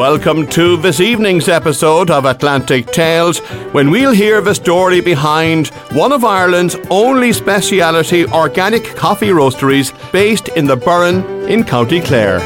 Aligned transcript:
Welcome 0.00 0.46
to 0.52 0.78
this 0.78 0.98
evening's 0.98 1.46
episode 1.46 2.10
of 2.10 2.24
Atlantic 2.24 2.86
Tales, 2.86 3.38
when 3.74 3.90
we'll 3.90 4.12
hear 4.12 4.40
the 4.40 4.54
story 4.54 5.02
behind 5.02 5.66
one 5.92 6.10
of 6.10 6.24
Ireland's 6.24 6.74
only 6.88 7.34
speciality 7.34 8.24
organic 8.24 8.96
coffee 8.96 9.28
roasteries 9.28 9.92
based 10.10 10.48
in 10.56 10.64
the 10.64 10.74
Burren 10.74 11.22
in 11.50 11.64
County 11.64 12.00
Clare. 12.00 12.38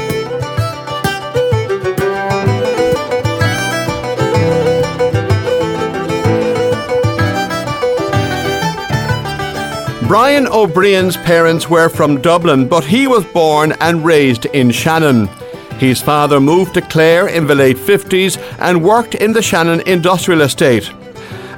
Brian 10.09 10.45
O'Brien's 10.47 11.15
parents 11.15 11.69
were 11.69 11.87
from 11.87 12.21
Dublin, 12.21 12.67
but 12.67 12.83
he 12.83 13.07
was 13.07 13.23
born 13.23 13.71
and 13.79 14.03
raised 14.03 14.45
in 14.47 14.71
Shannon. 14.71 15.29
His 15.77 16.01
father 16.01 16.39
moved 16.39 16.73
to 16.75 16.81
Clare 16.81 17.27
in 17.27 17.47
the 17.47 17.55
late 17.55 17.77
50s 17.77 18.37
and 18.59 18.83
worked 18.83 19.15
in 19.15 19.33
the 19.33 19.41
Shannon 19.41 19.81
Industrial 19.81 20.41
Estate. 20.41 20.89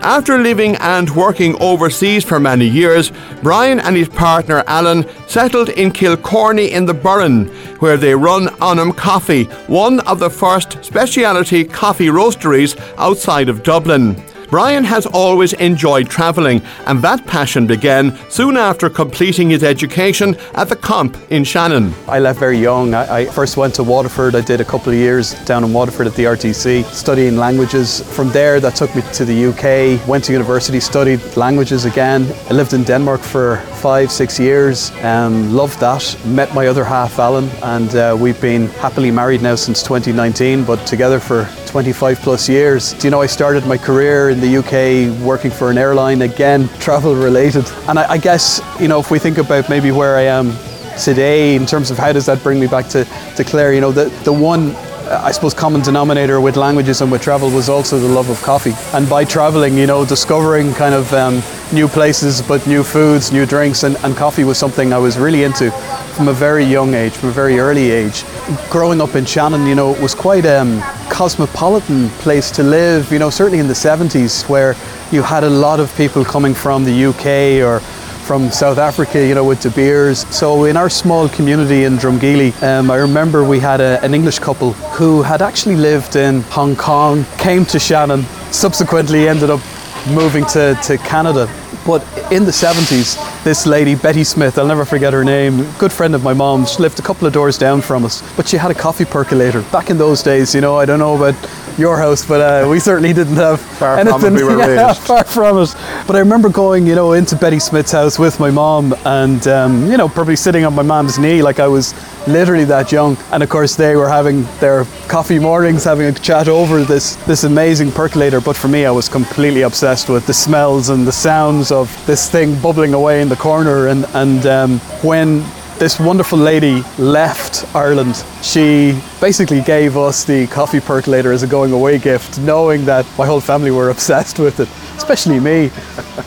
After 0.02 0.38
living 0.38 0.76
and 0.78 1.10
working 1.16 1.56
overseas 1.62 2.24
for 2.24 2.40
many 2.40 2.68
years, 2.68 3.12
Brian 3.42 3.80
and 3.80 3.96
his 3.96 4.10
partner 4.10 4.64
Alan 4.68 5.06
settled 5.28 5.70
in 5.70 5.92
Kilcorny 5.92 6.70
in 6.70 6.86
the 6.86 6.94
Burren, 6.94 7.48
where 7.80 7.98
they 7.98 8.16
run 8.16 8.50
Anam 8.62 8.92
Coffee, 8.94 9.46
one 9.68 10.00
of 10.02 10.20
the 10.20 10.30
first 10.30 10.84
specialty 10.84 11.64
coffee 11.64 12.08
roasteries 12.08 12.76
outside 12.98 13.50
of 13.50 13.64
Dublin. 13.64 14.16
Brian 14.50 14.86
has 14.86 15.06
always 15.06 15.52
enjoyed 15.54 16.10
travelling, 16.10 16.62
and 16.86 17.02
that 17.02 17.26
passion 17.28 17.68
began 17.68 18.18
soon 18.30 18.56
after 18.56 18.90
completing 18.90 19.50
his 19.50 19.62
education 19.62 20.38
at 20.54 20.70
the 20.70 20.76
Comp 20.76 21.18
in 21.30 21.44
Shannon. 21.44 21.94
I 22.08 22.20
left 22.20 22.40
very 22.40 22.58
young. 22.58 22.94
I, 22.94 23.18
I, 23.18 23.26
first 23.26 23.58
went 23.58 23.76
to 23.76 23.84
Waterford. 23.84 24.36
I 24.36 24.42
did 24.42 24.62
a 24.62 24.66
couple 24.66 24.94
of 24.94 24.98
years 24.98 25.34
down 25.44 25.66
in 25.66 25.74
Waterford 25.74 26.08
at 26.08 26.14
the 26.14 26.24
RTC, 26.24 26.86
studying 26.86 27.36
languages. 27.36 28.02
From 28.16 28.30
there, 28.30 28.62
that 28.62 28.76
took 28.76 28.96
me 28.96 29.02
to 29.14 29.26
the 29.26 29.48
UK, 29.48 30.08
went 30.08 30.24
to 30.26 30.32
university, 30.32 30.80
studied 30.80 31.20
languages 31.36 31.84
again. 31.84 32.26
I 32.50 32.54
lived 32.54 32.72
in 32.72 32.84
Denmark 32.84 33.20
for 33.20 33.58
five, 33.82 34.14
six 34.14 34.40
years, 34.40 34.92
um, 35.04 35.54
loved 35.54 35.78
that. 35.82 36.18
Met 36.26 36.54
my 36.54 36.68
other 36.68 36.86
half, 36.86 37.20
Alan, 37.20 37.50
and 37.64 37.94
uh, 37.96 38.16
we've 38.18 38.40
been 38.40 38.68
happily 38.80 39.12
married 39.12 39.42
now 39.42 39.56
since 39.56 39.84
2019, 39.84 40.64
but 40.64 40.78
together 40.88 41.20
for 41.20 41.50
25 41.68 42.20
plus 42.20 42.48
years. 42.48 42.94
Do 42.94 43.08
you 43.08 43.12
know, 43.12 43.22
I 43.22 43.28
started 43.28 43.66
my 43.68 43.78
career 43.78 44.30
in 44.38 44.52
the 44.52 44.58
UK 44.58 45.26
working 45.26 45.52
for 45.52 45.72
an 45.72 45.78
airline, 45.78 46.22
again, 46.22 46.68
travel 46.80 47.16
related. 47.16 47.70
And 47.88 48.00
I, 48.00 48.12
I 48.12 48.18
guess, 48.18 48.62
you 48.80 48.88
know, 48.88 49.00
if 49.00 49.12
we 49.12 49.20
think 49.20 49.38
about 49.38 49.70
maybe 49.70 49.92
where 49.92 50.16
I 50.16 50.24
am 50.24 50.54
today 50.98 51.56
in 51.56 51.66
terms 51.66 51.92
of 51.92 51.98
how 51.98 52.12
does 52.12 52.26
that 52.26 52.42
bring 52.44 52.60
me 52.60 52.68
back 52.68 52.88
to, 52.90 53.06
to 53.36 53.44
Clare, 53.44 53.74
you 53.74 53.82
know, 53.82 53.92
the, 53.92 54.06
the 54.24 54.34
one 54.34 54.76
I 55.10 55.32
suppose 55.32 55.54
common 55.54 55.82
denominator 55.82 56.42
with 56.42 56.58
languages 56.58 57.02
and 57.02 57.12
with 57.12 57.22
travel 57.22 57.50
was 57.50 57.70
also 57.70 57.98
the 57.98 58.08
love 58.08 58.30
of 58.30 58.42
coffee. 58.42 58.74
And 58.94 59.10
by 59.10 59.24
traveling, 59.24 59.78
you 59.78 59.88
know, 59.88 60.06
discovering 60.06 60.74
kind 60.74 60.94
of 60.94 61.12
um, 61.14 61.42
new 61.74 61.88
places, 61.88 62.42
but 62.42 62.66
new 62.68 62.84
foods, 62.84 63.32
new 63.32 63.46
drinks, 63.46 63.84
and, 63.84 63.98
and 64.04 64.16
coffee 64.16 64.44
was 64.44 64.58
something 64.58 64.94
I 64.94 64.98
was 64.98 65.18
really 65.18 65.44
into 65.44 65.72
from 66.16 66.28
a 66.28 66.34
very 66.34 66.64
young 66.64 66.94
age, 66.94 67.14
from 67.14 67.30
a 67.30 67.32
very 67.32 67.60
early 67.60 67.92
age. 67.92 68.24
Growing 68.70 69.02
up 69.02 69.16
in 69.16 69.26
Shannon, 69.26 69.66
you 69.68 69.76
know, 69.76 69.94
it 69.94 70.02
was 70.02 70.16
quite 70.16 70.46
a 70.46 70.62
um, 70.62 70.82
cosmopolitan 71.10 72.10
place 72.22 72.50
to 72.52 72.64
live, 72.64 73.12
you 73.12 73.20
know, 73.20 73.30
certainly 73.30 73.60
in 73.60 73.68
the 73.68 73.74
70s, 73.74 74.48
where 74.50 74.76
you 75.12 75.22
had 75.22 75.44
a 75.44 75.50
lot 75.50 75.80
of 75.80 75.96
people 75.96 76.24
coming 76.24 76.54
from 76.54 76.84
the 76.84 77.06
UK 77.06 77.66
or 77.66 77.80
from 78.26 78.52
South 78.52 78.78
Africa, 78.78 79.26
you 79.26 79.36
know, 79.36 79.46
with 79.46 79.62
De 79.62 79.70
Beers. 79.70 80.28
So 80.36 80.66
in 80.66 80.76
our 80.76 80.90
small 80.90 81.30
community 81.30 81.86
in 81.86 81.98
Drumgeely, 81.98 82.62
um, 82.62 82.92
I 82.92 82.98
remember 82.98 83.44
we 83.44 83.60
had 83.60 83.80
a, 83.80 84.04
an 84.04 84.14
English 84.14 84.40
couple 84.40 84.74
who 84.98 85.22
had 85.22 85.42
actually 85.42 85.78
lived 85.78 86.18
in 86.18 86.42
Hong 86.42 86.76
Kong, 86.76 87.26
came 87.38 87.64
to 87.68 87.80
Shannon, 87.80 88.24
subsequently 88.52 89.30
ended 89.30 89.50
up 89.50 89.62
moving 90.10 90.46
to, 90.46 90.78
to 90.84 90.98
Canada. 90.98 91.48
But 91.86 92.02
in 92.32 92.44
the 92.44 92.52
70s, 92.52 93.44
this 93.44 93.66
lady, 93.66 93.96
Betty 93.96 94.24
Smith, 94.24 94.58
I'll 94.58 94.68
never 94.68 94.86
forget 94.86 95.14
her 95.14 95.24
name, 95.24 95.66
good 95.78 95.92
friend 95.92 96.14
of 96.16 96.24
my 96.24 96.34
mom's, 96.34 96.80
lived 96.80 97.00
a 97.00 97.02
couple 97.02 97.28
of 97.28 97.34
doors 97.34 97.58
down 97.58 97.82
from 97.82 98.04
us, 98.04 98.22
but 98.36 98.48
she 98.48 98.58
had 98.58 98.72
a 98.72 98.74
coffee 98.74 99.06
percolator. 99.06 99.62
Back 99.72 99.90
in 99.90 99.98
those 99.98 100.22
days, 100.22 100.54
you 100.54 100.62
know, 100.62 100.76
I 100.76 100.86
don't 100.86 101.00
know 101.00 101.16
about 101.16 101.36
your 101.78 101.98
house, 101.98 102.26
but 102.26 102.42
uh, 102.42 102.68
we 102.70 102.80
certainly 102.80 103.14
didn't 103.14 103.36
have 103.36 103.60
far 103.60 103.98
anything. 103.98 104.34
We 104.34 104.44
were 104.44 104.58
yeah, 104.76 104.94
far 104.94 105.24
from 105.24 105.60
it. 105.60 105.76
But 106.06 106.16
I 106.16 106.20
remember 106.20 106.50
going, 106.50 106.88
you 106.88 106.96
know, 106.96 107.14
into 107.14 107.36
Betty 107.36 107.60
Smith's 107.60 107.92
house 107.92 108.18
with 108.18 108.40
my 108.40 108.52
mom, 108.52 108.94
and 109.06 109.48
um, 109.48 109.90
you 109.90 109.98
know, 109.98 110.10
probably 110.10 110.36
sitting 110.36 110.66
on 110.66 110.74
my 110.74 110.82
mom's 110.82 111.20
knee, 111.20 111.42
like 111.42 111.60
I 111.60 111.68
was 111.68 111.94
literally 112.28 112.66
that 112.66 112.92
young. 112.92 113.18
And 113.32 113.44
of 113.44 113.50
course, 113.50 113.76
they 113.76 113.96
were 113.96 114.10
having 114.10 114.44
their 114.60 114.86
coffee 115.08 115.40
mornings, 115.40 115.84
having 115.84 116.08
a 116.08 116.14
chat 116.14 116.48
over 116.48 116.84
this 116.84 117.16
this 117.26 117.44
amazing 117.44 117.92
percolator. 117.92 118.42
But 118.42 118.56
for 118.56 118.68
me, 118.68 118.86
I 118.86 118.92
was 118.92 119.10
completely 119.10 119.62
obsessed 119.62 120.10
with 120.10 120.26
the 120.28 120.34
smells 120.34 120.90
and 120.90 121.06
the 121.06 121.12
sounds 121.12 121.72
of 121.72 121.88
this 122.06 122.30
thing 122.30 122.60
bubbling 122.62 122.94
away 122.94 123.22
in 123.22 123.30
the 123.30 123.36
corner. 123.36 123.88
And 123.88 124.06
and 124.14 124.46
um, 124.46 124.80
when 125.04 125.44
this 125.80 126.00
wonderful 126.00 126.40
lady 126.40 126.82
left 126.98 127.66
Ireland. 127.76 128.24
She 128.42 129.00
basically 129.22 129.62
gave 129.62 129.96
us 129.96 130.24
the 130.24 130.48
coffee 130.48 130.80
percolator 130.80 131.32
as 131.32 131.44
a 131.44 131.48
going 131.48 131.72
away 131.72 132.00
gift, 132.00 132.40
knowing 132.40 132.86
that 132.86 133.06
my 133.18 133.26
whole 133.26 133.42
family 133.42 133.72
were 133.72 133.90
obsessed 133.96 134.40
with 134.40 134.60
it, 134.60 134.70
especially 134.98 135.40
me. 135.40 135.70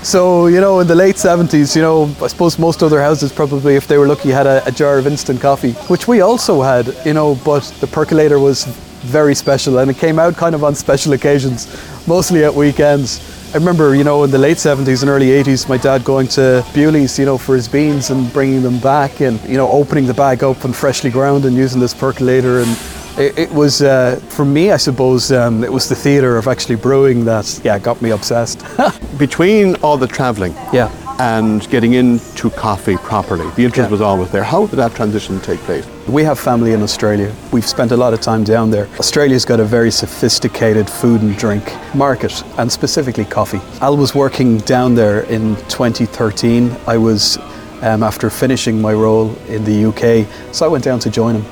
so, 0.02 0.46
you 0.46 0.60
know, 0.60 0.80
in 0.80 0.86
the 0.86 0.94
late 0.94 1.16
70s, 1.16 1.74
you 1.74 1.82
know, 1.82 2.04
I 2.22 2.28
suppose 2.28 2.58
most 2.58 2.82
other 2.82 3.00
houses 3.00 3.32
probably, 3.32 3.74
if 3.74 3.86
they 3.86 3.98
were 3.98 4.06
lucky, 4.06 4.30
had 4.30 4.46
a, 4.46 4.66
a 4.66 4.70
jar 4.70 4.98
of 4.98 5.06
instant 5.06 5.40
coffee, 5.40 5.72
which 5.88 6.06
we 6.06 6.20
also 6.20 6.62
had, 6.62 6.94
you 7.04 7.14
know, 7.14 7.34
but 7.44 7.62
the 7.80 7.86
percolator 7.86 8.38
was 8.38 8.64
very 9.00 9.34
special 9.34 9.78
and 9.78 9.90
it 9.90 9.96
came 9.96 10.18
out 10.18 10.36
kind 10.36 10.54
of 10.54 10.62
on 10.62 10.74
special 10.74 11.12
occasions, 11.14 11.66
mostly 12.06 12.44
at 12.44 12.54
weekends. 12.54 13.39
I 13.52 13.54
remember, 13.54 13.96
you 13.96 14.04
know, 14.04 14.22
in 14.22 14.30
the 14.30 14.38
late 14.38 14.58
70s 14.58 15.02
and 15.02 15.10
early 15.10 15.26
80s, 15.30 15.68
my 15.68 15.76
dad 15.76 16.04
going 16.04 16.28
to 16.28 16.64
Bewley's, 16.72 17.18
you 17.18 17.24
know, 17.24 17.36
for 17.36 17.56
his 17.56 17.66
beans 17.66 18.10
and 18.10 18.32
bringing 18.32 18.62
them 18.62 18.78
back 18.78 19.20
and, 19.20 19.40
you 19.42 19.56
know, 19.56 19.68
opening 19.70 20.06
the 20.06 20.14
bag 20.14 20.44
up 20.44 20.62
and 20.62 20.74
freshly 20.74 21.10
ground 21.10 21.44
and 21.44 21.56
using 21.56 21.80
this 21.80 21.92
percolator. 21.92 22.60
And 22.60 22.78
it, 23.18 23.36
it 23.36 23.50
was, 23.50 23.82
uh, 23.82 24.20
for 24.28 24.44
me, 24.44 24.70
I 24.70 24.76
suppose, 24.76 25.32
um, 25.32 25.64
it 25.64 25.72
was 25.72 25.88
the 25.88 25.96
theatre 25.96 26.36
of 26.36 26.46
actually 26.46 26.76
brewing 26.76 27.24
that, 27.24 27.60
yeah, 27.64 27.76
got 27.80 28.00
me 28.00 28.10
obsessed. 28.10 28.64
Between 29.18 29.74
all 29.82 29.96
the 29.96 30.06
travelling 30.06 30.52
yeah. 30.72 30.88
and 31.18 31.68
getting 31.70 31.94
into 31.94 32.50
coffee 32.50 32.98
properly, 32.98 33.50
the 33.56 33.64
interest 33.64 33.88
Yeah. 33.88 33.90
was 33.90 34.00
always 34.00 34.30
there. 34.30 34.44
How 34.44 34.66
did 34.68 34.76
that 34.76 34.94
transition 34.94 35.40
take 35.40 35.58
place? 35.60 35.86
We 36.10 36.24
have 36.24 36.40
family 36.40 36.72
in 36.72 36.82
Australia. 36.82 37.32
We've 37.52 37.64
spent 37.64 37.92
a 37.92 37.96
lot 37.96 38.12
of 38.12 38.20
time 38.20 38.42
down 38.42 38.68
there. 38.72 38.88
Australia's 38.98 39.44
got 39.44 39.60
a 39.60 39.64
very 39.64 39.92
sophisticated 39.92 40.90
food 40.90 41.22
and 41.22 41.38
drink 41.38 41.62
market, 41.94 42.42
and 42.58 42.70
specifically 42.70 43.24
coffee. 43.24 43.60
Al 43.80 43.96
was 43.96 44.12
working 44.12 44.58
down 44.58 44.96
there 44.96 45.20
in 45.30 45.54
2013. 45.68 46.76
I 46.88 46.96
was, 46.96 47.38
um, 47.82 48.02
after 48.02 48.30
finishing 48.30 48.80
my 48.80 48.92
role 48.92 49.34
in 49.46 49.64
the 49.64 49.86
UK, 49.86 50.54
so 50.54 50.66
I 50.66 50.68
went 50.68 50.84
down 50.84 50.98
to 51.00 51.10
join 51.10 51.36
him. 51.36 51.44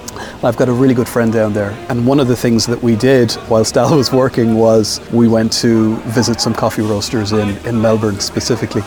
I've 0.44 0.56
got 0.56 0.68
a 0.68 0.72
really 0.72 0.94
good 0.94 1.08
friend 1.08 1.32
down 1.32 1.52
there, 1.52 1.70
and 1.88 2.06
one 2.06 2.20
of 2.20 2.28
the 2.28 2.36
things 2.36 2.66
that 2.66 2.82
we 2.82 2.96
did 2.96 3.36
whilst 3.48 3.76
Al 3.78 3.96
was 3.96 4.12
working 4.12 4.54
was 4.54 5.00
we 5.12 5.28
went 5.28 5.52
to 5.54 5.96
visit 5.98 6.40
some 6.40 6.54
coffee 6.54 6.82
roasters 6.82 7.32
in, 7.32 7.56
in 7.66 7.80
Melbourne 7.80 8.20
specifically. 8.20 8.82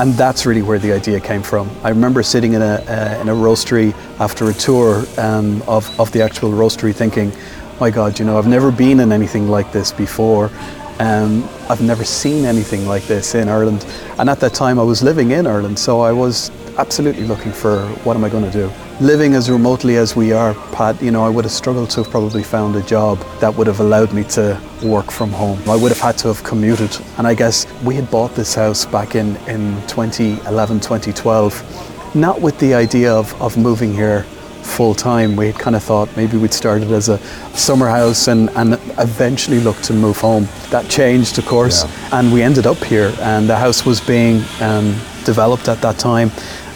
And 0.00 0.14
that's 0.14 0.44
really 0.44 0.62
where 0.62 0.80
the 0.80 0.92
idea 0.92 1.20
came 1.20 1.42
from. 1.42 1.70
I 1.84 1.90
remember 1.90 2.24
sitting 2.24 2.54
in 2.54 2.62
a, 2.62 2.82
uh, 2.88 3.18
in 3.20 3.28
a 3.28 3.32
roastery 3.32 3.94
after 4.18 4.50
a 4.50 4.52
tour 4.52 5.04
um, 5.18 5.62
of, 5.68 5.88
of 6.00 6.10
the 6.10 6.20
actual 6.20 6.50
roastery 6.50 6.92
thinking, 6.92 7.32
my 7.78 7.90
God, 7.90 8.18
you 8.18 8.24
know, 8.24 8.36
I've 8.36 8.48
never 8.48 8.72
been 8.72 8.98
in 8.98 9.12
anything 9.12 9.48
like 9.48 9.70
this 9.70 9.92
before. 9.92 10.50
Um, 10.98 11.48
I've 11.68 11.80
never 11.80 12.04
seen 12.04 12.44
anything 12.44 12.86
like 12.86 13.04
this 13.04 13.34
in 13.34 13.48
Ireland. 13.48 13.84
And 14.18 14.28
at 14.28 14.40
that 14.40 14.54
time, 14.54 14.78
I 14.78 14.82
was 14.82 15.02
living 15.02 15.30
in 15.32 15.46
Ireland, 15.46 15.78
so 15.78 16.00
I 16.00 16.12
was 16.12 16.50
absolutely 16.78 17.24
looking 17.24 17.52
for 17.52 17.86
what 18.04 18.16
am 18.16 18.24
I 18.24 18.28
going 18.28 18.44
to 18.44 18.50
do. 18.50 18.70
Living 19.00 19.34
as 19.34 19.50
remotely 19.50 19.96
as 19.96 20.16
we 20.16 20.32
are, 20.32 20.54
Pat, 20.72 21.00
you 21.02 21.10
know, 21.10 21.24
I 21.24 21.28
would 21.28 21.44
have 21.44 21.52
struggled 21.52 21.90
to 21.90 22.02
have 22.02 22.10
probably 22.10 22.42
found 22.42 22.76
a 22.76 22.82
job 22.82 23.18
that 23.40 23.54
would 23.54 23.66
have 23.66 23.80
allowed 23.80 24.12
me 24.12 24.24
to 24.24 24.60
work 24.82 25.10
from 25.10 25.30
home. 25.30 25.58
I 25.68 25.76
would 25.76 25.90
have 25.90 26.00
had 26.00 26.18
to 26.18 26.28
have 26.28 26.42
commuted. 26.42 26.96
And 27.18 27.26
I 27.26 27.34
guess 27.34 27.66
we 27.82 27.94
had 27.94 28.10
bought 28.10 28.34
this 28.34 28.54
house 28.54 28.86
back 28.86 29.14
in, 29.14 29.36
in 29.48 29.74
2011, 29.86 30.80
2012, 30.80 32.14
not 32.14 32.40
with 32.40 32.58
the 32.58 32.74
idea 32.74 33.12
of, 33.12 33.40
of 33.40 33.56
moving 33.56 33.92
here 33.92 34.24
full 34.64 34.94
time. 34.94 35.36
We 35.36 35.46
had 35.46 35.58
kind 35.58 35.76
of 35.76 35.82
thought 35.82 36.08
maybe 36.16 36.36
we'd 36.36 36.54
start 36.54 36.82
it 36.82 36.90
as 36.90 37.08
a 37.08 37.18
summer 37.56 37.88
house 37.88 38.28
and, 38.28 38.50
and 38.50 38.74
eventually 38.98 39.60
look 39.60 39.76
to 39.82 39.92
move 39.92 40.18
home. 40.18 40.48
That 40.70 40.88
changed, 40.88 41.38
of 41.38 41.46
course, 41.46 41.84
and 42.12 42.32
we 42.32 42.42
ended 42.42 42.66
up 42.66 42.78
here, 42.78 43.12
and 43.20 43.48
the 43.48 43.56
house 43.56 43.84
was 43.84 44.00
being 44.00 44.42
um, 44.60 44.96
developed 45.24 45.68
at 45.68 45.80
that 45.82 45.98
time. 45.98 46.30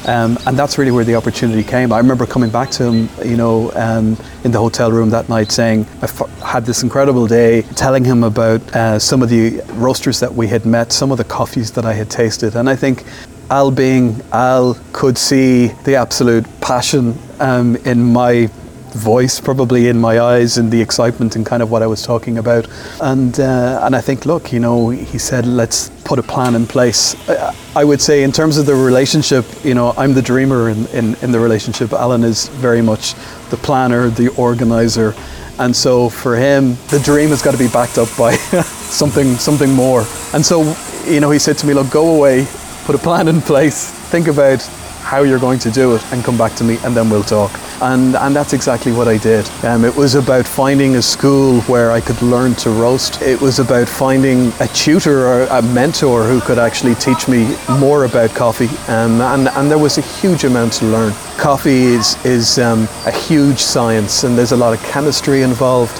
Um, 0.08 0.38
and 0.46 0.58
that's 0.58 0.78
really 0.78 0.90
where 0.90 1.04
the 1.04 1.16
opportunity 1.16 1.62
came. 1.62 1.92
I 1.92 1.98
remember 1.98 2.24
coming 2.24 2.48
back 2.48 2.70
to 2.72 2.90
him, 2.90 3.10
you 3.22 3.36
know, 3.36 3.70
um, 3.74 4.16
in 4.42 4.52
the 4.52 4.58
hotel 4.58 4.90
room 4.90 5.10
that 5.10 5.28
night 5.28 5.52
saying, 5.52 5.84
I 6.00 6.04
f- 6.04 6.40
had 6.40 6.64
this 6.64 6.82
incredible 6.82 7.26
day, 7.26 7.60
telling 7.76 8.06
him 8.06 8.24
about 8.24 8.62
uh, 8.74 8.98
some 8.98 9.22
of 9.22 9.28
the 9.28 9.60
roasters 9.74 10.18
that 10.20 10.32
we 10.32 10.46
had 10.46 10.64
met, 10.64 10.92
some 10.92 11.12
of 11.12 11.18
the 11.18 11.24
coffees 11.24 11.72
that 11.72 11.84
I 11.84 11.92
had 11.92 12.08
tasted. 12.08 12.56
And 12.56 12.70
I 12.70 12.74
think 12.74 13.04
Al 13.50 13.70
being 13.70 14.18
Al 14.32 14.78
could 14.94 15.18
see 15.18 15.68
the 15.84 15.96
absolute 15.96 16.46
passion 16.62 17.18
um, 17.38 17.76
in 17.84 18.02
my 18.02 18.48
voice 18.92 19.40
probably 19.40 19.88
in 19.88 19.98
my 19.98 20.20
eyes 20.20 20.58
and 20.58 20.70
the 20.70 20.80
excitement 20.80 21.36
and 21.36 21.44
kind 21.44 21.62
of 21.62 21.70
what 21.70 21.82
I 21.82 21.86
was 21.86 22.02
talking 22.02 22.38
about. 22.38 22.66
And 23.00 23.38
uh, 23.38 23.80
and 23.82 23.94
I 23.94 24.00
think, 24.00 24.26
look, 24.26 24.52
you 24.52 24.60
know, 24.60 24.90
he 24.90 25.18
said, 25.18 25.46
let's 25.46 25.90
put 26.04 26.18
a 26.18 26.22
plan 26.22 26.54
in 26.54 26.66
place. 26.66 27.14
I, 27.28 27.54
I 27.76 27.84
would 27.84 28.00
say, 28.00 28.22
in 28.22 28.32
terms 28.32 28.58
of 28.58 28.66
the 28.66 28.74
relationship, 28.74 29.44
you 29.64 29.74
know, 29.74 29.92
I'm 29.96 30.14
the 30.14 30.22
dreamer 30.22 30.70
in, 30.70 30.86
in, 30.88 31.14
in 31.16 31.32
the 31.32 31.40
relationship. 31.40 31.92
Alan 31.92 32.24
is 32.24 32.48
very 32.48 32.82
much 32.82 33.14
the 33.50 33.56
planner, 33.56 34.08
the 34.08 34.28
organizer. 34.36 35.14
And 35.58 35.74
so 35.74 36.08
for 36.08 36.36
him, 36.36 36.76
the 36.88 37.00
dream 37.04 37.30
has 37.30 37.42
got 37.42 37.52
to 37.52 37.58
be 37.58 37.68
backed 37.68 37.98
up 37.98 38.08
by 38.16 38.34
something 38.36 39.34
something 39.36 39.72
more. 39.72 40.04
And 40.32 40.44
so, 40.44 40.74
you 41.06 41.20
know, 41.20 41.30
he 41.30 41.38
said 41.38 41.58
to 41.58 41.66
me, 41.66 41.74
look, 41.74 41.90
go 41.90 42.16
away, 42.16 42.46
put 42.84 42.94
a 42.94 42.98
plan 42.98 43.28
in 43.28 43.40
place, 43.40 43.90
think 44.10 44.28
about 44.28 44.62
how 45.02 45.22
you're 45.22 45.38
going 45.38 45.58
to 45.58 45.70
do 45.70 45.94
it 45.94 46.12
and 46.12 46.22
come 46.22 46.36
back 46.36 46.54
to 46.54 46.64
me 46.64 46.78
and 46.84 46.94
then 46.94 47.08
we'll 47.08 47.22
talk. 47.22 47.50
And, 47.80 48.16
and 48.16 48.34
that's 48.34 48.54
exactly 48.54 48.90
what 48.90 49.06
I 49.06 49.18
did. 49.18 49.48
Um, 49.62 49.84
it 49.84 49.94
was 49.94 50.16
about 50.16 50.48
finding 50.48 50.96
a 50.96 51.02
school 51.02 51.60
where 51.62 51.92
I 51.92 52.00
could 52.00 52.20
learn 52.22 52.54
to 52.56 52.70
roast. 52.70 53.22
It 53.22 53.40
was 53.40 53.60
about 53.60 53.88
finding 53.88 54.52
a 54.58 54.66
tutor 54.68 55.28
or 55.28 55.42
a 55.44 55.62
mentor 55.62 56.24
who 56.24 56.40
could 56.40 56.58
actually 56.58 56.96
teach 56.96 57.28
me 57.28 57.56
more 57.78 58.04
about 58.04 58.34
coffee. 58.34 58.68
Um, 58.90 59.20
and, 59.20 59.48
and 59.48 59.70
there 59.70 59.78
was 59.78 59.96
a 59.96 60.00
huge 60.00 60.42
amount 60.42 60.72
to 60.74 60.86
learn. 60.86 61.12
Coffee 61.38 61.84
is, 61.84 62.16
is 62.24 62.58
um, 62.58 62.88
a 63.06 63.12
huge 63.12 63.60
science 63.60 64.24
and 64.24 64.36
there's 64.36 64.52
a 64.52 64.56
lot 64.56 64.74
of 64.74 64.82
chemistry 64.82 65.42
involved. 65.42 65.96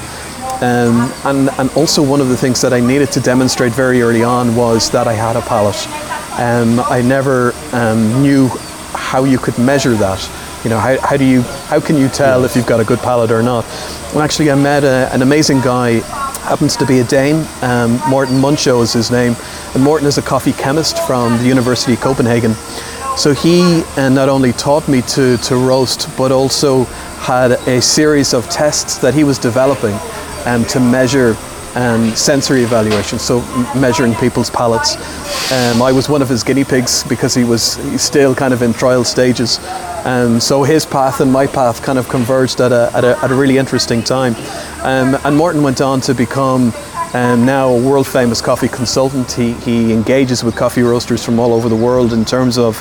Um, 0.61 1.13
and, 1.25 1.49
and 1.59 1.71
also 1.77 2.03
one 2.03 2.21
of 2.21 2.29
the 2.29 2.37
things 2.37 2.61
that 2.63 2.73
I 2.73 2.81
needed 2.81 3.13
to 3.13 3.21
demonstrate 3.21 3.73
very 3.73 4.03
early 4.03 4.25
on 4.25 4.57
was 4.57 4.91
that 4.91 5.07
I 5.07 5.13
had 5.13 5.37
a 5.37 5.43
palate. 5.43 5.87
Um, 6.41 6.81
I 6.81 7.03
never 7.03 7.53
um, 7.73 8.23
knew 8.23 8.49
how 8.95 9.23
you 9.23 9.39
could 9.39 9.57
measure 9.59 9.95
that. 9.95 10.48
You 10.64 10.70
know, 10.70 10.78
how, 10.78 10.99
how 11.00 11.16
do 11.16 11.25
you, 11.25 11.43
how 11.43 11.81
can 11.81 11.96
you 11.96 12.08
tell 12.08 12.44
if 12.44 12.56
you've 12.56 12.66
got 12.66 12.81
a 12.81 12.84
good 12.84 12.99
palate 12.99 13.31
or 13.31 13.43
not? 13.43 13.64
Well, 14.12 14.22
actually, 14.22 14.50
I 14.50 14.56
met 14.56 14.82
a, 14.82 15.08
an 15.12 15.22
amazing 15.22 15.60
guy, 15.60 16.00
happens 16.40 16.76
to 16.76 16.87
be 16.87 16.99
a 16.99 17.05
Dane. 17.05 17.46
Um, 17.62 18.00
Morten 18.08 18.37
Münchow 18.40 18.82
is 18.82 18.93
his 18.93 19.10
name, 19.10 19.37
and 19.75 19.82
Morten 19.82 20.08
is 20.08 20.19
a 20.19 20.22
coffee 20.22 20.52
chemist 20.52 20.99
from 21.06 21.38
the 21.38 21.46
University 21.46 21.93
of 21.93 22.00
Copenhagen. 22.00 22.55
So 23.16 23.34
he 23.34 23.82
uh, 23.96 24.08
not 24.08 24.28
only 24.28 24.52
taught 24.52 24.88
me 24.88 25.02
to, 25.02 25.37
to 25.37 25.56
roast, 25.56 26.08
but 26.16 26.32
also 26.32 26.84
had 27.20 27.52
a 27.52 27.81
series 27.81 28.34
of 28.34 28.49
tests 28.49 28.99
that 28.99 29.14
he 29.14 29.22
was 29.22 29.38
developing 29.38 29.96
um, 30.44 30.64
to 30.66 30.81
measure 30.81 31.37
um, 31.75 32.14
sensory 32.16 32.62
evaluation, 32.62 33.19
so 33.19 33.40
measuring 33.76 34.14
people's 34.14 34.50
palates. 34.50 34.96
Um, 35.52 35.82
I 35.82 35.93
was 35.93 36.08
one 36.08 36.22
of 36.22 36.28
his 36.28 36.43
guinea 36.43 36.64
pigs 36.64 37.05
because 37.05 37.34
he 37.34 37.44
was 37.44 37.62
still 38.02 38.34
kind 38.34 38.52
of 38.52 38.62
in 38.62 38.72
trial 38.72 39.05
stages. 39.05 39.58
Um, 40.08 40.40
so 40.40 40.62
his 40.62 40.87
path 40.87 41.20
and 41.20 41.31
my 41.31 41.46
path 41.46 41.82
kind 41.82 41.99
of 41.99 42.08
converged 42.08 42.62
at 42.62 42.72
a, 42.72 42.90
at 42.94 43.05
a, 43.05 43.19
at 43.22 43.31
a 43.31 43.34
really 43.34 43.58
interesting 43.58 44.02
time. 44.02 44.34
Um, 44.81 45.20
and 45.22 45.37
Morten 45.37 45.62
went 45.62 45.82
on 45.82 46.00
to 46.00 46.14
become 46.14 46.72
um, 47.12 47.44
now 47.44 47.69
a 47.69 47.78
world 47.78 48.06
famous 48.06 48.40
coffee 48.40 48.69
consultant. 48.69 49.31
He, 49.31 49.52
he 49.52 49.93
engages 49.93 50.43
with 50.43 50.56
coffee 50.56 50.81
roasters 50.81 51.22
from 51.22 51.38
all 51.38 51.52
over 51.52 51.69
the 51.69 51.76
world 51.76 52.14
in 52.14 52.25
terms 52.25 52.56
of 52.56 52.81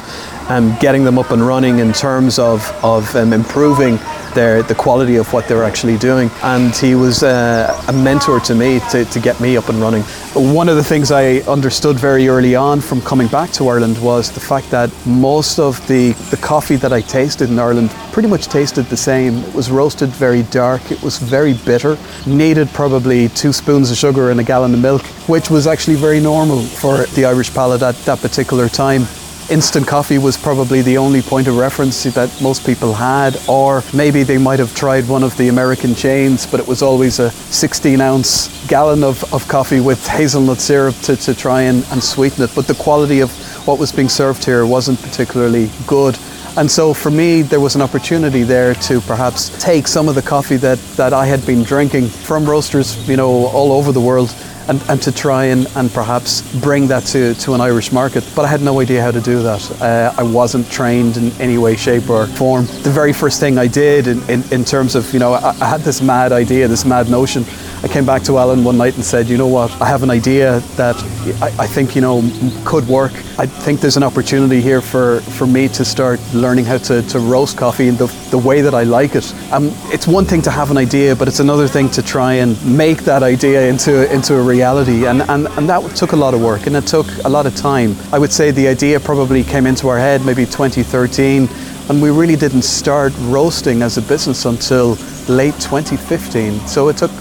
um, 0.49 0.75
getting 0.79 1.03
them 1.03 1.17
up 1.17 1.31
and 1.31 1.45
running, 1.45 1.79
in 1.79 1.93
terms 1.93 2.39
of, 2.39 2.61
of 2.83 3.15
um, 3.15 3.33
improving 3.33 3.99
their, 4.33 4.61
the 4.63 4.75
quality 4.75 5.15
of 5.15 5.31
what 5.33 5.47
they're 5.47 5.63
actually 5.63 5.97
doing. 5.97 6.29
And 6.43 6.75
he 6.75 6.95
was 6.95 7.23
uh, 7.23 7.83
a 7.87 7.93
mentor 7.93 8.39
to 8.41 8.55
me 8.55 8.79
to, 8.91 9.05
to 9.05 9.19
get 9.19 9.39
me 9.39 9.57
up 9.57 9.69
and 9.69 9.79
running. 9.79 10.03
One 10.33 10.69
of 10.69 10.75
the 10.75 10.83
things 10.83 11.11
I 11.11 11.37
understood 11.47 11.97
very 11.97 12.27
early 12.27 12.55
on 12.55 12.81
from 12.81 13.01
coming 13.01 13.27
back 13.27 13.51
to 13.53 13.67
Ireland 13.67 14.01
was 14.01 14.31
the 14.31 14.39
fact 14.39 14.69
that 14.71 14.91
most 15.05 15.57
of 15.59 15.85
the, 15.87 16.11
the 16.29 16.37
coffee 16.37 16.75
that 16.77 16.93
I 16.93 17.01
tasted 17.01 17.49
in 17.49 17.57
Ireland 17.57 17.89
pretty 18.11 18.29
much 18.29 18.45
tasted 18.47 18.83
the 18.83 18.97
same. 18.97 19.37
It 19.37 19.55
was 19.55 19.71
roasted 19.71 20.09
very 20.09 20.43
dark, 20.43 20.91
it 20.91 21.01
was 21.01 21.17
very 21.17 21.53
bitter, 21.53 21.97
needed 22.25 22.67
probably 22.69 23.29
two 23.29 23.51
spoons 23.51 23.89
of 23.89 23.97
sugar 23.97 24.29
and 24.29 24.39
a 24.39 24.43
gallon 24.43 24.73
of 24.73 24.81
milk, 24.81 25.03
which 25.27 25.49
was 25.49 25.65
actually 25.65 25.95
very 25.95 26.19
normal 26.19 26.61
for 26.61 27.05
the 27.15 27.25
Irish 27.25 27.53
palate 27.53 27.81
at 27.81 27.95
that 28.05 28.19
particular 28.19 28.69
time 28.69 29.05
instant 29.49 29.87
coffee 29.87 30.17
was 30.17 30.37
probably 30.37 30.81
the 30.81 30.97
only 30.97 31.21
point 31.21 31.47
of 31.47 31.57
reference 31.57 32.03
that 32.03 32.41
most 32.41 32.65
people 32.65 32.93
had, 32.93 33.37
or 33.47 33.83
maybe 33.93 34.23
they 34.23 34.37
might 34.37 34.59
have 34.59 34.75
tried 34.75 35.07
one 35.07 35.23
of 35.23 35.35
the 35.37 35.47
American 35.47 35.95
chains, 35.95 36.45
but 36.45 36.59
it 36.59 36.67
was 36.67 36.81
always 36.81 37.19
a 37.19 37.31
16 37.31 38.01
ounce 38.01 38.67
gallon 38.67 39.03
of, 39.03 39.33
of 39.33 39.47
coffee 39.47 39.79
with 39.79 40.05
hazelnut 40.07 40.59
syrup 40.59 40.95
to, 40.95 41.15
to 41.15 41.33
try 41.33 41.61
and, 41.61 41.85
and 41.91 42.03
sweeten 42.03 42.43
it. 42.43 42.51
But 42.55 42.67
the 42.67 42.75
quality 42.75 43.21
of 43.21 43.31
what 43.67 43.79
was 43.79 43.91
being 43.91 44.09
served 44.09 44.43
here 44.43 44.65
wasn't 44.65 45.01
particularly 45.01 45.69
good. 45.85 46.17
And 46.57 46.69
so 46.69 46.93
for 46.93 47.11
me, 47.11 47.43
there 47.43 47.59
was 47.59 47.75
an 47.75 47.81
opportunity 47.81 48.43
there 48.43 48.73
to 48.73 48.99
perhaps 49.01 49.49
take 49.63 49.87
some 49.87 50.09
of 50.09 50.15
the 50.15 50.23
coffee 50.23 50.57
that, 50.57 50.79
that 50.97 51.13
I 51.13 51.25
had 51.25 51.45
been 51.45 51.63
drinking 51.63 52.07
from 52.07 52.49
roasters, 52.49 53.07
you 53.07 53.15
know, 53.15 53.45
all 53.47 53.71
over 53.71 53.91
the 53.91 54.01
world 54.01 54.35
and, 54.69 54.81
and 54.89 55.01
to 55.01 55.11
try 55.11 55.45
and, 55.45 55.67
and 55.75 55.91
perhaps 55.91 56.41
bring 56.61 56.87
that 56.87 57.03
to, 57.05 57.33
to 57.35 57.53
an 57.53 57.61
Irish 57.61 57.91
market. 57.91 58.23
But 58.35 58.45
I 58.45 58.47
had 58.47 58.61
no 58.61 58.79
idea 58.79 59.01
how 59.01 59.11
to 59.11 59.21
do 59.21 59.41
that. 59.43 59.81
Uh, 59.81 60.13
I 60.17 60.23
wasn't 60.23 60.69
trained 60.69 61.17
in 61.17 61.31
any 61.41 61.57
way, 61.57 61.75
shape, 61.75 62.09
or 62.09 62.27
form. 62.27 62.65
The 62.83 62.89
very 62.89 63.13
first 63.13 63.39
thing 63.39 63.57
I 63.57 63.67
did 63.67 64.07
in, 64.07 64.21
in, 64.29 64.43
in 64.51 64.65
terms 64.65 64.95
of, 64.95 65.11
you 65.13 65.19
know, 65.19 65.33
I, 65.33 65.49
I 65.61 65.65
had 65.65 65.81
this 65.81 66.01
mad 66.01 66.31
idea, 66.31 66.67
this 66.67 66.85
mad 66.85 67.09
notion. 67.09 67.43
I 67.83 67.87
came 67.87 68.07
back 68.07 68.23
to 68.23 68.39
Alan 68.39 68.63
one 68.63 68.75
night 68.75 68.95
and 68.95 69.05
said, 69.05 69.27
you 69.27 69.37
know 69.37 69.47
what, 69.47 69.71
I 69.79 69.87
have 69.87 70.01
an 70.01 70.09
idea 70.09 70.61
that 70.77 70.95
I, 71.41 71.63
I 71.63 71.67
think, 71.67 71.95
you 71.95 72.01
know, 72.01 72.27
could 72.65 72.87
work. 72.87 73.11
I 73.37 73.45
think 73.45 73.81
there's 73.81 73.97
an 73.97 74.03
opportunity 74.03 74.61
here 74.61 74.81
for, 74.81 75.19
for 75.21 75.45
me 75.45 75.67
to 75.69 75.85
start 75.85 76.19
learning 76.33 76.65
how 76.65 76.79
to, 76.79 77.03
to 77.03 77.19
roast 77.19 77.55
coffee 77.55 77.87
in 77.87 77.95
the, 77.95 78.07
the 78.31 78.37
way 78.37 78.61
that 78.61 78.73
I 78.73 78.81
like 78.81 79.13
it. 79.15 79.31
Um, 79.51 79.69
it's 79.93 80.07
one 80.07 80.25
thing 80.25 80.41
to 80.41 80.51
have 80.51 80.71
an 80.71 80.77
idea, 80.77 81.15
but 81.15 81.27
it's 81.27 81.39
another 81.39 81.67
thing 81.67 81.87
to 81.91 82.01
try 82.01 82.33
and 82.33 82.57
make 82.65 83.03
that 83.03 83.21
idea 83.21 83.69
into, 83.69 84.11
into 84.11 84.33
a 84.33 84.41
reality. 84.41 85.05
And, 85.05 85.21
and, 85.21 85.47
and 85.47 85.69
that 85.69 85.95
took 85.95 86.13
a 86.13 86.15
lot 86.15 86.33
of 86.33 86.41
work 86.41 86.65
and 86.65 86.75
it 86.75 86.87
took 86.87 87.05
a 87.25 87.29
lot 87.29 87.45
of 87.45 87.55
time. 87.55 87.95
I 88.11 88.17
would 88.17 88.33
say 88.33 88.49
the 88.49 88.67
idea 88.67 88.99
probably 88.99 89.43
came 89.43 89.67
into 89.67 89.87
our 89.87 89.99
head 89.99 90.25
maybe 90.25 90.45
2013 90.45 91.47
and 91.89 92.01
we 92.01 92.09
really 92.09 92.35
didn't 92.35 92.63
start 92.63 93.13
roasting 93.19 93.83
as 93.83 93.97
a 93.97 94.01
business 94.01 94.45
until 94.45 94.97
late 95.29 95.53
2015. 95.59 96.67
So 96.67 96.89
it 96.89 96.97
took 96.97 97.11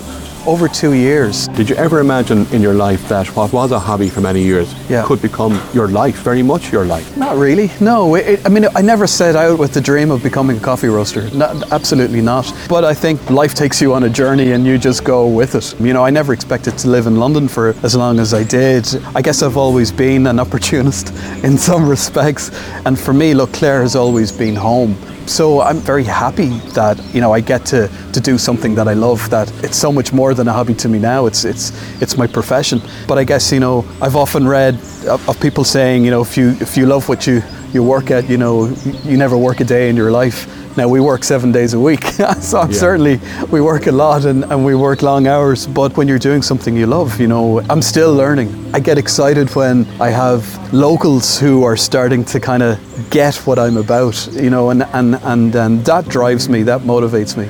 over 0.46 0.68
two 0.68 0.92
years. 0.92 1.48
Did 1.48 1.68
you 1.68 1.76
ever 1.76 2.00
imagine 2.00 2.46
in 2.52 2.62
your 2.62 2.74
life 2.74 3.08
that 3.08 3.26
what 3.36 3.52
was 3.52 3.72
a 3.72 3.78
hobby 3.78 4.08
for 4.08 4.20
many 4.20 4.42
years 4.42 4.72
Yeah. 4.88 5.04
could 5.04 5.20
become 5.20 5.60
your 5.74 5.88
life, 5.88 6.16
very 6.22 6.42
much 6.42 6.72
your 6.72 6.84
life? 6.84 7.16
Not 7.16 7.36
really. 7.36 7.70
No. 7.80 8.14
It, 8.14 8.40
I 8.44 8.48
mean, 8.48 8.66
I 8.74 8.82
never 8.82 9.06
set 9.06 9.36
out 9.36 9.58
with 9.58 9.72
the 9.74 9.80
dream 9.80 10.10
of 10.10 10.22
becoming 10.22 10.56
a 10.56 10.60
coffee 10.60 10.88
roaster. 10.88 11.28
Not, 11.34 11.72
absolutely 11.72 12.20
not. 12.20 12.52
But 12.68 12.84
I 12.84 12.94
think 12.94 13.28
life 13.30 13.54
takes 13.54 13.80
you 13.82 13.92
on 13.94 14.04
a 14.04 14.08
journey 14.10 14.52
and 14.52 14.66
you 14.66 14.78
just 14.78 15.04
go 15.04 15.26
with 15.26 15.54
it. 15.54 15.74
You 15.80 15.92
know, 15.92 16.04
I 16.04 16.10
never 16.10 16.32
expected 16.32 16.78
to 16.78 16.88
live 16.88 17.06
in 17.06 17.16
London 17.16 17.48
for 17.48 17.74
as 17.82 17.94
long 17.96 18.18
as 18.20 18.32
I 18.32 18.44
did. 18.44 18.86
I 19.14 19.22
guess 19.22 19.42
I've 19.42 19.56
always 19.56 19.90
been 19.92 20.26
an 20.26 20.38
opportunist 20.38 21.10
in 21.44 21.58
some 21.58 21.88
respects. 21.88 22.50
And 22.84 22.98
for 22.98 23.12
me, 23.12 23.34
look, 23.34 23.52
Clare 23.52 23.82
has 23.82 23.96
always 23.96 24.30
been 24.32 24.54
home. 24.54 24.96
So 25.26 25.60
I'm 25.60 25.78
very 25.78 26.04
happy 26.04 26.50
that 26.74 27.02
you 27.12 27.20
know 27.20 27.32
I 27.32 27.40
get 27.40 27.66
to, 27.66 27.90
to 28.12 28.20
do 28.20 28.38
something 28.38 28.76
that 28.76 28.86
I 28.86 28.94
love. 28.94 29.28
That 29.30 29.50
it's 29.64 29.76
so 29.76 29.92
much 29.92 30.12
more 30.12 30.34
than 30.34 30.46
a 30.48 30.52
hobby 30.52 30.74
to 30.74 30.88
me 30.88 30.98
now. 30.98 31.26
It's 31.26 31.44
it's 31.44 31.72
it's 32.00 32.16
my 32.16 32.26
profession. 32.26 32.80
But 33.08 33.18
I 33.18 33.24
guess 33.24 33.50
you 33.52 33.60
know 33.60 33.84
I've 34.00 34.16
often 34.16 34.46
read 34.46 34.74
of, 35.08 35.28
of 35.28 35.40
people 35.40 35.64
saying 35.64 36.04
you 36.04 36.10
know 36.10 36.22
if 36.22 36.36
you 36.36 36.50
if 36.60 36.76
you 36.76 36.86
love 36.86 37.08
what 37.08 37.26
you 37.26 37.42
you 37.72 37.82
work 37.82 38.10
at, 38.10 38.28
you 38.30 38.36
know 38.36 38.68
you 39.04 39.16
never 39.16 39.36
work 39.36 39.60
a 39.60 39.64
day 39.64 39.88
in 39.90 39.96
your 39.96 40.10
life. 40.10 40.46
Now 40.76 40.88
we 40.88 41.00
work 41.00 41.24
seven 41.24 41.52
days 41.52 41.72
a 41.72 41.80
week, 41.80 42.04
so 42.40 42.60
Yeah. 42.64 42.70
certainly 42.70 43.18
we 43.50 43.60
work 43.62 43.86
a 43.86 43.92
lot 43.92 44.24
and, 44.26 44.44
and 44.44 44.62
we 44.64 44.74
work 44.74 45.00
long 45.02 45.26
hours. 45.26 45.66
But 45.66 45.96
when 45.96 46.06
you're 46.06 46.18
doing 46.18 46.42
something 46.42 46.76
you 46.76 46.86
love, 46.86 47.18
you 47.18 47.28
know, 47.28 47.60
I'm 47.70 47.80
still 47.80 48.12
learning. 48.14 48.48
I 48.74 48.80
get 48.80 48.98
excited 48.98 49.48
when 49.56 49.86
I 50.00 50.10
have 50.10 50.44
locals 50.74 51.40
who 51.40 51.64
are 51.64 51.76
starting 51.78 52.24
to 52.26 52.40
kind 52.40 52.62
of 52.62 52.78
get 53.10 53.36
what 53.46 53.58
I'm 53.58 53.78
about, 53.78 54.28
you 54.32 54.50
know, 54.50 54.68
and, 54.70 54.82
and, 54.92 55.14
and, 55.22 55.54
and 55.54 55.84
that 55.86 56.08
drives 56.08 56.48
me, 56.48 56.62
that 56.64 56.82
motivates 56.82 57.36
me. 57.38 57.44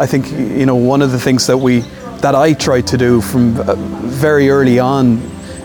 I 0.00 0.06
think, 0.06 0.30
you 0.32 0.66
know, 0.66 0.74
one 0.74 1.00
of 1.00 1.12
the 1.12 1.20
things 1.20 1.46
that 1.46 1.58
we, 1.58 1.80
that 2.22 2.34
I 2.34 2.54
tried 2.54 2.88
to 2.88 2.96
do 2.96 3.20
from 3.20 3.56
uh, 3.60 3.74
very 4.08 4.50
early 4.50 4.80
on 4.80 5.20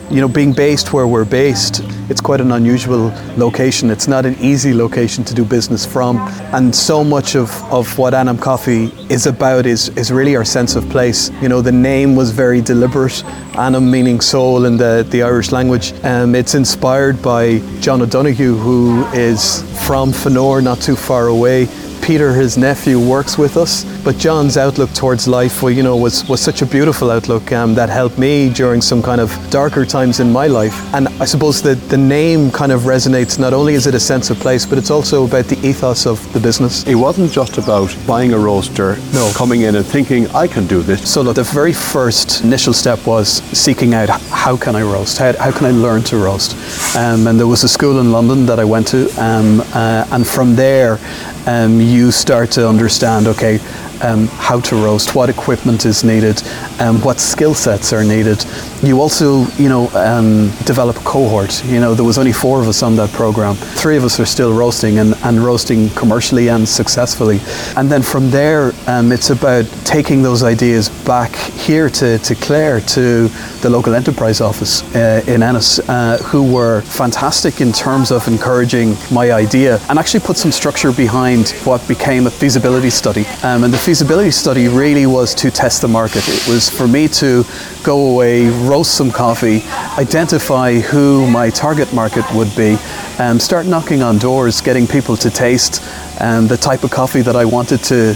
you 0.09 0.21
know, 0.21 0.27
being 0.27 0.53
based 0.53 0.91
where 0.91 1.07
we're 1.07 1.25
based, 1.25 1.81
it's 2.09 2.21
quite 2.21 2.41
an 2.41 2.51
unusual 2.51 3.13
location. 3.37 3.91
It's 3.91 4.07
not 4.07 4.25
an 4.25 4.35
easy 4.39 4.73
location 4.73 5.23
to 5.25 5.35
do 5.35 5.45
business 5.45 5.85
from. 5.85 6.17
And 6.53 6.73
so 6.73 7.03
much 7.03 7.35
of, 7.35 7.51
of 7.71 7.97
what 7.97 8.13
Anam 8.13 8.37
Coffee 8.37 8.85
is 9.09 9.27
about 9.27 9.65
is, 9.65 9.89
is 9.89 10.11
really 10.11 10.35
our 10.35 10.45
sense 10.45 10.75
of 10.75 10.89
place. 10.89 11.29
You 11.41 11.49
know, 11.49 11.61
the 11.61 11.71
name 11.71 12.15
was 12.15 12.31
very 12.31 12.61
deliberate, 12.61 13.23
Anam 13.55 13.91
meaning 13.91 14.19
soul 14.21 14.65
in 14.65 14.77
the, 14.77 15.05
the 15.09 15.21
Irish 15.21 15.51
language. 15.51 15.93
Um, 16.03 16.33
it's 16.33 16.55
inspired 16.55 17.21
by 17.21 17.59
John 17.79 18.01
O'Donoghue, 18.01 18.55
who 18.55 19.05
is 19.13 19.61
from 19.85 20.11
Fanore, 20.11 20.61
not 20.61 20.81
too 20.81 20.95
far 20.95 21.27
away. 21.27 21.67
Peter, 22.01 22.33
his 22.33 22.57
nephew, 22.57 22.99
works 22.99 23.37
with 23.37 23.57
us. 23.57 23.85
But 24.03 24.17
John's 24.17 24.57
outlook 24.57 24.93
towards 24.93 25.27
life, 25.27 25.61
well, 25.61 25.71
you 25.71 25.83
know, 25.83 25.97
was, 25.97 26.27
was 26.27 26.41
such 26.41 26.61
a 26.61 26.65
beautiful 26.65 27.11
outlook 27.11 27.51
um, 27.51 27.75
that 27.75 27.89
helped 27.89 28.17
me 28.17 28.49
during 28.49 28.81
some 28.81 29.01
kind 29.03 29.19
of 29.19 29.29
darker 29.49 29.85
times 29.85 30.19
in 30.19 30.31
my 30.31 30.47
life. 30.47 30.73
And 30.93 31.07
I 31.21 31.25
suppose 31.25 31.61
that 31.63 31.75
the 31.89 31.97
name 31.97 32.49
kind 32.51 32.71
of 32.71 32.81
resonates. 32.81 33.37
Not 33.37 33.53
only 33.53 33.73
is 33.73 33.87
it 33.87 33.95
a 33.95 33.99
sense 33.99 34.29
of 34.29 34.39
place, 34.39 34.65
but 34.65 34.77
it's 34.77 34.89
also 34.89 35.25
about 35.25 35.45
the 35.45 35.59
ethos 35.67 36.05
of 36.05 36.31
the 36.33 36.39
business. 36.39 36.87
It 36.87 36.95
wasn't 36.95 37.31
just 37.31 37.57
about 37.57 37.95
buying 38.07 38.33
a 38.33 38.37
roaster, 38.37 38.97
no. 39.13 39.31
coming 39.35 39.61
in 39.61 39.75
and 39.75 39.85
thinking, 39.85 40.27
I 40.29 40.47
can 40.47 40.65
do 40.67 40.81
this. 40.81 41.11
So 41.11 41.21
look, 41.21 41.35
the 41.35 41.43
very 41.43 41.73
first 41.73 42.43
initial 42.43 42.73
step 42.73 43.05
was 43.05 43.41
seeking 43.57 43.93
out 43.93 44.09
how 44.09 44.57
can 44.57 44.75
I 44.75 44.81
roast? 44.81 45.17
How, 45.17 45.35
how 45.37 45.51
can 45.51 45.65
I 45.65 45.71
learn 45.71 46.03
to 46.03 46.17
roast? 46.17 46.55
Um, 46.95 47.27
and 47.27 47.39
there 47.39 47.47
was 47.47 47.63
a 47.63 47.69
school 47.69 47.99
in 47.99 48.11
London 48.11 48.45
that 48.45 48.59
I 48.59 48.65
went 48.65 48.87
to, 48.87 49.09
um, 49.21 49.61
uh, 49.73 50.07
and 50.11 50.25
from 50.25 50.55
there, 50.55 50.99
um, 51.45 51.81
you 51.81 52.11
start 52.11 52.51
to 52.51 52.67
understand, 52.67 53.27
okay, 53.27 53.59
um, 54.01 54.27
how 54.27 54.59
to 54.61 54.75
roast, 54.75 55.15
what 55.15 55.29
equipment 55.29 55.85
is 55.85 56.03
needed, 56.03 56.41
um, 56.79 57.01
what 57.01 57.19
skill 57.19 57.53
sets 57.53 57.93
are 57.93 58.03
needed. 58.03 58.43
You 58.81 59.01
also, 59.01 59.45
you 59.57 59.69
know, 59.69 59.89
um, 59.89 60.51
develop 60.65 60.97
a 60.97 61.01
cohort. 61.01 61.63
You 61.65 61.79
know, 61.79 61.93
there 61.93 62.05
was 62.05 62.17
only 62.17 62.31
four 62.31 62.61
of 62.61 62.67
us 62.67 62.81
on 62.83 62.95
that 62.95 63.09
program. 63.11 63.55
Three 63.55 63.97
of 63.97 64.03
us 64.03 64.19
are 64.19 64.25
still 64.25 64.53
roasting 64.53 64.99
and, 64.99 65.15
and 65.23 65.39
roasting 65.39 65.89
commercially 65.91 66.49
and 66.49 66.67
successfully. 66.67 67.39
And 67.75 67.91
then 67.91 68.01
from 68.01 68.29
there, 68.29 68.71
um, 68.87 69.11
it's 69.11 69.29
about 69.29 69.65
taking 69.85 70.21
those 70.21 70.43
ideas 70.43 70.89
back 71.05 71.35
here 71.35 71.89
to, 71.89 72.19
to 72.19 72.35
Clare, 72.35 72.81
to 72.81 73.27
the 73.61 73.69
local 73.69 73.93
enterprise 73.95 74.41
office 74.41 74.83
uh, 74.95 75.23
in 75.27 75.43
Ennis, 75.43 75.79
uh, 75.89 76.17
who 76.23 76.43
were 76.43 76.81
fantastic 76.81 77.61
in 77.61 77.71
terms 77.71 78.11
of 78.11 78.27
encouraging 78.27 78.95
my 79.11 79.31
idea 79.31 79.79
and 79.89 79.99
actually 79.99 80.19
put 80.19 80.37
some 80.37 80.51
structure 80.51 80.91
behind 80.91 81.49
what 81.63 81.85
became 81.87 82.27
a 82.27 82.31
feasibility 82.31 82.89
study. 82.89 83.25
Um, 83.43 83.63
and 83.63 83.73
the 83.73 83.77
feasibility 83.89 84.29
study 84.29 84.67
really 84.67 85.07
was 85.07 85.33
to 85.33 85.49
test 85.49 85.81
the 85.81 85.87
market. 85.87 86.21
It 86.27 86.47
was 86.47 86.69
for 86.69 86.87
me 86.87 87.07
to 87.07 87.43
go 87.81 88.11
away, 88.11 88.47
roast 88.47 88.93
some 88.93 89.09
coffee, 89.09 89.63
identify 89.97 90.75
who 90.75 91.27
my 91.31 91.49
target 91.49 91.91
market 91.91 92.23
would 92.35 92.55
be, 92.55 92.77
and 93.17 93.41
start 93.41 93.65
knocking 93.65 94.03
on 94.03 94.19
doors, 94.19 94.61
getting 94.61 94.85
people 94.85 95.17
to 95.17 95.31
taste 95.31 95.81
um, 96.21 96.45
the 96.45 96.55
type 96.55 96.83
of 96.83 96.91
coffee 96.91 97.23
that 97.23 97.35
I 97.35 97.45
wanted 97.45 97.83
to 97.85 98.13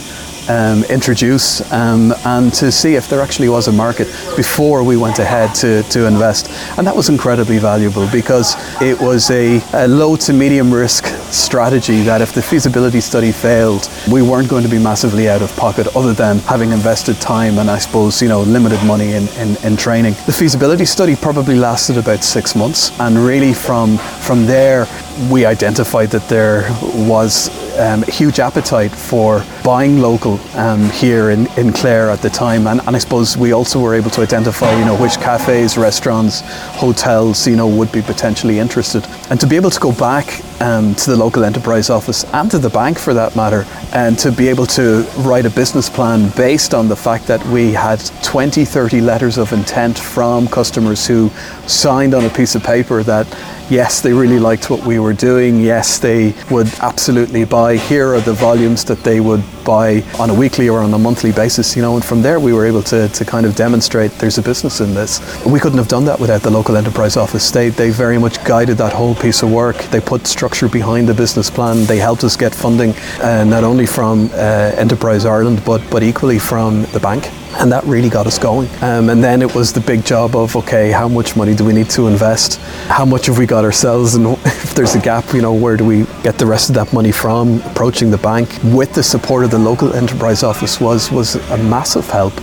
um, 0.49 0.83
introduce 0.85 1.61
um, 1.71 2.13
and 2.25 2.53
to 2.53 2.71
see 2.71 2.95
if 2.95 3.07
there 3.07 3.21
actually 3.21 3.49
was 3.49 3.67
a 3.67 3.71
market 3.71 4.07
before 4.35 4.83
we 4.83 4.97
went 4.97 5.19
ahead 5.19 5.53
to, 5.55 5.83
to 5.83 6.05
invest. 6.05 6.49
And 6.77 6.85
that 6.87 6.95
was 6.95 7.09
incredibly 7.09 7.57
valuable 7.57 8.07
because 8.11 8.55
it 8.81 8.99
was 8.99 9.29
a, 9.31 9.61
a 9.73 9.87
low 9.87 10.15
to 10.17 10.33
medium 10.33 10.73
risk 10.73 11.05
strategy 11.31 12.01
that 12.01 12.21
if 12.21 12.33
the 12.33 12.41
feasibility 12.41 13.01
study 13.01 13.31
failed, 13.31 13.89
we 14.11 14.21
weren't 14.21 14.49
going 14.49 14.63
to 14.63 14.69
be 14.69 14.79
massively 14.79 15.29
out 15.29 15.41
of 15.41 15.55
pocket 15.55 15.95
other 15.95 16.13
than 16.13 16.39
having 16.39 16.71
invested 16.71 17.19
time 17.21 17.59
and 17.59 17.69
I 17.69 17.77
suppose, 17.79 18.21
you 18.21 18.27
know, 18.27 18.41
limited 18.41 18.83
money 18.85 19.13
in, 19.13 19.27
in, 19.29 19.55
in 19.63 19.77
training. 19.77 20.13
The 20.25 20.33
feasibility 20.33 20.85
study 20.85 21.15
probably 21.15 21.55
lasted 21.55 21.97
about 21.97 22.23
six 22.23 22.55
months 22.55 22.97
and 22.99 23.17
really 23.17 23.53
from, 23.53 23.97
from 23.97 24.45
there 24.45 24.87
we 25.29 25.45
identified 25.45 26.09
that 26.11 26.27
there 26.27 26.67
was 27.07 27.49
um, 27.79 28.03
huge 28.03 28.39
appetite 28.39 28.91
for 28.91 29.43
buying 29.63 29.99
local 29.99 30.39
um, 30.55 30.89
here 30.91 31.29
in, 31.29 31.47
in 31.57 31.73
Clare 31.73 32.09
at 32.09 32.21
the 32.21 32.29
time. 32.29 32.67
And, 32.67 32.81
and 32.81 32.95
I 32.95 32.99
suppose 32.99 33.37
we 33.37 33.53
also 33.53 33.79
were 33.79 33.95
able 33.95 34.09
to 34.11 34.21
identify 34.21 34.77
you 34.77 34.85
know 34.85 34.99
which 34.99 35.19
cafes, 35.19 35.77
restaurants, 35.77 36.41
hotels 36.75 37.47
you 37.47 37.55
know 37.55 37.67
would 37.67 37.91
be 37.91 38.01
potentially 38.01 38.59
interested. 38.59 39.05
And 39.29 39.39
to 39.39 39.47
be 39.47 39.55
able 39.55 39.69
to 39.69 39.79
go 39.79 39.91
back 39.91 40.41
um, 40.63 40.95
to 40.95 41.11
the 41.11 41.17
local 41.17 41.43
enterprise 41.43 41.89
office 41.89 42.23
and 42.33 42.49
to 42.49 42.57
the 42.57 42.69
bank 42.69 42.97
for 42.97 43.13
that 43.13 43.35
matter 43.35 43.65
and 43.91 44.17
to 44.17 44.31
be 44.31 44.47
able 44.47 44.65
to 44.65 45.05
write 45.19 45.45
a 45.45 45.49
business 45.49 45.89
plan 45.89 46.31
based 46.37 46.73
on 46.73 46.87
the 46.87 46.95
fact 46.95 47.27
that 47.27 47.45
we 47.47 47.73
had 47.73 47.99
20 48.23 48.63
30 48.63 49.01
letters 49.01 49.37
of 49.37 49.51
intent 49.51 49.99
from 49.99 50.47
customers 50.47 51.05
who 51.05 51.29
signed 51.67 52.13
on 52.13 52.23
a 52.23 52.29
piece 52.29 52.55
of 52.55 52.63
paper 52.63 53.03
that 53.03 53.27
yes, 53.69 54.01
they 54.01 54.13
really 54.13 54.39
liked 54.39 54.69
what 54.69 54.85
we 54.85 54.99
were 54.99 55.13
doing. 55.13 55.59
Yes, 55.59 55.99
they 55.99 56.33
would 56.49 56.67
absolutely 56.79 57.43
buy. 57.43 57.75
Here 57.75 58.13
are 58.13 58.21
the 58.21 58.33
volumes 58.33 58.85
that 58.85 59.03
they 59.03 59.19
would 59.19 59.43
buy 59.63 60.01
on 60.19 60.29
a 60.29 60.33
weekly 60.33 60.69
or 60.69 60.79
on 60.79 60.93
a 60.93 60.97
monthly 60.97 61.31
basis, 61.31 61.75
you 61.75 61.81
know, 61.81 61.95
and 61.95 62.03
from 62.03 62.21
there 62.21 62.39
we 62.39 62.53
were 62.53 62.65
able 62.65 62.83
to, 62.83 63.09
to 63.09 63.25
kind 63.25 63.45
of 63.45 63.55
demonstrate 63.55 64.11
there's 64.13 64.37
a 64.37 64.41
business 64.41 64.81
in 64.81 64.93
this. 64.93 65.21
We 65.45 65.59
couldn't 65.59 65.77
have 65.77 65.87
done 65.87 66.05
that 66.05 66.19
without 66.19 66.41
the 66.41 66.51
local 66.51 66.77
enterprise 66.77 67.17
office. 67.17 67.51
They, 67.51 67.69
they 67.69 67.89
very 67.89 68.17
much 68.17 68.43
guided 68.43 68.77
that 68.77 68.93
whole 68.93 69.15
piece 69.15 69.43
of 69.43 69.51
work. 69.51 69.77
They 69.91 69.99
put 69.99 70.27
structure 70.27 70.67
behind 70.67 71.07
the 71.07 71.13
business 71.13 71.49
plan. 71.49 71.85
They 71.85 71.97
helped 71.97 72.23
us 72.23 72.35
get 72.35 72.53
funding, 72.53 72.93
uh, 73.21 73.43
not 73.43 73.63
only 73.63 73.85
from 73.85 74.29
uh, 74.33 74.73
Enterprise 74.77 75.25
Ireland, 75.25 75.63
but, 75.65 75.81
but 75.89 76.03
equally 76.03 76.39
from 76.39 76.83
the 76.93 76.99
bank 76.99 77.29
and 77.55 77.71
that 77.71 77.83
really 77.85 78.09
got 78.09 78.27
us 78.27 78.37
going. 78.39 78.69
Um, 78.81 79.09
and 79.09 79.23
then 79.23 79.41
it 79.41 79.53
was 79.53 79.73
the 79.73 79.81
big 79.81 80.05
job 80.05 80.35
of 80.35 80.55
okay, 80.55 80.91
how 80.91 81.07
much 81.07 81.35
money 81.35 81.55
do 81.55 81.65
we 81.65 81.73
need 81.73 81.89
to 81.91 82.07
invest? 82.07 82.59
How 82.87 83.05
much 83.05 83.27
have 83.27 83.37
we 83.37 83.45
got 83.45 83.63
ourselves? 83.63 84.15
And 84.15 84.25
if 84.45 84.73
there's 84.73 84.95
a 84.95 85.01
gap, 85.01 85.33
you 85.33 85.41
know, 85.41 85.53
where 85.53 85.77
do 85.77 85.85
we 85.85 86.05
get 86.23 86.37
the 86.37 86.45
rest 86.45 86.69
of 86.69 86.75
that 86.75 86.93
money 86.93 87.11
from? 87.11 87.61
Approaching 87.61 88.11
the 88.11 88.17
bank 88.17 88.49
with 88.63 88.93
the 88.93 89.03
support 89.03 89.43
of 89.43 89.51
the 89.51 89.59
local 89.59 89.93
enterprise 89.93 90.43
office 90.43 90.79
was 90.79 91.11
was 91.11 91.35
a 91.51 91.57
massive 91.57 92.09
help 92.09 92.33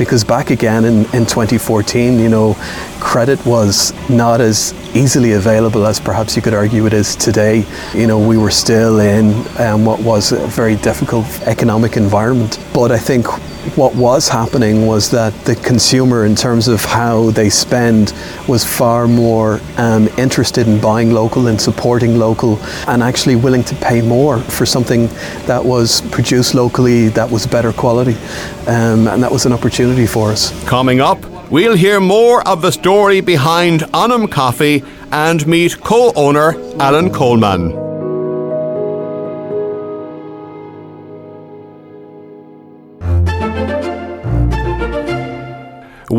because 0.00 0.24
back 0.24 0.48
again 0.48 0.86
in, 0.86 1.00
in 1.14 1.26
2014, 1.26 2.18
you 2.18 2.30
know, 2.30 2.54
credit 3.00 3.44
was 3.44 3.92
not 4.08 4.40
as 4.40 4.72
easily 4.96 5.32
available 5.32 5.86
as 5.86 6.00
perhaps 6.00 6.34
you 6.34 6.40
could 6.40 6.54
argue 6.54 6.86
it 6.86 6.94
is 6.94 7.14
today. 7.14 7.66
You 7.94 8.06
know, 8.06 8.18
we 8.18 8.38
were 8.38 8.50
still 8.50 9.00
in 9.00 9.46
um, 9.58 9.84
what 9.84 10.00
was 10.00 10.32
a 10.32 10.46
very 10.46 10.76
difficult 10.76 11.26
economic 11.42 11.98
environment. 11.98 12.58
But 12.72 12.92
I 12.92 12.98
think 12.98 13.26
what 13.76 13.94
was 13.94 14.28
happening 14.28 14.86
was 14.86 15.10
that 15.10 15.32
the 15.44 15.54
consumer, 15.56 16.24
in 16.24 16.34
terms 16.34 16.68
of 16.68 16.84
how 16.84 17.30
they 17.30 17.48
spend, 17.48 18.12
was 18.48 18.64
far 18.64 19.08
more 19.08 19.60
um, 19.76 20.08
interested 20.18 20.66
in 20.68 20.80
buying 20.80 21.12
local 21.12 21.48
and 21.48 21.60
supporting 21.60 22.18
local 22.18 22.58
and 22.88 23.02
actually 23.02 23.36
willing 23.36 23.64
to 23.64 23.74
pay 23.76 24.02
more 24.02 24.38
for 24.38 24.66
something 24.66 25.06
that 25.46 25.64
was 25.64 26.00
produced 26.10 26.54
locally, 26.54 27.08
that 27.08 27.30
was 27.30 27.46
better 27.46 27.72
quality. 27.72 28.14
Um, 28.66 29.08
and 29.08 29.22
that 29.22 29.30
was 29.30 29.46
an 29.46 29.52
opportunity 29.52 30.06
for 30.06 30.30
us. 30.30 30.52
Coming 30.68 31.00
up, 31.00 31.24
we'll 31.50 31.76
hear 31.76 32.00
more 32.00 32.46
of 32.46 32.62
the 32.62 32.70
story 32.72 33.20
behind 33.20 33.84
Anam 33.94 34.28
Coffee 34.28 34.82
and 35.12 35.46
meet 35.46 35.80
co 35.80 36.12
owner 36.14 36.54
Alan 36.78 37.10
Coleman. 37.10 37.79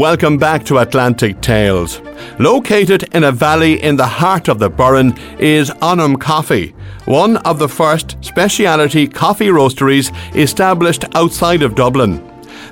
Welcome 0.02 0.40
back 0.40 0.66
to 0.66 0.80
Atlantic 0.80 1.42
Tales. 1.42 2.02
Located 2.40 3.04
in 3.14 3.26
a 3.26 3.32
valley 3.32 3.80
in 3.84 3.98
the 3.98 4.08
heart 4.08 4.48
of 4.48 4.58
the 4.58 4.68
Burren 4.68 5.16
is 5.38 5.70
Anam 5.80 6.16
Coffee, 6.16 6.74
one 7.06 7.38
of 7.38 7.60
the 7.60 7.70
first 7.70 8.18
specialty 8.22 9.08
coffee 9.08 9.50
roasteries 9.50 10.12
established 10.36 11.06
outside 11.14 11.62
of 11.62 11.76
Dublin. 11.76 12.20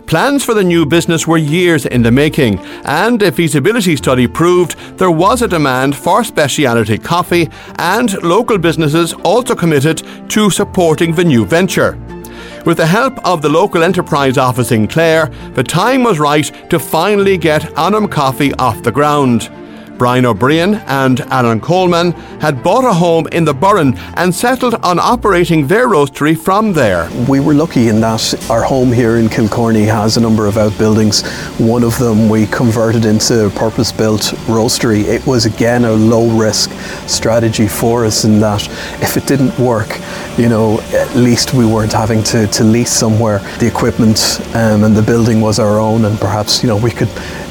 Plans 0.07 0.43
for 0.43 0.55
the 0.55 0.63
new 0.63 0.87
business 0.87 1.27
were 1.27 1.37
years 1.37 1.85
in 1.85 2.01
the 2.01 2.11
making, 2.11 2.57
and 2.85 3.21
a 3.21 3.31
feasibility 3.31 3.95
study 3.95 4.27
proved 4.27 4.75
there 4.97 5.11
was 5.11 5.43
a 5.43 5.47
demand 5.47 5.95
for 5.95 6.23
specialty 6.23 6.97
coffee, 6.97 7.47
and 7.75 8.23
local 8.23 8.57
businesses 8.57 9.13
also 9.23 9.53
committed 9.53 10.01
to 10.29 10.49
supporting 10.49 11.13
the 11.13 11.23
new 11.23 11.45
venture. 11.45 11.95
With 12.65 12.77
the 12.77 12.85
help 12.85 13.25
of 13.25 13.41
the 13.41 13.49
local 13.49 13.83
enterprise 13.83 14.37
office 14.37 14.71
in 14.71 14.87
Clare, 14.87 15.27
the 15.53 15.63
time 15.63 16.03
was 16.03 16.19
right 16.19 16.51
to 16.69 16.77
finally 16.77 17.37
get 17.37 17.77
Anam 17.77 18.07
Coffee 18.07 18.53
off 18.55 18.83
the 18.83 18.91
ground. 18.91 19.49
Brian 19.99 20.25
O'Brien 20.25 20.75
and 20.87 21.19
Alan 21.19 21.59
Coleman 21.59 22.13
had 22.39 22.63
bought 22.63 22.85
a 22.85 22.93
home 22.93 23.27
in 23.33 23.43
the 23.43 23.53
Burren 23.53 23.97
and 24.15 24.33
settled 24.33 24.75
on 24.75 24.97
operating 24.97 25.67
their 25.67 25.89
roastery 25.89 26.37
from 26.37 26.71
there. 26.71 27.09
We 27.27 27.41
were 27.41 27.53
lucky 27.53 27.89
in 27.89 27.99
that 27.99 28.49
our 28.49 28.63
home 28.63 28.93
here 28.93 29.17
in 29.17 29.27
Kilcorny 29.27 29.85
has 29.85 30.15
a 30.15 30.21
number 30.21 30.47
of 30.47 30.57
outbuildings. 30.57 31.27
One 31.59 31.83
of 31.83 31.99
them 31.99 32.29
we 32.29 32.47
converted 32.47 33.03
into 33.03 33.47
a 33.47 33.49
purpose 33.49 33.91
built 33.91 34.21
roastery. 34.47 35.03
It 35.03 35.27
was 35.27 35.45
again 35.45 35.83
a 35.83 35.91
low 35.91 36.29
risk 36.29 36.71
strategy 37.05 37.67
for 37.67 38.05
us 38.05 38.23
in 38.23 38.39
that 38.39 38.65
if 39.03 39.17
it 39.17 39.27
didn't 39.27 39.59
work, 39.59 39.99
you 40.37 40.47
know, 40.47 40.79
at 40.93 41.13
least 41.13 41.53
we 41.53 41.65
weren't 41.65 41.91
having 41.91 42.23
to, 42.23 42.47
to 42.47 42.63
lease 42.63 42.93
somewhere. 42.93 43.39
The 43.59 43.67
equipment 43.67 44.39
um, 44.55 44.85
and 44.85 44.95
the 44.95 45.01
building 45.01 45.41
was 45.41 45.59
our 45.59 45.77
own, 45.77 46.05
and 46.05 46.17
perhaps, 46.19 46.63
you 46.63 46.69
know, 46.69 46.77
we 46.77 46.91
could 46.91 47.09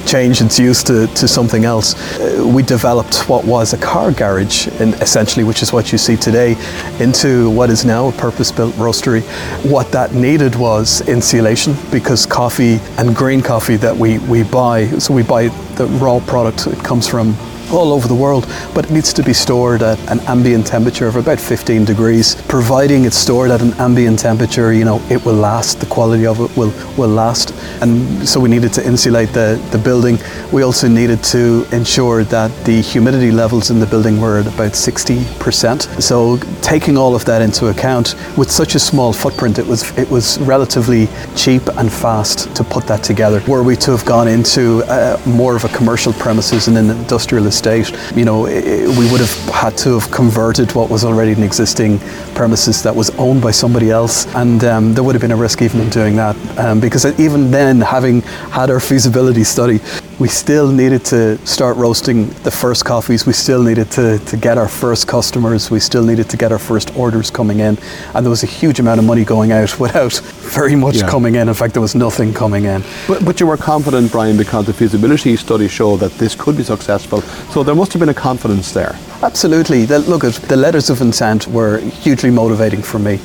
change 0.08 0.40
its 0.40 0.58
use 0.58 0.82
to, 0.84 1.06
to 1.08 1.28
something 1.28 1.64
else. 1.66 1.94
Uh, 2.18 2.50
we 2.54 2.62
developed 2.62 3.28
what 3.28 3.44
was 3.44 3.74
a 3.74 3.78
car 3.78 4.10
garage, 4.10 4.66
essentially, 5.02 5.44
which 5.44 5.62
is 5.62 5.72
what 5.72 5.92
you 5.92 5.98
see 5.98 6.16
today, 6.16 6.56
into 6.98 7.50
what 7.50 7.68
is 7.68 7.84
now 7.84 8.08
a 8.08 8.12
purpose 8.12 8.50
built 8.50 8.74
roastery. 8.76 9.22
What 9.70 9.92
that 9.92 10.14
needed 10.14 10.56
was 10.56 11.06
insulation 11.08 11.74
because 11.90 12.24
coffee 12.24 12.80
and 12.96 13.14
green 13.14 13.42
coffee 13.42 13.76
that 13.76 13.94
we, 13.94 14.18
we 14.20 14.44
buy, 14.44 14.86
so 14.98 15.12
we 15.12 15.22
buy 15.22 15.48
the 15.76 15.86
raw 16.00 16.20
product, 16.20 16.66
it 16.66 16.78
comes 16.78 17.06
from 17.06 17.36
all 17.70 17.92
over 17.92 18.08
the 18.08 18.14
world, 18.14 18.46
but 18.74 18.86
it 18.86 18.90
needs 18.90 19.12
to 19.12 19.22
be 19.22 19.32
stored 19.32 19.82
at 19.82 19.98
an 20.10 20.20
ambient 20.20 20.66
temperature 20.66 21.06
of 21.06 21.16
about 21.16 21.40
15 21.40 21.84
degrees. 21.84 22.34
Providing 22.48 23.04
it's 23.04 23.16
stored 23.16 23.50
at 23.50 23.60
an 23.60 23.72
ambient 23.74 24.18
temperature, 24.18 24.72
you 24.72 24.84
know, 24.84 25.00
it 25.10 25.24
will 25.24 25.34
last. 25.34 25.80
The 25.80 25.86
quality 25.86 26.26
of 26.26 26.40
it 26.40 26.56
will 26.56 26.72
will 26.96 27.08
last, 27.08 27.54
and 27.82 28.28
so 28.28 28.40
we 28.40 28.48
needed 28.48 28.72
to 28.74 28.86
insulate 28.86 29.30
the 29.32 29.60
the 29.70 29.78
building. 29.78 30.18
We 30.52 30.62
also 30.62 30.88
needed 30.88 31.22
to 31.24 31.66
ensure 31.72 32.24
that 32.24 32.50
the 32.64 32.80
humidity 32.80 33.30
levels 33.30 33.70
in 33.70 33.80
the 33.80 33.86
building 33.86 34.20
were 34.20 34.38
at 34.38 34.46
about 34.46 34.72
60%. 34.72 36.02
So 36.02 36.38
taking 36.62 36.96
all 36.96 37.14
of 37.14 37.24
that 37.24 37.42
into 37.42 37.68
account, 37.68 38.14
with 38.36 38.50
such 38.50 38.74
a 38.74 38.78
small 38.78 39.12
footprint, 39.12 39.58
it 39.58 39.66
was 39.66 39.96
it 39.98 40.10
was 40.10 40.38
relatively 40.40 41.08
cheap 41.36 41.62
and 41.76 41.92
fast 41.92 42.54
to 42.56 42.64
put 42.64 42.86
that 42.86 43.02
together. 43.02 43.42
Were 43.48 43.62
we 43.62 43.76
to 43.76 43.90
have 43.92 44.04
gone 44.04 44.28
into 44.28 44.82
uh, 44.84 45.20
more 45.26 45.56
of 45.56 45.64
a 45.64 45.68
commercial 45.68 46.12
premises 46.12 46.68
and 46.68 46.76
an 46.78 46.90
industrial 46.90 47.46
estate, 47.58 47.90
you 48.16 48.24
know, 48.24 48.42
we 48.42 49.10
would 49.10 49.20
have 49.20 49.34
had 49.52 49.76
to 49.78 49.98
have 49.98 50.10
converted 50.12 50.72
what 50.74 50.88
was 50.88 51.04
already 51.04 51.32
an 51.32 51.42
existing 51.42 51.98
premises 52.34 52.82
that 52.84 52.94
was 52.94 53.10
owned 53.18 53.42
by 53.42 53.50
somebody 53.50 53.90
else, 53.90 54.26
and 54.36 54.62
um, 54.62 54.94
there 54.94 55.02
would 55.02 55.14
have 55.14 55.22
been 55.22 55.32
a 55.32 55.36
risk 55.36 55.60
even 55.60 55.80
in 55.80 55.90
doing 55.90 56.14
that, 56.16 56.36
um, 56.58 56.78
because 56.80 57.04
even 57.18 57.50
then, 57.50 57.80
having 57.80 58.22
had 58.52 58.70
our 58.70 58.80
feasibility 58.80 59.42
study, 59.42 59.80
we 60.18 60.26
still 60.26 60.72
needed 60.72 61.04
to 61.04 61.38
start 61.46 61.76
roasting 61.76 62.28
the 62.42 62.50
first 62.50 62.84
coffees. 62.84 63.24
We 63.24 63.32
still 63.32 63.62
needed 63.62 63.90
to, 63.92 64.18
to 64.18 64.36
get 64.36 64.58
our 64.58 64.68
first 64.68 65.06
customers. 65.06 65.70
We 65.70 65.78
still 65.78 66.04
needed 66.04 66.28
to 66.30 66.36
get 66.36 66.50
our 66.50 66.58
first 66.58 66.96
orders 66.96 67.30
coming 67.30 67.60
in. 67.60 67.78
And 68.14 68.26
there 68.26 68.30
was 68.30 68.42
a 68.42 68.46
huge 68.46 68.80
amount 68.80 68.98
of 68.98 69.06
money 69.06 69.24
going 69.24 69.52
out 69.52 69.78
without 69.78 70.12
very 70.52 70.74
much 70.74 70.96
yeah. 70.96 71.08
coming 71.08 71.36
in. 71.36 71.48
In 71.48 71.54
fact, 71.54 71.74
there 71.74 71.82
was 71.82 71.94
nothing 71.94 72.34
coming 72.34 72.64
in. 72.64 72.82
But, 73.06 73.24
but 73.24 73.38
you 73.38 73.46
were 73.46 73.56
confident, 73.56 74.10
Brian, 74.10 74.36
because 74.36 74.66
the 74.66 74.72
feasibility 74.72 75.36
study 75.36 75.68
showed 75.68 75.98
that 75.98 76.12
this 76.12 76.34
could 76.34 76.56
be 76.56 76.64
successful. 76.64 77.20
So 77.52 77.62
there 77.62 77.76
must 77.76 77.92
have 77.92 78.00
been 78.00 78.08
a 78.08 78.14
confidence 78.14 78.72
there. 78.72 78.98
Absolutely. 79.22 79.84
The, 79.84 80.00
look, 80.00 80.24
at 80.24 80.34
the 80.34 80.56
letters 80.56 80.90
of 80.90 81.00
intent 81.00 81.46
were 81.46 81.78
hugely 81.78 82.30
motivating 82.30 82.82
for 82.82 82.98
me. 82.98 83.20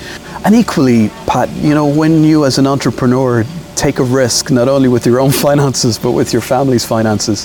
And 0.45 0.53
equally, 0.53 1.09
Pat, 1.25 1.49
you 1.55 1.73
know, 1.73 1.87
when 1.87 2.23
you 2.23 2.45
as 2.45 2.59
an 2.59 2.67
entrepreneur 2.67 3.45
take 3.75 3.99
a 3.99 4.03
risk 4.03 4.51
not 4.51 4.67
only 4.67 4.89
with 4.89 5.05
your 5.05 5.19
own 5.19 5.31
finances 5.47 5.97
but 5.97 6.11
with 6.11 6.33
your 6.33 6.41
family's 6.41 6.85
finances. 6.85 7.41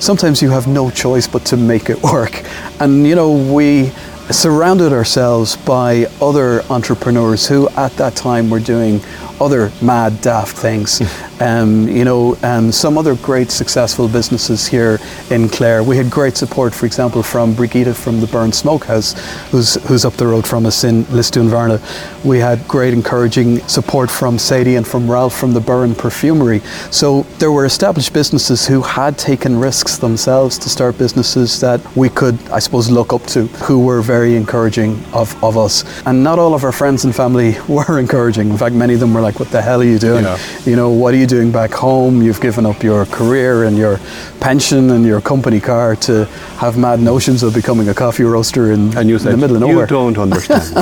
Sometimes 0.00 0.42
you 0.42 0.50
have 0.50 0.66
no 0.66 0.90
choice 0.90 1.26
but 1.26 1.44
to 1.46 1.56
make 1.56 1.90
it 1.90 2.02
work. 2.02 2.42
And 2.80 3.06
you 3.06 3.14
know 3.14 3.32
we 3.32 3.90
surrounded 4.30 4.92
ourselves 4.92 5.56
by 5.56 6.06
other 6.20 6.62
entrepreneurs 6.70 7.48
who 7.48 7.68
at 7.70 7.92
that 7.92 8.14
time 8.14 8.50
were 8.50 8.60
doing 8.60 9.00
other 9.40 9.72
mad 9.80 10.20
daft 10.20 10.56
things 10.56 11.00
um, 11.40 11.88
you 11.88 12.04
know, 12.04 12.36
um, 12.42 12.72
some 12.72 12.98
other 12.98 13.14
great 13.16 13.50
successful 13.50 14.08
businesses 14.08 14.66
here 14.66 14.98
in 15.30 15.48
Clare. 15.48 15.82
We 15.82 15.96
had 15.96 16.10
great 16.10 16.36
support, 16.36 16.74
for 16.74 16.86
example, 16.86 17.22
from 17.22 17.54
Brigitte 17.54 17.96
from 17.96 18.20
the 18.20 18.26
Burren 18.26 18.52
Smokehouse, 18.52 19.14
who's, 19.50 19.74
who's 19.86 20.04
up 20.04 20.14
the 20.14 20.26
road 20.26 20.46
from 20.46 20.66
us 20.66 20.84
in 20.84 21.04
Lisdoonvarna. 21.04 21.78
We 22.24 22.38
had 22.38 22.66
great 22.66 22.92
encouraging 22.92 23.60
support 23.68 24.10
from 24.10 24.38
Sadie 24.38 24.76
and 24.76 24.86
from 24.86 25.10
Ralph 25.10 25.38
from 25.38 25.52
the 25.52 25.60
Burren 25.60 25.94
Perfumery. 25.94 26.60
So 26.90 27.22
there 27.38 27.52
were 27.52 27.64
established 27.64 28.12
businesses 28.12 28.66
who 28.66 28.82
had 28.82 29.16
taken 29.16 29.58
risks 29.58 29.96
themselves 29.98 30.58
to 30.58 30.68
start 30.68 30.98
businesses 30.98 31.60
that 31.60 31.80
we 31.96 32.08
could, 32.08 32.38
I 32.50 32.58
suppose, 32.58 32.90
look 32.90 33.12
up 33.12 33.22
to, 33.28 33.46
who 33.64 33.84
were 33.84 34.02
very 34.02 34.34
encouraging 34.34 35.02
of, 35.12 35.42
of 35.44 35.56
us. 35.56 35.84
And 36.06 36.24
not 36.24 36.38
all 36.38 36.54
of 36.54 36.64
our 36.64 36.72
friends 36.72 37.04
and 37.04 37.14
family 37.14 37.56
were 37.68 37.98
encouraging. 37.98 38.50
In 38.50 38.58
fact, 38.58 38.74
many 38.74 38.94
of 38.94 39.00
them 39.00 39.14
were 39.14 39.20
like, 39.20 39.38
what 39.38 39.50
the 39.50 39.62
hell 39.62 39.80
are 39.80 39.84
you 39.84 39.98
doing? 39.98 40.24
Yeah. 40.24 40.38
You 40.64 40.76
know, 40.76 40.90
what 40.90 41.14
are 41.14 41.16
you 41.16 41.27
doing 41.28 41.52
back 41.52 41.70
home. 41.70 42.22
You've 42.22 42.40
given 42.40 42.66
up 42.66 42.82
your 42.82 43.06
career 43.06 43.64
and 43.64 43.76
your 43.76 44.00
pension 44.40 44.90
and 44.90 45.04
your 45.04 45.20
company 45.20 45.60
car 45.60 45.94
to 45.96 46.24
have 46.58 46.76
mad 46.76 47.00
notions 47.00 47.42
of 47.42 47.54
becoming 47.54 47.88
a 47.88 47.94
coffee 47.94 48.24
roaster 48.24 48.72
in, 48.72 48.96
and 48.96 49.08
you 49.08 49.18
said, 49.18 49.34
in 49.34 49.40
the 49.40 49.46
middle 49.46 49.56
of 49.56 49.62
nowhere. 49.62 49.84
You 49.84 49.86
don't 49.86 50.18
understand. 50.18 50.62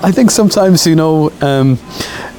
I 0.00 0.12
think 0.12 0.30
sometimes, 0.30 0.86
you 0.86 0.94
know, 0.94 1.32
um, 1.40 1.78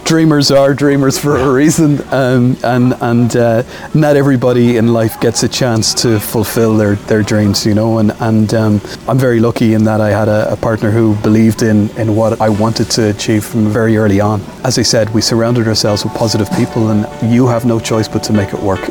dreamers 0.09 0.49
are 0.49 0.73
dreamers 0.73 1.19
for 1.19 1.37
a 1.37 1.53
reason, 1.53 2.01
um, 2.11 2.57
and 2.63 2.95
and 2.99 3.35
uh, 3.35 3.61
not 3.93 4.15
everybody 4.15 4.77
in 4.77 4.91
life 4.91 5.21
gets 5.21 5.43
a 5.43 5.47
chance 5.47 5.93
to 5.93 6.19
fulfill 6.19 6.75
their, 6.75 6.95
their 6.95 7.21
dreams, 7.21 7.63
you 7.63 7.75
know. 7.75 7.99
And 7.99 8.11
and 8.19 8.51
um, 8.55 8.81
I'm 9.07 9.19
very 9.19 9.39
lucky 9.39 9.75
in 9.75 9.83
that 9.83 10.01
I 10.01 10.09
had 10.09 10.27
a, 10.27 10.51
a, 10.51 10.57
partner 10.57 10.89
who 10.89 11.13
believed 11.17 11.61
in 11.61 11.89
in 11.91 12.15
what 12.15 12.41
I 12.41 12.49
wanted 12.49 12.89
to 12.91 13.11
achieve 13.11 13.45
from 13.45 13.67
very 13.67 13.97
early 13.97 14.19
on. 14.19 14.41
As 14.63 14.79
I 14.79 14.81
said, 14.81 15.13
we 15.13 15.21
surrounded 15.21 15.67
ourselves 15.67 16.03
with 16.03 16.15
positive 16.15 16.49
people, 16.57 16.89
and 16.89 17.31
you 17.31 17.45
have 17.45 17.65
no 17.65 17.79
choice 17.79 18.07
but 18.07 18.23
to 18.23 18.33
make 18.33 18.51
it 18.51 18.59
work. 18.59 18.81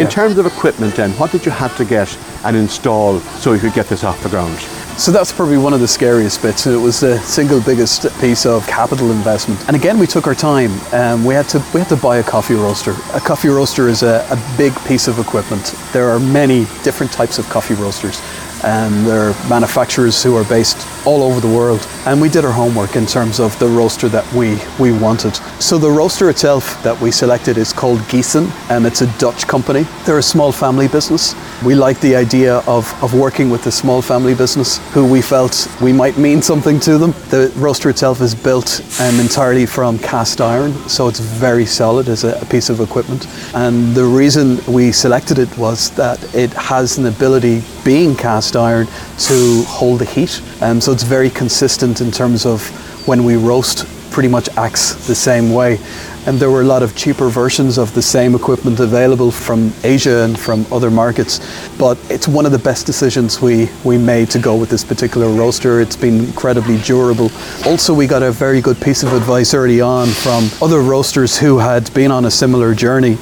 In 0.00 0.08
terms 0.08 0.38
of 0.38 0.46
equipment 0.46 0.94
then, 0.94 1.10
what 1.18 1.30
did 1.30 1.44
you 1.44 1.52
have 1.52 1.76
to 1.76 1.84
get 1.84 2.16
and 2.42 2.56
install 2.56 3.20
so 3.20 3.52
you 3.52 3.60
could 3.60 3.74
get 3.74 3.86
this 3.86 4.02
off 4.02 4.22
the 4.22 4.30
ground? 4.30 4.58
So 4.98 5.12
that's 5.12 5.30
probably 5.30 5.58
one 5.58 5.74
of 5.74 5.80
the 5.80 5.88
scariest 5.88 6.40
bits. 6.40 6.66
It 6.66 6.76
was 6.76 7.00
the 7.00 7.18
single 7.20 7.60
biggest 7.60 8.06
piece 8.18 8.46
of 8.46 8.66
capital 8.66 9.10
investment. 9.10 9.60
And 9.66 9.76
again, 9.76 9.98
we 9.98 10.06
took 10.06 10.26
our 10.26 10.34
time. 10.34 10.72
Um, 10.94 11.22
we 11.24 11.34
had 11.34 11.50
to 11.50 11.58
we 11.74 11.80
had 11.80 11.88
to 11.90 11.96
buy 11.96 12.16
a 12.16 12.22
coffee 12.22 12.54
roaster. 12.54 12.92
A 13.12 13.20
coffee 13.20 13.48
roaster 13.48 13.88
is 13.88 14.02
a, 14.02 14.26
a 14.30 14.56
big 14.56 14.74
piece 14.86 15.06
of 15.06 15.18
equipment. 15.18 15.74
There 15.92 16.08
are 16.08 16.18
many 16.18 16.60
different 16.82 17.12
types 17.12 17.38
of 17.38 17.46
coffee 17.50 17.74
roasters. 17.74 18.22
Um, 18.62 19.04
there 19.04 19.30
are 19.30 19.48
manufacturers 19.48 20.22
who 20.22 20.36
are 20.36 20.44
based 20.44 20.86
all 21.06 21.22
over 21.22 21.40
the 21.40 21.48
world, 21.48 21.86
and 22.06 22.20
we 22.20 22.28
did 22.28 22.44
our 22.44 22.52
homework 22.52 22.96
in 22.96 23.06
terms 23.06 23.40
of 23.40 23.58
the 23.58 23.66
roaster 23.66 24.08
that 24.08 24.30
we, 24.32 24.58
we 24.78 24.92
wanted. 24.96 25.34
So 25.60 25.78
the 25.78 25.90
roaster 25.90 26.28
itself 26.28 26.82
that 26.82 27.00
we 27.00 27.10
selected 27.10 27.56
is 27.56 27.72
called 27.72 28.00
Giesen, 28.00 28.50
and 28.70 28.86
it's 28.86 29.00
a 29.00 29.18
Dutch 29.18 29.46
company. 29.46 29.84
They're 30.04 30.18
a 30.18 30.22
small 30.22 30.52
family 30.52 30.88
business. 30.88 31.34
We 31.64 31.74
like 31.74 32.00
the 32.00 32.16
idea 32.16 32.58
of, 32.66 32.92
of 33.02 33.14
working 33.14 33.48
with 33.48 33.66
a 33.66 33.72
small 33.72 34.02
family 34.02 34.34
business 34.34 34.78
who 34.92 35.10
we 35.10 35.22
felt 35.22 35.68
we 35.80 35.92
might 35.92 36.18
mean 36.18 36.42
something 36.42 36.78
to 36.80 36.98
them. 36.98 37.12
The 37.30 37.52
roaster 37.56 37.88
itself 37.88 38.20
is 38.20 38.34
built 38.34 38.82
um, 39.00 39.18
entirely 39.20 39.66
from 39.66 39.98
cast 39.98 40.40
iron, 40.40 40.72
so 40.88 41.08
it's 41.08 41.20
very 41.20 41.66
solid 41.66 42.08
as 42.08 42.24
a, 42.24 42.38
a 42.40 42.44
piece 42.46 42.68
of 42.68 42.80
equipment. 42.80 43.26
And 43.54 43.94
the 43.94 44.04
reason 44.04 44.58
we 44.66 44.92
selected 44.92 45.38
it 45.38 45.56
was 45.56 45.90
that 45.92 46.22
it 46.34 46.52
has 46.52 46.98
an 46.98 47.06
ability, 47.06 47.62
being 47.84 48.16
cast 48.16 48.56
iron 48.56 48.86
to 49.18 49.64
hold 49.66 50.00
the 50.00 50.04
heat. 50.04 50.42
Um, 50.60 50.80
so 50.80 50.92
it's 50.92 51.02
very 51.02 51.30
consistent 51.30 52.00
in 52.00 52.10
terms 52.10 52.46
of 52.46 52.68
when 53.06 53.24
we 53.24 53.36
roast, 53.36 53.86
pretty 54.10 54.28
much 54.28 54.48
acts 54.56 55.06
the 55.06 55.14
same 55.14 55.52
way. 55.52 55.78
And 56.26 56.38
there 56.38 56.50
were 56.50 56.60
a 56.60 56.64
lot 56.64 56.82
of 56.82 56.94
cheaper 56.94 57.30
versions 57.30 57.78
of 57.78 57.94
the 57.94 58.02
same 58.02 58.34
equipment 58.34 58.78
available 58.78 59.30
from 59.30 59.72
Asia 59.82 60.24
and 60.24 60.38
from 60.38 60.66
other 60.70 60.90
markets. 60.90 61.40
But 61.78 61.96
it's 62.10 62.28
one 62.28 62.44
of 62.44 62.52
the 62.52 62.58
best 62.58 62.84
decisions 62.84 63.40
we, 63.40 63.70
we 63.84 63.96
made 63.96 64.28
to 64.30 64.38
go 64.38 64.54
with 64.54 64.68
this 64.68 64.84
particular 64.84 65.28
roaster. 65.28 65.80
It's 65.80 65.96
been 65.96 66.24
incredibly 66.24 66.78
durable. 66.82 67.30
Also, 67.64 67.94
we 67.94 68.06
got 68.06 68.22
a 68.22 68.30
very 68.30 68.60
good 68.60 68.78
piece 68.80 69.02
of 69.02 69.14
advice 69.14 69.54
early 69.54 69.80
on 69.80 70.08
from 70.08 70.50
other 70.60 70.80
roasters 70.82 71.38
who 71.38 71.58
had 71.58 71.92
been 71.94 72.10
on 72.10 72.26
a 72.26 72.30
similar 72.30 72.74
journey 72.74 73.16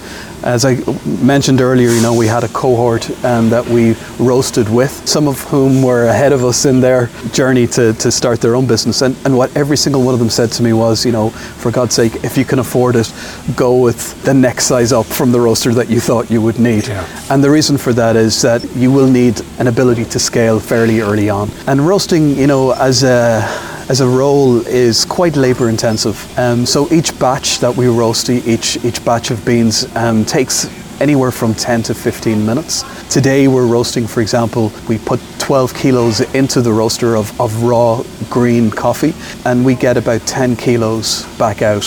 as 0.48 0.64
I 0.64 0.76
mentioned 1.22 1.60
earlier, 1.60 1.90
you 1.90 2.00
know, 2.00 2.14
we 2.14 2.26
had 2.26 2.42
a 2.42 2.48
cohort 2.48 3.10
um, 3.22 3.50
that 3.50 3.66
we 3.66 3.94
roasted 4.18 4.66
with, 4.70 5.06
some 5.06 5.28
of 5.28 5.38
whom 5.42 5.82
were 5.82 6.06
ahead 6.06 6.32
of 6.32 6.42
us 6.42 6.64
in 6.64 6.80
their 6.80 7.10
journey 7.32 7.66
to, 7.66 7.92
to 7.92 8.10
start 8.10 8.40
their 8.40 8.56
own 8.56 8.66
business. 8.66 9.02
And, 9.02 9.14
and 9.26 9.36
what 9.36 9.54
every 9.54 9.76
single 9.76 10.02
one 10.02 10.14
of 10.14 10.20
them 10.20 10.30
said 10.30 10.50
to 10.52 10.62
me 10.62 10.72
was, 10.72 11.04
you 11.04 11.12
know, 11.12 11.28
for 11.28 11.70
God's 11.70 11.94
sake, 11.94 12.24
if 12.24 12.38
you 12.38 12.46
can 12.46 12.60
afford 12.60 12.96
it, 12.96 13.12
go 13.56 13.76
with 13.76 14.22
the 14.22 14.32
next 14.32 14.64
size 14.64 14.90
up 14.90 15.04
from 15.04 15.32
the 15.32 15.40
roaster 15.40 15.74
that 15.74 15.90
you 15.90 16.00
thought 16.00 16.30
you 16.30 16.40
would 16.40 16.58
need. 16.58 16.88
Yeah. 16.88 17.06
And 17.30 17.44
the 17.44 17.50
reason 17.50 17.76
for 17.76 17.92
that 17.92 18.16
is 18.16 18.40
that 18.40 18.64
you 18.74 18.90
will 18.90 19.10
need 19.10 19.42
an 19.58 19.66
ability 19.66 20.06
to 20.06 20.18
scale 20.18 20.60
fairly 20.60 21.00
early 21.00 21.28
on. 21.28 21.50
And 21.66 21.86
roasting, 21.86 22.30
you 22.30 22.46
know, 22.46 22.72
as 22.72 23.02
a 23.02 23.42
as 23.88 24.02
a 24.02 24.06
role 24.06 24.66
is 24.66 25.04
quite 25.06 25.34
labour 25.34 25.68
intensive. 25.68 26.38
Um, 26.38 26.66
so 26.66 26.92
each 26.92 27.18
batch 27.18 27.58
that 27.60 27.74
we 27.74 27.86
roast, 27.86 28.28
each 28.28 28.82
each 28.84 29.02
batch 29.04 29.30
of 29.30 29.44
beans 29.46 29.84
um, 29.96 30.24
takes 30.24 30.66
anywhere 31.00 31.30
from 31.30 31.54
10 31.54 31.84
to 31.84 31.94
15 31.94 32.44
minutes. 32.44 32.82
Today 33.08 33.48
we're 33.48 33.66
roasting, 33.66 34.06
for 34.06 34.20
example, 34.20 34.72
we 34.88 34.98
put 34.98 35.20
12 35.38 35.74
kilos 35.74 36.20
into 36.34 36.60
the 36.60 36.72
roaster 36.72 37.16
of, 37.16 37.40
of 37.40 37.62
raw 37.62 38.02
green 38.28 38.70
coffee 38.70 39.14
and 39.44 39.64
we 39.64 39.74
get 39.74 39.96
about 39.96 40.26
10 40.26 40.56
kilos 40.56 41.24
back 41.38 41.62
out. 41.62 41.84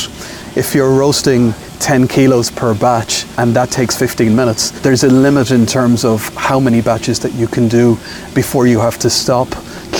If 0.56 0.74
you're 0.74 0.98
roasting 0.98 1.54
10 1.80 2.08
kilos 2.08 2.50
per 2.50 2.74
batch 2.74 3.26
and 3.38 3.54
that 3.56 3.70
takes 3.70 3.98
15 3.98 4.36
minutes, 4.36 4.72
there's 4.82 5.04
a 5.04 5.10
limit 5.10 5.52
in 5.52 5.66
terms 5.66 6.06
of 6.06 6.34
how 6.36 6.60
many 6.60 6.82
batches 6.82 7.20
that 7.20 7.34
you 7.34 7.48
can 7.48 7.68
do 7.68 7.98
before 8.34 8.66
you 8.66 8.80
have 8.80 8.98
to 9.00 9.10
stop 9.10 9.50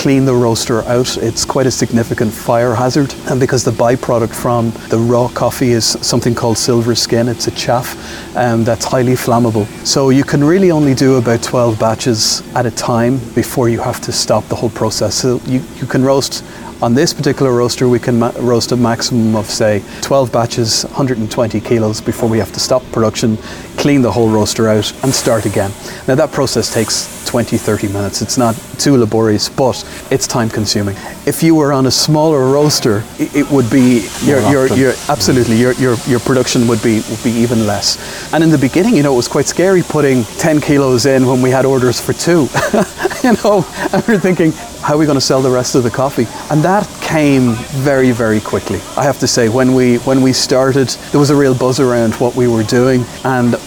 clean 0.02 0.24
the 0.24 0.34
roaster 0.34 0.82
out. 0.86 1.16
It's 1.18 1.44
quite 1.44 1.64
a 1.64 1.70
significant 1.70 2.32
fire 2.32 2.74
hazard, 2.74 3.14
and 3.30 3.38
because 3.38 3.62
the 3.62 3.70
byproduct 3.70 4.34
from 4.34 4.72
the 4.88 4.98
raw 4.98 5.28
coffee 5.28 5.70
is 5.70 5.84
something 6.04 6.34
called 6.34 6.58
silver 6.58 6.96
skin, 6.96 7.28
it's 7.28 7.46
a 7.46 7.52
chaff 7.52 8.36
um, 8.36 8.64
that's 8.64 8.84
highly 8.84 9.12
flammable. 9.12 9.64
So 9.86 10.10
you 10.10 10.24
can 10.24 10.42
really 10.42 10.72
only 10.72 10.94
do 10.94 11.18
about 11.18 11.40
12 11.44 11.78
batches 11.78 12.42
at 12.56 12.66
a 12.66 12.72
time 12.72 13.18
before 13.36 13.68
you 13.68 13.80
have 13.80 14.00
to 14.00 14.10
stop 14.10 14.44
the 14.46 14.56
whole 14.56 14.70
process. 14.70 15.14
So 15.14 15.40
you, 15.46 15.62
you 15.76 15.86
can 15.86 16.02
roast 16.02 16.42
on 16.82 16.94
this 16.94 17.14
particular 17.14 17.52
roaster, 17.52 17.88
we 17.88 18.00
can 18.00 18.18
ma- 18.18 18.32
roast 18.40 18.72
a 18.72 18.76
maximum 18.76 19.36
of, 19.36 19.46
say, 19.46 19.84
12 20.00 20.32
batches, 20.32 20.84
120 20.86 21.60
kilos 21.60 22.00
before 22.00 22.28
we 22.28 22.38
have 22.38 22.52
to 22.54 22.58
stop 22.58 22.82
production, 22.90 23.36
clean 23.76 24.02
the 24.02 24.10
whole 24.10 24.28
roaster 24.28 24.68
out, 24.68 24.92
and 25.04 25.14
start 25.14 25.46
again. 25.46 25.70
Now, 26.08 26.16
that 26.16 26.32
process 26.32 26.74
takes 26.74 27.21
20, 27.32 27.56
30 27.56 27.88
minutes. 27.88 28.20
It's 28.20 28.36
not 28.36 28.54
too 28.78 28.98
laborious, 28.98 29.48
but 29.48 29.82
it's 30.10 30.26
time 30.26 30.50
consuming. 30.50 30.94
If 31.24 31.42
you 31.42 31.54
were 31.54 31.72
on 31.72 31.86
a 31.86 31.90
smaller 31.90 32.44
roaster, 32.52 33.02
it, 33.18 33.50
would 33.50 33.70
be 33.70 34.06
your, 34.22 34.42
your, 34.50 34.66
your, 34.76 34.92
absolutely 35.08 35.56
your, 35.56 35.72
your, 35.72 35.96
your 36.06 36.20
production 36.20 36.68
would 36.68 36.82
be 36.82 37.00
would 37.08 37.24
be 37.24 37.30
even 37.30 37.66
less. 37.66 37.96
And 38.34 38.44
in 38.44 38.50
the 38.50 38.58
beginning, 38.58 38.94
you 38.94 39.02
know, 39.02 39.14
it 39.14 39.16
was 39.16 39.28
quite 39.28 39.46
scary 39.46 39.80
putting 39.82 40.24
10 40.24 40.60
kilos 40.60 41.06
in 41.06 41.26
when 41.26 41.40
we 41.40 41.48
had 41.48 41.64
orders 41.64 41.98
for 41.98 42.12
two. 42.12 42.48
you 43.24 43.32
know, 43.42 43.64
and 43.94 44.06
we 44.06 44.12
we're 44.12 44.20
thinking, 44.20 44.52
how 44.82 44.94
are 44.94 44.98
we 44.98 45.06
going 45.06 45.16
to 45.16 45.20
sell 45.20 45.40
the 45.40 45.50
rest 45.50 45.74
of 45.74 45.84
the 45.84 45.90
coffee? 45.90 46.26
And 46.50 46.62
that 46.64 46.86
came 47.00 47.54
very, 47.84 48.10
very 48.10 48.40
quickly. 48.40 48.80
I 48.96 49.04
have 49.04 49.18
to 49.20 49.28
say, 49.28 49.48
when 49.48 49.74
we 49.74 49.98
when 49.98 50.22
we 50.22 50.32
started, 50.32 50.88
there 51.10 51.20
was 51.20 51.30
a 51.30 51.36
real 51.36 51.54
buzz 51.54 51.78
around 51.78 52.14
what 52.14 52.34
we 52.34 52.48
were 52.48 52.64
doing, 52.64 53.04
and 53.24 53.54
uh, 53.54 53.58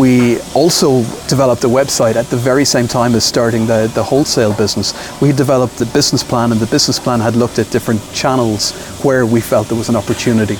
we 0.00 0.40
also 0.54 1.02
developed 1.28 1.64
a 1.64 1.68
website 1.68 2.16
at 2.16 2.26
the 2.26 2.36
very 2.36 2.64
same 2.64 2.88
time 2.88 3.14
as 3.14 3.24
starting 3.24 3.66
the, 3.66 3.90
the 3.94 4.02
wholesale 4.02 4.54
business. 4.54 4.92
We 5.20 5.32
developed 5.32 5.76
the 5.78 5.86
business 5.86 6.24
plan, 6.24 6.52
and 6.52 6.60
the 6.60 6.66
business 6.66 6.98
plan 6.98 7.20
had 7.20 7.36
looked 7.36 7.58
at 7.58 7.70
different 7.70 8.00
channels 8.12 8.72
where 9.04 9.24
we 9.24 9.40
felt 9.40 9.68
there 9.68 9.78
was 9.78 9.88
an 9.88 9.96
opportunity 9.96 10.56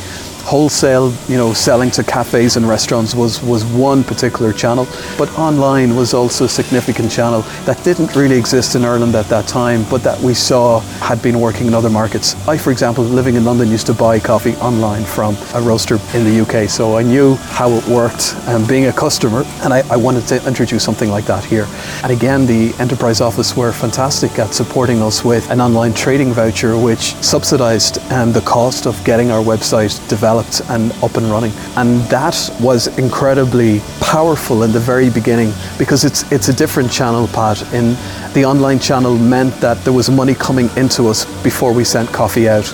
wholesale, 0.46 1.12
you 1.26 1.36
know, 1.36 1.52
selling 1.52 1.90
to 1.90 2.04
cafes 2.04 2.56
and 2.56 2.68
restaurants 2.68 3.16
was, 3.16 3.42
was 3.42 3.64
one 3.64 4.04
particular 4.04 4.52
channel, 4.52 4.86
but 5.18 5.28
online 5.36 5.96
was 5.96 6.14
also 6.14 6.44
a 6.44 6.48
significant 6.48 7.10
channel 7.10 7.40
that 7.64 7.82
didn't 7.82 8.14
really 8.14 8.38
exist 8.38 8.76
in 8.76 8.84
Ireland 8.84 9.16
at 9.16 9.26
that 9.26 9.48
time, 9.48 9.84
but 9.90 10.04
that 10.04 10.20
we 10.20 10.34
saw 10.34 10.78
had 11.00 11.20
been 11.20 11.40
working 11.40 11.66
in 11.66 11.74
other 11.74 11.90
markets. 11.90 12.36
I, 12.46 12.56
for 12.56 12.70
example, 12.70 13.02
living 13.02 13.34
in 13.34 13.44
London, 13.44 13.68
used 13.68 13.86
to 13.88 13.94
buy 13.94 14.20
coffee 14.20 14.54
online 14.56 15.04
from 15.04 15.36
a 15.54 15.60
roaster 15.60 15.98
in 16.14 16.22
the 16.22 16.40
UK, 16.40 16.70
so 16.70 16.96
I 16.96 17.02
knew 17.02 17.34
how 17.34 17.70
it 17.72 17.84
worked 17.88 18.36
and 18.46 18.68
being 18.68 18.86
a 18.86 18.92
customer, 18.92 19.42
and 19.64 19.74
I, 19.74 19.82
I 19.90 19.96
wanted 19.96 20.28
to 20.28 20.46
introduce 20.46 20.84
something 20.84 21.10
like 21.10 21.24
that 21.24 21.44
here. 21.44 21.66
And 22.04 22.12
again, 22.12 22.46
the 22.46 22.72
enterprise 22.78 23.20
office 23.20 23.56
were 23.56 23.72
fantastic 23.72 24.38
at 24.38 24.54
supporting 24.54 25.02
us 25.02 25.24
with 25.24 25.50
an 25.50 25.60
online 25.60 25.92
trading 25.92 26.32
voucher, 26.32 26.78
which 26.78 27.16
subsidized 27.16 27.98
um, 28.12 28.32
the 28.32 28.42
cost 28.42 28.86
of 28.86 29.02
getting 29.04 29.32
our 29.32 29.42
website 29.42 29.96
developed 30.08 30.35
developed 30.36 30.70
and 30.70 30.92
up 31.02 31.16
and 31.16 31.26
running. 31.30 31.52
And 31.76 32.00
that 32.10 32.36
was 32.60 32.86
incredibly 32.98 33.80
powerful 34.00 34.62
in 34.62 34.72
the 34.72 34.80
very 34.80 35.10
beginning 35.10 35.52
because 35.78 36.04
it's 36.04 36.30
it's 36.32 36.48
a 36.48 36.52
different 36.52 36.90
channel, 36.90 37.28
Pat. 37.28 37.62
In 37.72 37.96
the 38.34 38.44
online 38.44 38.78
channel 38.78 39.16
meant 39.16 39.54
that 39.60 39.78
there 39.84 39.92
was 39.92 40.10
money 40.10 40.34
coming 40.34 40.68
into 40.76 41.08
us 41.08 41.24
before 41.42 41.72
we 41.72 41.84
sent 41.84 42.08
coffee 42.12 42.48
out. 42.48 42.66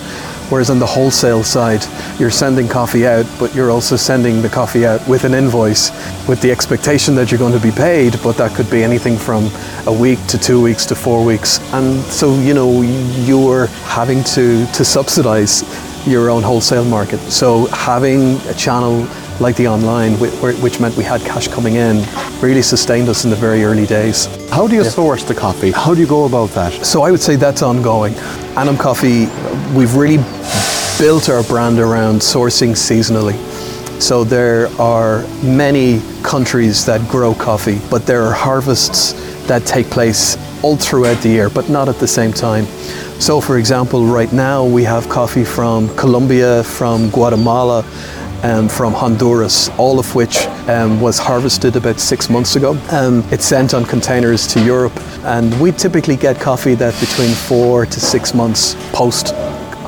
Whereas 0.49 0.69
on 0.69 0.77
the 0.77 0.85
wholesale 0.85 1.43
side, 1.43 1.83
you're 2.19 2.29
sending 2.29 2.67
coffee 2.67 3.07
out, 3.07 3.25
but 3.39 3.55
you're 3.55 3.71
also 3.71 3.95
sending 3.95 4.41
the 4.41 4.49
coffee 4.49 4.85
out 4.85 5.01
with 5.07 5.23
an 5.23 5.33
invoice 5.33 5.89
with 6.27 6.41
the 6.41 6.51
expectation 6.51 7.15
that 7.15 7.31
you're 7.31 7.39
going 7.39 7.59
to 7.59 7.65
be 7.67 7.71
paid, 7.71 8.19
but 8.21 8.33
that 8.37 8.51
could 8.55 8.69
be 8.69 8.83
anything 8.83 9.17
from 9.17 9.49
a 9.87 9.91
week 9.91 10.19
to 10.27 10.37
two 10.37 10.61
weeks 10.61 10.85
to 10.87 10.95
four 10.95 11.25
weeks. 11.25 11.59
And 11.73 12.03
so, 12.03 12.35
you 12.41 12.53
know, 12.53 12.81
you're 13.25 13.67
having 13.87 14.23
to, 14.35 14.65
to 14.73 14.85
subsidize 14.85 15.63
your 16.05 16.29
own 16.29 16.43
wholesale 16.43 16.85
market. 16.85 17.19
So 17.31 17.67
having 17.67 18.35
a 18.47 18.53
channel 18.53 19.07
like 19.39 19.55
the 19.55 19.67
online, 19.67 20.13
which 20.19 20.79
meant 20.79 20.95
we 20.95 21.03
had 21.03 21.21
cash 21.21 21.47
coming 21.47 21.75
in, 21.75 22.03
really 22.41 22.61
sustained 22.61 23.09
us 23.09 23.23
in 23.23 23.29
the 23.29 23.35
very 23.35 23.63
early 23.63 23.85
days. 23.85 24.27
How 24.49 24.67
do 24.67 24.75
you 24.75 24.83
yeah. 24.83 24.89
source 24.89 25.23
the 25.23 25.33
coffee? 25.33 25.71
How 25.71 25.93
do 25.93 25.99
you 26.01 26.07
go 26.07 26.25
about 26.25 26.49
that? 26.51 26.71
So 26.85 27.01
I 27.01 27.11
would 27.11 27.19
say 27.19 27.35
that's 27.35 27.61
ongoing. 27.61 28.13
Anam 28.55 28.77
Coffee, 28.77 29.25
we've 29.75 29.95
really 29.95 30.23
built 30.99 31.29
our 31.29 31.43
brand 31.43 31.79
around 31.79 32.21
sourcing 32.21 32.71
seasonally. 32.71 33.35
So 33.99 34.23
there 34.23 34.67
are 34.79 35.25
many 35.43 36.01
countries 36.23 36.85
that 36.85 37.07
grow 37.09 37.33
coffee, 37.33 37.79
but 37.89 38.05
there 38.05 38.21
are 38.23 38.33
harvests 38.33 39.13
that 39.47 39.65
take 39.65 39.87
place 39.87 40.37
all 40.63 40.77
throughout 40.77 41.21
the 41.23 41.29
year, 41.29 41.49
but 41.49 41.69
not 41.69 41.89
at 41.89 41.95
the 41.95 42.07
same 42.07 42.31
time. 42.31 42.65
So, 43.19 43.39
for 43.39 43.57
example, 43.57 44.05
right 44.05 44.31
now 44.33 44.65
we 44.65 44.83
have 44.83 45.07
coffee 45.07 45.45
from 45.45 45.87
Colombia, 45.95 46.63
from 46.63 47.09
Guatemala, 47.09 47.85
and 48.43 48.69
from 48.69 48.93
Honduras, 48.93 49.69
all 49.77 49.99
of 49.99 50.13
which 50.15 50.45
um, 50.67 50.99
was 50.99 51.17
harvested 51.17 51.77
about 51.77 51.99
six 51.99 52.29
months 52.29 52.57
ago. 52.57 52.77
Um, 52.91 53.23
it's 53.31 53.45
sent 53.45 53.73
on 53.73 53.85
containers 53.85 54.45
to 54.47 54.63
Europe, 54.63 54.93
and 55.23 55.57
we 55.61 55.71
typically 55.71 56.17
get 56.17 56.39
coffee 56.41 56.75
that 56.75 56.99
between 56.99 57.33
four 57.33 57.85
to 57.85 57.99
six 57.99 58.33
months 58.33 58.75
post 58.91 59.33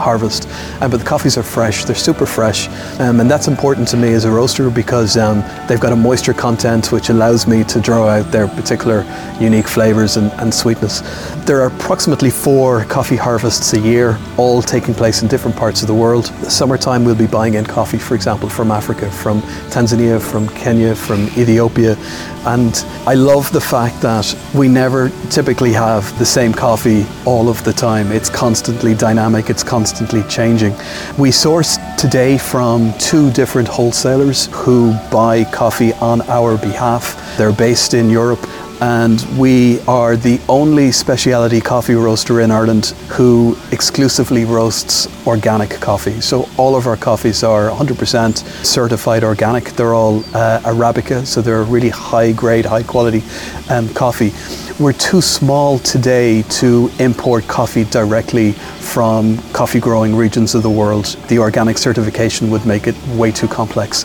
harvest. 0.05 0.47
But 0.79 0.97
the 1.01 1.09
coffees 1.13 1.35
are 1.37 1.47
fresh, 1.57 1.85
they're 1.85 2.03
super 2.09 2.27
fresh. 2.37 2.69
Um, 2.99 3.19
and 3.21 3.27
that's 3.31 3.47
important 3.47 3.87
to 3.89 3.97
me 3.97 4.09
as 4.13 4.25
a 4.25 4.31
roaster 4.39 4.69
because 4.69 5.17
um, 5.17 5.43
they've 5.67 5.85
got 5.85 5.93
a 5.93 6.01
moisture 6.09 6.33
content 6.33 6.91
which 6.91 7.09
allows 7.09 7.47
me 7.47 7.63
to 7.73 7.77
draw 7.81 8.07
out 8.15 8.31
their 8.31 8.47
particular 8.47 8.99
unique 9.39 9.67
flavours 9.67 10.17
and, 10.17 10.31
and 10.41 10.53
sweetness. 10.53 11.01
There 11.45 11.61
are 11.61 11.67
approximately 11.67 12.29
four 12.29 12.85
coffee 12.85 13.19
harvests 13.27 13.73
a 13.73 13.79
year, 13.79 14.17
all 14.37 14.61
taking 14.61 14.93
place 14.93 15.21
in 15.23 15.27
different 15.27 15.57
parts 15.57 15.81
of 15.81 15.87
the 15.87 15.93
world. 15.93 16.25
Summertime, 16.61 17.03
we'll 17.03 17.23
be 17.27 17.27
buying 17.27 17.55
in 17.55 17.65
coffee, 17.65 17.97
for 17.97 18.15
example, 18.15 18.49
from 18.49 18.71
Africa, 18.71 19.09
from 19.11 19.41
Tanzania, 19.73 20.21
from 20.21 20.47
Kenya, 20.49 20.95
from 20.95 21.19
Ethiopia. 21.37 21.95
And 22.45 22.75
I 23.07 23.15
love 23.15 23.51
the 23.51 23.65
fact 23.75 24.01
that 24.01 24.25
we 24.53 24.67
never 24.67 25.09
typically 25.31 25.73
have 25.73 26.03
the 26.19 26.25
same 26.25 26.53
coffee 26.53 27.05
all 27.25 27.49
of 27.49 27.63
the 27.63 27.73
time. 27.73 28.11
It's 28.11 28.29
constantly 28.29 28.93
dynamic, 28.93 29.49
it's 29.49 29.63
constantly 29.63 29.94
changing. 30.29 30.75
We 31.17 31.31
source 31.31 31.77
today 31.97 32.37
from 32.37 32.93
two 32.99 33.31
different 33.31 33.67
wholesalers 33.67 34.47
who 34.51 34.93
buy 35.09 35.45
coffee 35.45 35.93
on 35.93 36.21
our 36.29 36.57
behalf. 36.57 37.37
They're 37.37 37.53
based 37.53 37.93
in 37.93 38.09
Europe 38.09 38.45
and 38.81 39.25
we 39.37 39.79
are 39.81 40.15
the 40.15 40.39
only 40.49 40.91
specialty 40.91 41.61
coffee 41.61 41.95
roaster 41.95 42.41
in 42.41 42.51
Ireland 42.51 42.87
who 43.09 43.57
exclusively 43.71 44.45
roasts 44.45 45.07
organic 45.27 45.69
coffee. 45.69 46.19
So 46.21 46.49
all 46.57 46.75
of 46.75 46.87
our 46.87 46.97
coffees 46.97 47.43
are 47.43 47.69
100% 47.69 48.37
certified 48.65 49.23
organic. 49.23 49.65
They're 49.71 49.93
all 49.93 50.19
uh, 50.33 50.61
Arabica, 50.63 51.25
so 51.25 51.41
they're 51.41 51.63
really 51.63 51.89
high 51.89 52.31
grade, 52.31 52.65
high 52.65 52.83
quality 52.83 53.23
um, 53.69 53.87
coffee. 53.93 54.31
We're 54.77 54.93
too 54.93 55.21
small 55.21 55.79
today 55.79 56.41
to 56.59 56.89
import 56.99 57.47
coffee 57.47 57.85
directly 57.85 58.51
from 58.51 59.37
coffee 59.53 59.79
growing 59.79 60.15
regions 60.15 60.53
of 60.53 60.63
the 60.63 60.69
world. 60.69 61.05
The 61.29 61.39
organic 61.39 61.77
certification 61.77 62.49
would 62.51 62.65
make 62.65 62.87
it 62.87 62.95
way 63.09 63.31
too 63.31 63.47
complex. 63.47 64.03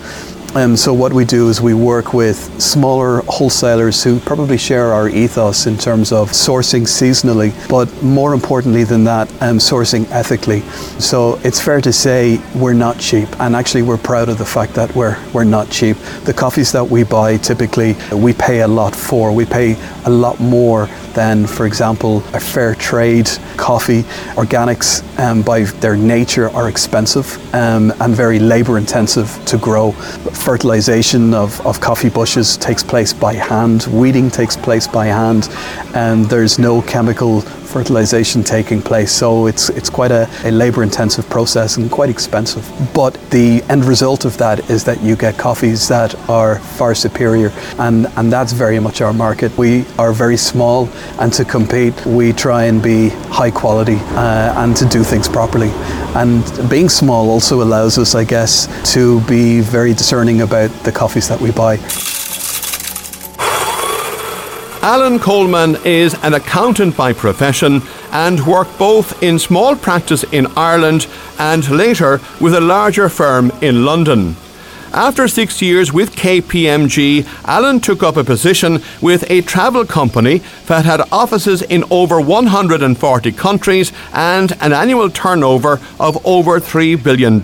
Um, 0.52 0.76
so 0.76 0.92
what 0.92 1.12
we 1.12 1.24
do 1.24 1.48
is 1.48 1.60
we 1.60 1.74
work 1.74 2.12
with 2.12 2.60
smaller 2.60 3.22
wholesalers 3.28 4.02
who 4.02 4.18
probably 4.18 4.58
share 4.58 4.92
our 4.92 5.08
ethos 5.08 5.66
in 5.66 5.78
terms 5.78 6.10
of 6.10 6.30
sourcing 6.30 6.82
seasonally, 6.82 7.52
but 7.68 7.88
more 8.02 8.34
importantly 8.34 8.82
than 8.82 9.04
that, 9.04 9.30
um, 9.42 9.58
sourcing 9.58 10.10
ethically. 10.10 10.62
So 10.98 11.38
it's 11.44 11.60
fair 11.60 11.80
to 11.82 11.92
say 11.92 12.42
we're 12.56 12.72
not 12.72 12.98
cheap, 12.98 13.28
and 13.40 13.54
actually 13.54 13.82
we're 13.82 13.96
proud 13.96 14.28
of 14.28 14.38
the 14.38 14.44
fact 14.44 14.74
that 14.74 14.92
we're 14.96 15.16
we're 15.32 15.44
not 15.44 15.70
cheap. 15.70 15.96
The 16.24 16.34
coffees 16.34 16.72
that 16.72 16.84
we 16.84 17.04
buy 17.04 17.36
typically 17.36 17.94
we 18.12 18.32
pay 18.32 18.62
a 18.62 18.68
lot 18.68 18.96
for. 18.96 19.32
We 19.32 19.46
pay 19.46 19.76
a 20.04 20.10
lot 20.10 20.40
more 20.40 20.88
than, 21.14 21.46
for 21.46 21.66
example, 21.66 22.18
a 22.34 22.40
fair 22.40 22.74
trade 22.74 23.28
coffee. 23.56 24.02
Organics, 24.34 25.02
um, 25.18 25.42
by 25.42 25.62
their 25.80 25.96
nature, 25.96 26.50
are 26.50 26.68
expensive 26.68 27.36
um, 27.54 27.92
and 28.00 28.14
very 28.14 28.38
labour 28.38 28.78
intensive 28.78 29.28
to 29.46 29.58
grow. 29.58 29.92
Fertilisation 30.40 31.34
of, 31.34 31.64
of 31.66 31.80
coffee 31.80 32.08
bushes 32.08 32.56
takes 32.56 32.82
place 32.82 33.12
by 33.12 33.34
hand, 33.34 33.86
weeding 33.92 34.30
takes 34.30 34.56
place 34.56 34.86
by 34.86 35.06
hand, 35.06 35.48
and 35.94 36.24
there's 36.24 36.58
no 36.58 36.80
chemical 36.82 37.42
fertilization 37.70 38.42
taking 38.42 38.82
place. 38.82 39.12
So 39.12 39.46
it's 39.46 39.70
it's 39.70 39.90
quite 39.90 40.10
a, 40.10 40.28
a 40.44 40.50
labor 40.50 40.82
intensive 40.82 41.28
process 41.28 41.76
and 41.76 41.90
quite 41.90 42.10
expensive. 42.10 42.64
But 42.94 43.14
the 43.30 43.62
end 43.68 43.84
result 43.84 44.24
of 44.24 44.36
that 44.38 44.70
is 44.70 44.84
that 44.84 45.02
you 45.02 45.16
get 45.16 45.38
coffees 45.38 45.88
that 45.88 46.14
are 46.28 46.58
far 46.78 46.94
superior 46.94 47.52
and, 47.78 48.06
and 48.16 48.32
that's 48.32 48.52
very 48.52 48.80
much 48.80 49.00
our 49.00 49.12
market. 49.12 49.56
We 49.56 49.84
are 49.98 50.12
very 50.12 50.36
small 50.36 50.88
and 51.18 51.32
to 51.34 51.44
compete 51.44 51.94
we 52.06 52.32
try 52.32 52.64
and 52.64 52.82
be 52.82 53.10
high 53.30 53.50
quality 53.50 53.98
uh, 54.16 54.62
and 54.62 54.76
to 54.76 54.84
do 54.86 55.02
things 55.04 55.28
properly. 55.28 55.70
And 56.14 56.42
being 56.68 56.88
small 56.88 57.30
also 57.30 57.62
allows 57.62 57.98
us, 57.98 58.14
I 58.14 58.24
guess, 58.24 58.66
to 58.94 59.20
be 59.26 59.60
very 59.60 59.92
discerning 59.94 60.40
about 60.40 60.70
the 60.84 60.92
coffees 60.92 61.28
that 61.28 61.40
we 61.40 61.52
buy. 61.52 61.78
Alan 64.82 65.18
Coleman 65.18 65.76
is 65.84 66.14
an 66.22 66.32
accountant 66.32 66.96
by 66.96 67.12
profession 67.12 67.82
and 68.12 68.46
worked 68.46 68.78
both 68.78 69.22
in 69.22 69.38
small 69.38 69.76
practice 69.76 70.24
in 70.32 70.46
Ireland 70.56 71.06
and 71.38 71.68
later 71.70 72.18
with 72.40 72.54
a 72.54 72.62
larger 72.62 73.10
firm 73.10 73.52
in 73.60 73.84
London. 73.84 74.36
After 74.94 75.28
six 75.28 75.60
years 75.60 75.92
with 75.92 76.16
KPMG, 76.16 77.26
Alan 77.44 77.80
took 77.80 78.02
up 78.02 78.16
a 78.16 78.24
position 78.24 78.82
with 79.02 79.30
a 79.30 79.42
travel 79.42 79.84
company 79.84 80.40
that 80.64 80.86
had 80.86 81.02
offices 81.12 81.60
in 81.60 81.84
over 81.90 82.18
140 82.18 83.32
countries 83.32 83.92
and 84.14 84.52
an 84.62 84.72
annual 84.72 85.10
turnover 85.10 85.78
of 86.00 86.24
over 86.26 86.58
$3 86.58 87.04
billion. 87.04 87.42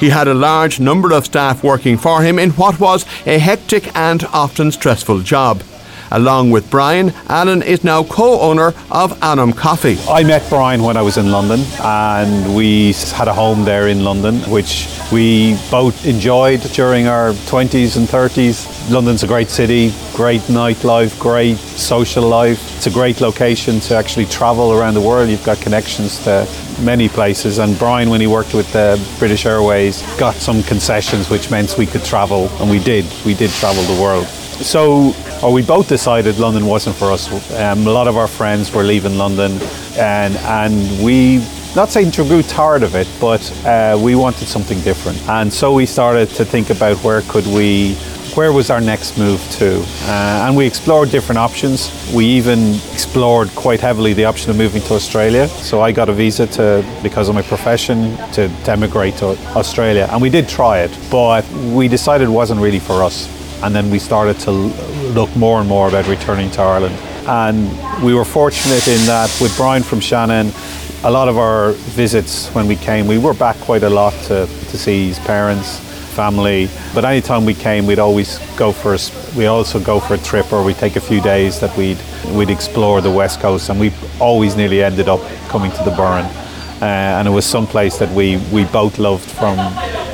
He 0.00 0.10
had 0.10 0.26
a 0.26 0.34
large 0.34 0.80
number 0.80 1.12
of 1.12 1.26
staff 1.26 1.62
working 1.62 1.96
for 1.96 2.22
him 2.22 2.40
in 2.40 2.50
what 2.50 2.80
was 2.80 3.06
a 3.26 3.38
hectic 3.38 3.94
and 3.96 4.24
often 4.32 4.72
stressful 4.72 5.20
job. 5.20 5.62
Along 6.10 6.50
with 6.50 6.70
Brian, 6.70 7.12
Alan 7.28 7.62
is 7.62 7.82
now 7.82 8.04
co 8.04 8.40
owner 8.40 8.72
of 8.90 9.22
Anam 9.22 9.52
Coffee. 9.52 9.98
I 10.08 10.22
met 10.22 10.48
Brian 10.48 10.82
when 10.82 10.96
I 10.96 11.02
was 11.02 11.16
in 11.16 11.30
London 11.30 11.60
and 11.82 12.54
we 12.54 12.92
had 12.92 13.28
a 13.28 13.34
home 13.34 13.64
there 13.64 13.88
in 13.88 14.04
London, 14.04 14.36
which 14.50 14.88
we 15.12 15.56
both 15.70 16.06
enjoyed 16.06 16.60
during 16.72 17.06
our 17.08 17.32
20s 17.32 17.96
and 17.96 18.06
30s. 18.06 18.90
London's 18.90 19.24
a 19.24 19.26
great 19.26 19.50
city, 19.50 19.92
great 20.14 20.42
nightlife, 20.42 21.18
great 21.18 21.56
social 21.56 22.26
life. 22.26 22.76
It's 22.76 22.86
a 22.86 22.90
great 22.90 23.20
location 23.20 23.80
to 23.80 23.96
actually 23.96 24.26
travel 24.26 24.72
around 24.72 24.94
the 24.94 25.00
world. 25.00 25.28
You've 25.28 25.44
got 25.44 25.60
connections 25.60 26.22
to 26.24 26.48
many 26.80 27.08
places. 27.08 27.58
And 27.58 27.76
Brian, 27.78 28.10
when 28.10 28.20
he 28.20 28.26
worked 28.26 28.54
with 28.54 28.72
the 28.72 29.02
British 29.18 29.44
Airways, 29.44 30.02
got 30.18 30.34
some 30.36 30.62
concessions, 30.62 31.28
which 31.30 31.50
meant 31.50 31.76
we 31.78 31.86
could 31.86 32.04
travel, 32.04 32.48
and 32.60 32.70
we 32.70 32.78
did. 32.78 33.04
We 33.24 33.34
did 33.34 33.50
travel 33.50 33.82
the 33.94 34.00
world. 34.00 34.26
So 34.62 35.14
or 35.42 35.52
we 35.52 35.62
both 35.62 35.88
decided 35.88 36.38
London 36.38 36.66
wasn't 36.66 36.96
for 36.96 37.12
us. 37.12 37.30
Um, 37.52 37.86
a 37.86 37.90
lot 37.90 38.08
of 38.08 38.16
our 38.16 38.28
friends 38.28 38.72
were 38.72 38.82
leaving 38.82 39.18
London, 39.18 39.58
and 39.96 40.34
and 40.36 41.04
we 41.04 41.38
not 41.74 41.90
saying 41.90 42.06
we 42.06 42.26
grew 42.26 42.42
tired 42.42 42.82
of 42.82 42.94
it, 42.94 43.06
but 43.20 43.42
uh, 43.66 43.98
we 44.00 44.14
wanted 44.14 44.48
something 44.48 44.80
different. 44.80 45.20
And 45.28 45.52
so 45.52 45.74
we 45.74 45.84
started 45.84 46.30
to 46.30 46.44
think 46.44 46.70
about 46.70 46.96
where 47.04 47.20
could 47.22 47.46
we, 47.46 47.96
where 48.34 48.50
was 48.50 48.70
our 48.70 48.80
next 48.80 49.18
move 49.18 49.46
to, 49.58 49.82
uh, 50.04 50.46
and 50.46 50.56
we 50.56 50.66
explored 50.66 51.10
different 51.10 51.38
options. 51.38 51.90
We 52.14 52.24
even 52.24 52.76
explored 52.94 53.48
quite 53.54 53.80
heavily 53.80 54.14
the 54.14 54.24
option 54.24 54.50
of 54.50 54.56
moving 54.56 54.80
to 54.84 54.94
Australia. 54.94 55.48
So 55.48 55.82
I 55.82 55.92
got 55.92 56.08
a 56.08 56.14
visa 56.14 56.46
to 56.46 56.82
because 57.02 57.28
of 57.28 57.34
my 57.34 57.42
profession 57.42 58.16
to 58.32 58.50
emigrate 58.66 59.16
to 59.18 59.36
Australia, 59.54 60.08
and 60.10 60.22
we 60.22 60.30
did 60.30 60.48
try 60.48 60.78
it, 60.78 60.98
but 61.10 61.46
we 61.74 61.88
decided 61.88 62.28
it 62.28 62.30
wasn't 62.30 62.62
really 62.62 62.80
for 62.80 63.02
us 63.02 63.35
and 63.62 63.74
then 63.74 63.90
we 63.90 63.98
started 63.98 64.38
to 64.40 64.50
look 64.50 65.34
more 65.36 65.60
and 65.60 65.68
more 65.68 65.88
about 65.88 66.06
returning 66.08 66.50
to 66.52 66.62
Ireland. 66.62 66.94
And 67.26 67.70
we 68.04 68.14
were 68.14 68.24
fortunate 68.24 68.86
in 68.86 69.04
that 69.06 69.36
with 69.40 69.56
Brian 69.56 69.82
from 69.82 70.00
Shannon, 70.00 70.52
a 71.02 71.10
lot 71.10 71.28
of 71.28 71.38
our 71.38 71.72
visits 71.94 72.48
when 72.54 72.66
we 72.66 72.76
came, 72.76 73.06
we 73.06 73.18
were 73.18 73.34
back 73.34 73.56
quite 73.58 73.82
a 73.82 73.90
lot 73.90 74.12
to, 74.24 74.46
to 74.46 74.78
see 74.78 75.08
his 75.08 75.18
parents, 75.20 75.80
family. 76.16 76.68
But 76.94 77.04
anytime 77.04 77.44
we 77.44 77.54
came, 77.54 77.86
we'd 77.86 77.98
always 77.98 78.38
go 78.56 78.72
for 78.72 78.94
a, 78.94 78.98
we 79.36 79.46
also 79.46 79.78
go 79.78 80.00
for 80.00 80.14
a 80.14 80.18
trip 80.18 80.52
or 80.52 80.64
we'd 80.64 80.76
take 80.76 80.96
a 80.96 81.00
few 81.00 81.20
days 81.20 81.60
that 81.60 81.76
we'd 81.76 81.98
we'd 82.34 82.50
explore 82.50 83.00
the 83.00 83.10
west 83.10 83.40
coast, 83.40 83.68
and 83.68 83.78
we 83.78 83.92
always 84.18 84.56
nearly 84.56 84.82
ended 84.82 85.08
up 85.08 85.20
coming 85.48 85.70
to 85.72 85.82
the 85.84 85.90
Burren. 85.90 86.24
Uh, 86.80 87.18
and 87.18 87.28
it 87.28 87.30
was 87.30 87.44
some 87.44 87.66
place 87.66 87.98
that 87.98 88.10
we 88.12 88.38
we 88.52 88.64
both 88.64 88.98
loved 88.98 89.30
from 89.30 89.56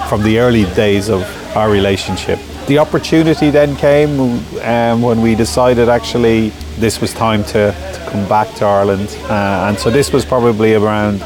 from 0.09 0.23
the 0.23 0.39
early 0.39 0.65
days 0.75 1.09
of 1.09 1.23
our 1.57 1.71
relationship. 1.71 2.39
The 2.67 2.79
opportunity 2.79 3.51
then 3.51 3.75
came 3.77 4.21
um, 4.63 5.03
when 5.03 5.21
we 5.21 5.35
decided 5.35 5.89
actually 5.89 6.51
this 6.79 7.01
was 7.01 7.13
time 7.13 7.43
to, 7.45 7.73
to 7.73 8.09
come 8.11 8.27
back 8.29 8.55
to 8.57 8.65
Ireland. 8.65 9.09
Uh, 9.25 9.67
and 9.69 9.79
so 9.79 9.91
this 9.91 10.13
was 10.13 10.25
probably 10.25 10.75
around 10.75 11.19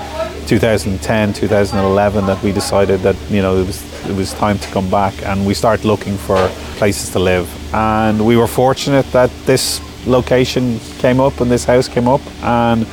2010, 0.47 1.33
2011 1.35 2.27
that 2.27 2.43
we 2.43 2.53
decided 2.53 3.01
that 3.01 3.17
you 3.31 3.43
know 3.43 3.57
it 3.57 3.67
was 3.67 4.09
it 4.09 4.15
was 4.15 4.33
time 4.35 4.59
to 4.59 4.69
come 4.69 4.89
back 4.89 5.15
and 5.25 5.47
we 5.47 5.53
started 5.53 5.85
looking 5.85 6.17
for 6.17 6.37
places 6.79 7.11
to 7.11 7.19
live. 7.19 7.49
And 7.75 8.25
we 8.25 8.37
were 8.37 8.47
fortunate 8.47 9.05
that 9.13 9.31
this 9.45 9.81
location 10.07 10.79
came 10.99 11.21
up 11.21 11.41
and 11.41 11.51
this 11.51 11.65
house 11.65 11.89
came 11.89 12.09
up 12.09 12.21
and 12.43 12.87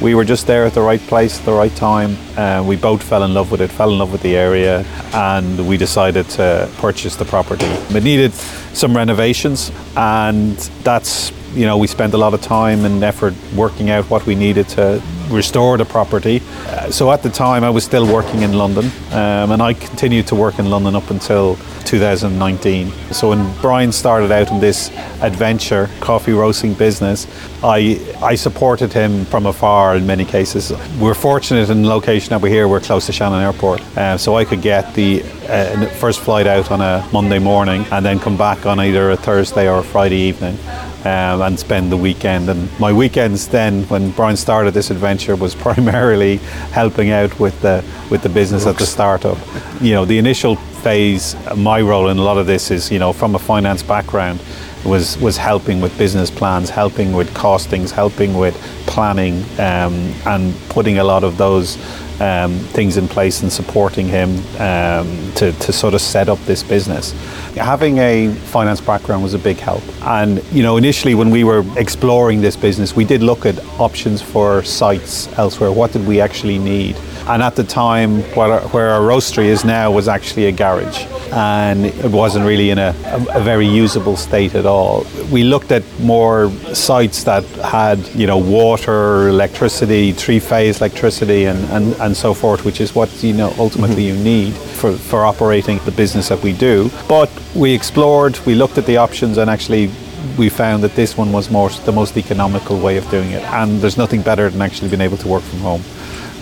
we 0.00 0.14
were 0.14 0.24
just 0.24 0.46
there 0.46 0.64
at 0.64 0.74
the 0.74 0.80
right 0.80 1.00
place 1.00 1.38
at 1.38 1.44
the 1.44 1.52
right 1.52 1.74
time. 1.74 2.16
Uh, 2.36 2.62
we 2.66 2.76
both 2.76 3.02
fell 3.02 3.24
in 3.24 3.34
love 3.34 3.50
with 3.50 3.60
it, 3.60 3.70
fell 3.70 3.90
in 3.90 3.98
love 3.98 4.12
with 4.12 4.22
the 4.22 4.36
area, 4.36 4.84
and 5.12 5.68
we 5.68 5.76
decided 5.76 6.28
to 6.30 6.70
purchase 6.78 7.16
the 7.16 7.24
property. 7.24 7.66
It 7.66 8.04
needed 8.04 8.32
some 8.74 8.96
renovations, 8.96 9.72
and 9.96 10.56
that's 10.84 11.32
you 11.54 11.66
know 11.66 11.78
we 11.78 11.86
spent 11.86 12.14
a 12.14 12.18
lot 12.18 12.34
of 12.34 12.40
time 12.40 12.84
and 12.84 13.02
effort 13.02 13.34
working 13.56 13.90
out 13.90 14.04
what 14.10 14.24
we 14.26 14.34
needed 14.34 14.68
to 14.70 15.02
restore 15.30 15.76
the 15.76 15.84
property. 15.84 16.42
Uh, 16.66 16.90
so 16.90 17.10
at 17.12 17.22
the 17.22 17.30
time, 17.30 17.64
I 17.64 17.70
was 17.70 17.84
still 17.84 18.06
working 18.06 18.42
in 18.42 18.52
London, 18.52 18.86
um, 19.12 19.52
and 19.52 19.62
I 19.62 19.74
continued 19.74 20.26
to 20.28 20.34
work 20.34 20.58
in 20.58 20.70
London 20.70 20.94
up 20.94 21.10
until 21.10 21.56
2019. 21.84 22.90
So 23.12 23.30
when 23.30 23.54
Brian 23.60 23.92
started 23.92 24.30
out 24.30 24.50
in 24.50 24.60
this 24.60 24.90
adventure 25.22 25.88
coffee 26.00 26.32
roasting 26.32 26.74
business, 26.74 27.26
I 27.62 27.98
I 28.22 28.34
supported 28.34 28.92
him 28.92 29.24
from 29.26 29.46
afar 29.46 29.96
in 29.96 30.06
many 30.06 30.24
cases. 30.24 30.72
We're 31.00 31.14
fortunate 31.14 31.70
in 31.70 31.82
the 31.82 31.88
location 31.88 32.30
that 32.30 32.42
we're 32.42 32.50
here. 32.50 32.68
We're 32.68 32.80
close 32.80 33.06
to 33.06 33.12
Shannon 33.12 33.42
Airport, 33.42 33.80
uh, 33.96 34.18
so 34.18 34.36
I 34.36 34.44
could 34.44 34.62
get 34.62 34.94
the 34.94 35.22
uh, 35.48 35.86
first 35.96 36.20
flight 36.20 36.46
out 36.46 36.70
on 36.70 36.80
a 36.80 37.08
Monday 37.12 37.38
morning 37.38 37.86
and 37.90 38.04
then 38.04 38.18
come 38.18 38.36
back 38.36 38.66
on 38.66 38.78
either 38.80 39.10
a 39.10 39.16
Thursday 39.16 39.68
or 39.68 39.78
a 39.78 39.84
Friday 39.84 40.16
evening 40.28 40.58
um, 41.00 41.42
and 41.42 41.58
spend 41.58 41.92
the 41.92 41.96
weekend. 41.96 42.48
And 42.48 42.68
my 42.78 42.92
weekends 42.92 43.48
then, 43.48 43.84
when 43.84 44.10
Brian 44.12 44.36
started 44.36 44.74
this 44.74 44.90
adventure, 44.90 45.36
was 45.36 45.54
primarily 45.66 46.36
helping 46.72 47.10
out 47.10 47.38
with 47.38 47.60
the 47.60 47.84
with 48.10 48.22
the 48.22 48.28
business 48.28 48.66
at 48.66 48.76
the 48.78 48.86
startup. 48.86 49.38
You 49.80 49.92
know, 49.92 50.04
the 50.04 50.18
initial 50.18 50.56
phase, 50.56 51.36
my 51.56 51.80
role 51.80 52.08
in 52.08 52.18
a 52.18 52.22
lot 52.22 52.38
of 52.38 52.46
this 52.46 52.70
is, 52.70 52.90
you 52.90 52.98
know, 52.98 53.12
from 53.12 53.34
a 53.34 53.38
finance 53.38 53.82
background, 53.82 54.40
was 54.84 55.18
was 55.18 55.36
helping 55.36 55.80
with 55.80 55.96
business 55.98 56.30
plans, 56.30 56.70
helping 56.70 57.12
with 57.12 57.28
costings, 57.34 57.90
helping 57.90 58.34
with 58.34 58.56
planning, 58.86 59.42
um, 59.58 60.14
and 60.26 60.54
putting 60.68 60.98
a 60.98 61.04
lot 61.04 61.24
of 61.24 61.36
those 61.36 61.76
um, 62.20 62.58
things 62.74 62.96
in 62.96 63.08
place 63.08 63.42
and 63.42 63.52
supporting 63.52 64.08
him 64.08 64.30
um, 64.60 65.32
to, 65.34 65.52
to 65.52 65.72
sort 65.72 65.94
of 65.94 66.00
set 66.00 66.28
up 66.28 66.38
this 66.46 66.62
business. 66.62 67.12
Having 67.56 67.98
a 67.98 68.34
finance 68.46 68.80
background 68.80 69.22
was 69.22 69.34
a 69.34 69.38
big 69.38 69.58
help. 69.58 69.82
And, 70.02 70.42
you 70.52 70.62
know, 70.62 70.76
initially 70.76 71.14
when 71.14 71.30
we 71.30 71.44
were 71.44 71.64
exploring 71.76 72.40
this 72.40 72.56
business, 72.56 72.94
we 72.94 73.04
did 73.04 73.22
look 73.22 73.46
at 73.46 73.58
options 73.80 74.22
for 74.22 74.62
sites 74.62 75.28
elsewhere. 75.38 75.72
What 75.72 75.92
did 75.92 76.06
we 76.06 76.20
actually 76.20 76.58
need? 76.58 76.96
And 77.26 77.42
at 77.42 77.56
the 77.56 77.64
time, 77.64 78.22
where 78.34 78.52
our, 78.52 78.60
where 78.68 78.90
our 78.90 79.02
roastery 79.02 79.46
is 79.46 79.62
now 79.62 79.90
was 79.90 80.08
actually 80.08 80.46
a 80.46 80.52
garage, 80.52 81.04
and 81.30 81.84
it 81.84 82.10
wasn't 82.10 82.46
really 82.46 82.70
in 82.70 82.78
a, 82.78 82.94
a, 83.04 83.40
a 83.40 83.42
very 83.42 83.66
usable 83.66 84.16
state 84.16 84.54
at 84.54 84.64
all. 84.64 85.04
We 85.30 85.44
looked 85.44 85.70
at 85.70 85.82
more 86.00 86.50
sites 86.72 87.24
that 87.24 87.44
had, 87.62 87.98
you 88.14 88.26
know, 88.26 88.38
water, 88.38 89.28
electricity, 89.28 90.12
three-phase 90.12 90.80
electricity, 90.80 91.44
and, 91.44 91.58
and, 91.66 91.94
and 92.00 92.07
so 92.16 92.34
forth, 92.34 92.64
which 92.64 92.80
is 92.80 92.94
what 92.94 93.10
you 93.22 93.32
know 93.32 93.54
ultimately 93.58 94.06
mm-hmm. 94.06 94.18
you 94.18 94.24
need 94.24 94.54
for, 94.54 94.92
for 94.92 95.24
operating 95.24 95.78
the 95.84 95.92
business 95.92 96.28
that 96.28 96.42
we 96.42 96.52
do. 96.52 96.90
But 97.08 97.30
we 97.54 97.72
explored, 97.74 98.38
we 98.40 98.54
looked 98.54 98.78
at 98.78 98.86
the 98.86 98.96
options, 98.96 99.38
and 99.38 99.48
actually 99.50 99.90
we 100.36 100.48
found 100.48 100.82
that 100.82 100.94
this 100.94 101.16
one 101.16 101.32
was 101.32 101.50
more 101.50 101.70
the 101.70 101.92
most 101.92 102.16
economical 102.16 102.78
way 102.78 102.96
of 102.96 103.08
doing 103.10 103.30
it. 103.30 103.42
And 103.44 103.80
there's 103.80 103.96
nothing 103.96 104.22
better 104.22 104.48
than 104.50 104.62
actually 104.62 104.88
being 104.88 105.00
able 105.00 105.16
to 105.18 105.28
work 105.28 105.42
from 105.42 105.60
home 105.60 105.82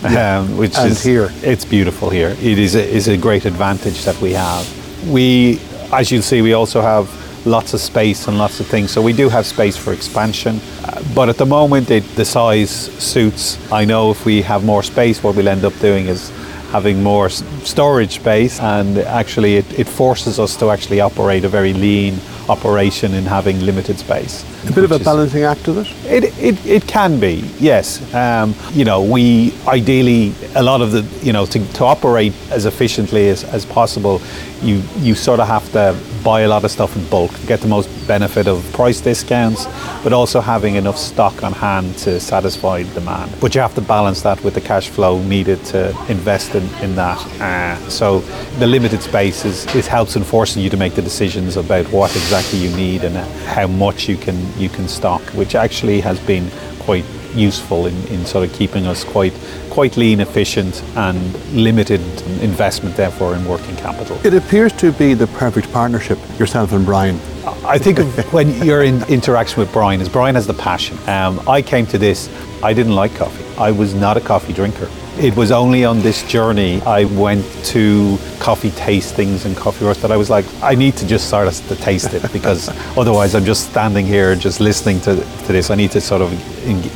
yeah. 0.02 0.38
um, 0.38 0.56
which 0.56 0.76
and 0.76 0.90
is 0.90 1.02
here. 1.02 1.30
It's 1.42 1.64
beautiful 1.64 2.10
here. 2.10 2.30
It 2.40 2.58
is 2.58 2.74
a, 2.74 2.86
is 2.86 3.08
a 3.08 3.16
great 3.16 3.44
advantage 3.44 4.04
that 4.04 4.20
we 4.20 4.32
have. 4.32 4.66
We, 5.08 5.60
as 5.92 6.10
you'll 6.10 6.22
see, 6.22 6.42
we 6.42 6.52
also 6.52 6.80
have 6.80 7.08
lots 7.46 7.72
of 7.74 7.80
space 7.80 8.28
and 8.28 8.38
lots 8.38 8.60
of 8.60 8.66
things. 8.66 8.90
So 8.90 9.00
we 9.00 9.12
do 9.12 9.28
have 9.28 9.46
space 9.46 9.76
for 9.76 9.92
expansion. 9.92 10.60
Uh, 10.84 11.02
but 11.14 11.28
at 11.28 11.38
the 11.38 11.46
moment, 11.46 11.90
it, 11.90 12.04
the 12.16 12.24
size 12.24 12.70
suits. 12.70 13.58
I 13.72 13.84
know 13.84 14.10
if 14.10 14.26
we 14.26 14.42
have 14.42 14.64
more 14.64 14.82
space, 14.82 15.22
what 15.22 15.36
we'll 15.36 15.48
end 15.48 15.64
up 15.64 15.78
doing 15.78 16.06
is 16.06 16.30
having 16.70 17.02
more 17.02 17.30
storage 17.30 18.16
space 18.16 18.60
and 18.60 18.98
actually 18.98 19.56
it, 19.56 19.78
it 19.78 19.88
forces 19.88 20.40
us 20.40 20.56
to 20.56 20.70
actually 20.70 21.00
operate 21.00 21.44
a 21.44 21.48
very 21.48 21.72
lean 21.72 22.18
operation 22.48 23.14
in 23.14 23.24
having 23.24 23.60
limited 23.60 23.98
space. 23.98 24.44
A 24.68 24.72
bit 24.72 24.84
of 24.84 24.92
a 24.92 24.98
balancing 24.98 25.44
act 25.44 25.68
of 25.68 25.78
it? 25.78 25.86
It, 26.04 26.38
it, 26.38 26.66
it 26.66 26.86
can 26.86 27.18
be, 27.20 27.44
yes. 27.58 28.02
Um, 28.14 28.54
you 28.72 28.84
know, 28.84 29.02
we 29.02 29.54
ideally, 29.66 30.34
a 30.54 30.62
lot 30.62 30.80
of 30.80 30.92
the, 30.92 31.02
you 31.24 31.32
know, 31.32 31.46
to, 31.46 31.72
to 31.74 31.84
operate 31.84 32.34
as 32.50 32.66
efficiently 32.66 33.28
as, 33.28 33.44
as 33.44 33.64
possible, 33.64 34.20
you, 34.60 34.82
you 34.98 35.14
sort 35.14 35.40
of 35.40 35.46
have 35.48 35.70
to 35.72 35.96
buy 36.26 36.40
a 36.40 36.48
lot 36.48 36.64
of 36.64 36.72
stuff 36.72 36.96
in 36.96 37.04
bulk 37.08 37.30
get 37.46 37.60
the 37.60 37.68
most 37.68 37.88
benefit 38.08 38.48
of 38.48 38.58
price 38.72 39.00
discounts, 39.00 39.66
but 40.02 40.12
also 40.12 40.40
having 40.40 40.74
enough 40.74 40.98
stock 40.98 41.44
on 41.44 41.52
hand 41.52 41.96
to 41.98 42.18
satisfy 42.18 42.82
demand. 42.94 43.32
But 43.40 43.54
you 43.54 43.60
have 43.60 43.76
to 43.76 43.80
balance 43.80 44.22
that 44.22 44.42
with 44.42 44.54
the 44.54 44.60
cash 44.60 44.88
flow 44.88 45.22
needed 45.22 45.64
to 45.66 45.90
invest 46.08 46.56
in, 46.56 46.64
in 46.82 46.96
that. 46.96 47.18
Uh, 47.40 47.76
so 47.88 48.20
the 48.58 48.66
limited 48.66 49.02
space 49.02 49.44
is, 49.44 49.66
it 49.76 49.86
helps 49.86 50.16
in 50.16 50.24
forcing 50.24 50.62
you 50.64 50.70
to 50.70 50.76
make 50.76 50.94
the 50.94 51.02
decisions 51.02 51.56
about 51.56 51.86
what 51.92 52.10
exactly 52.16 52.58
you 52.58 52.76
need 52.76 53.04
and 53.04 53.16
how 53.46 53.68
much 53.68 54.08
you 54.08 54.16
can 54.16 54.36
you 54.58 54.68
can 54.68 54.88
stock, 54.88 55.22
which 55.40 55.54
actually 55.54 56.00
has 56.00 56.18
been 56.26 56.50
quite 56.80 57.04
useful 57.36 57.86
in, 57.86 57.94
in 58.08 58.24
sort 58.24 58.48
of 58.48 58.54
keeping 58.54 58.86
us 58.86 59.04
quite 59.04 59.32
quite 59.70 59.96
lean, 59.96 60.20
efficient, 60.20 60.82
and 60.96 61.34
limited 61.52 62.00
investment, 62.40 62.96
therefore, 62.96 63.34
in 63.34 63.44
working 63.44 63.76
capital. 63.76 64.18
It 64.24 64.32
appears 64.32 64.72
to 64.74 64.90
be 64.92 65.12
the 65.12 65.26
perfect 65.26 65.70
partnership, 65.72 66.18
yourself 66.38 66.72
and 66.72 66.84
Brian. 66.84 67.16
I 67.64 67.78
think 67.78 67.98
of 67.98 68.32
when 68.32 68.48
you're 68.64 68.84
in 68.84 69.02
interaction 69.04 69.60
with 69.60 69.70
Brian, 69.72 70.00
is 70.00 70.08
Brian 70.08 70.34
has 70.34 70.46
the 70.46 70.54
passion. 70.54 70.96
Um, 71.08 71.46
I 71.48 71.60
came 71.62 71.86
to 71.86 71.98
this, 71.98 72.30
I 72.62 72.72
didn't 72.72 72.94
like 72.94 73.14
coffee. 73.14 73.44
I 73.58 73.70
was 73.70 73.92
not 73.94 74.16
a 74.16 74.20
coffee 74.20 74.52
drinker. 74.52 74.88
It 75.18 75.34
was 75.34 75.50
only 75.50 75.84
on 75.84 76.00
this 76.00 76.22
journey 76.24 76.82
I 76.82 77.04
went 77.04 77.44
to 77.66 78.18
coffee 78.38 78.70
tastings 78.70 79.46
and 79.46 79.56
coffee 79.56 79.86
roasts 79.86 80.02
that 80.02 80.12
I 80.12 80.16
was 80.16 80.28
like, 80.28 80.44
I 80.62 80.74
need 80.74 80.94
to 80.98 81.06
just 81.06 81.26
start 81.26 81.50
to 81.52 81.76
taste 81.76 82.12
it 82.12 82.30
because 82.32 82.68
otherwise 82.98 83.34
I'm 83.34 83.44
just 83.46 83.70
standing 83.70 84.04
here 84.04 84.36
just 84.36 84.60
listening 84.60 85.00
to, 85.00 85.16
to 85.16 85.52
this. 85.52 85.70
I 85.70 85.74
need 85.74 85.90
to 85.92 86.02
sort 86.02 86.20
of 86.20 86.30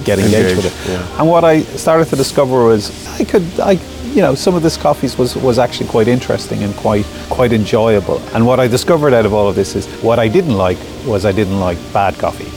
get 0.04 0.18
engaged, 0.18 0.35
engaged 0.35 0.56
with 0.56 0.66
it. 0.66 0.90
Yeah. 0.90 1.18
And 1.18 1.28
what 1.28 1.44
I 1.44 1.62
started 1.62 2.09
to 2.09 2.16
discover 2.16 2.64
was 2.64 2.90
I 3.18 3.24
could, 3.24 3.59
I 3.59 3.76
you 4.11 4.23
know, 4.23 4.35
some 4.35 4.55
of 4.55 4.62
this 4.62 4.77
coffees 4.77 5.16
was, 5.16 5.37
was 5.37 5.59
actually 5.59 5.88
quite 5.88 6.09
interesting 6.09 6.62
and 6.62 6.75
quite 6.75 7.05
quite 7.29 7.53
enjoyable. 7.53 8.18
And 8.35 8.46
what 8.46 8.59
I 8.59 8.66
discovered 8.66 9.14
out 9.14 9.25
of 9.25 9.33
all 9.33 9.49
of 9.49 9.55
this 9.55 9.77
is 9.77 9.87
what 10.03 10.18
I 10.18 10.29
didn't 10.29 10.57
like 10.57 10.79
was 11.07 11.25
I 11.25 11.33
didn't 11.33 11.61
like 11.61 11.79
bad 11.92 12.14
coffee. 12.18 12.51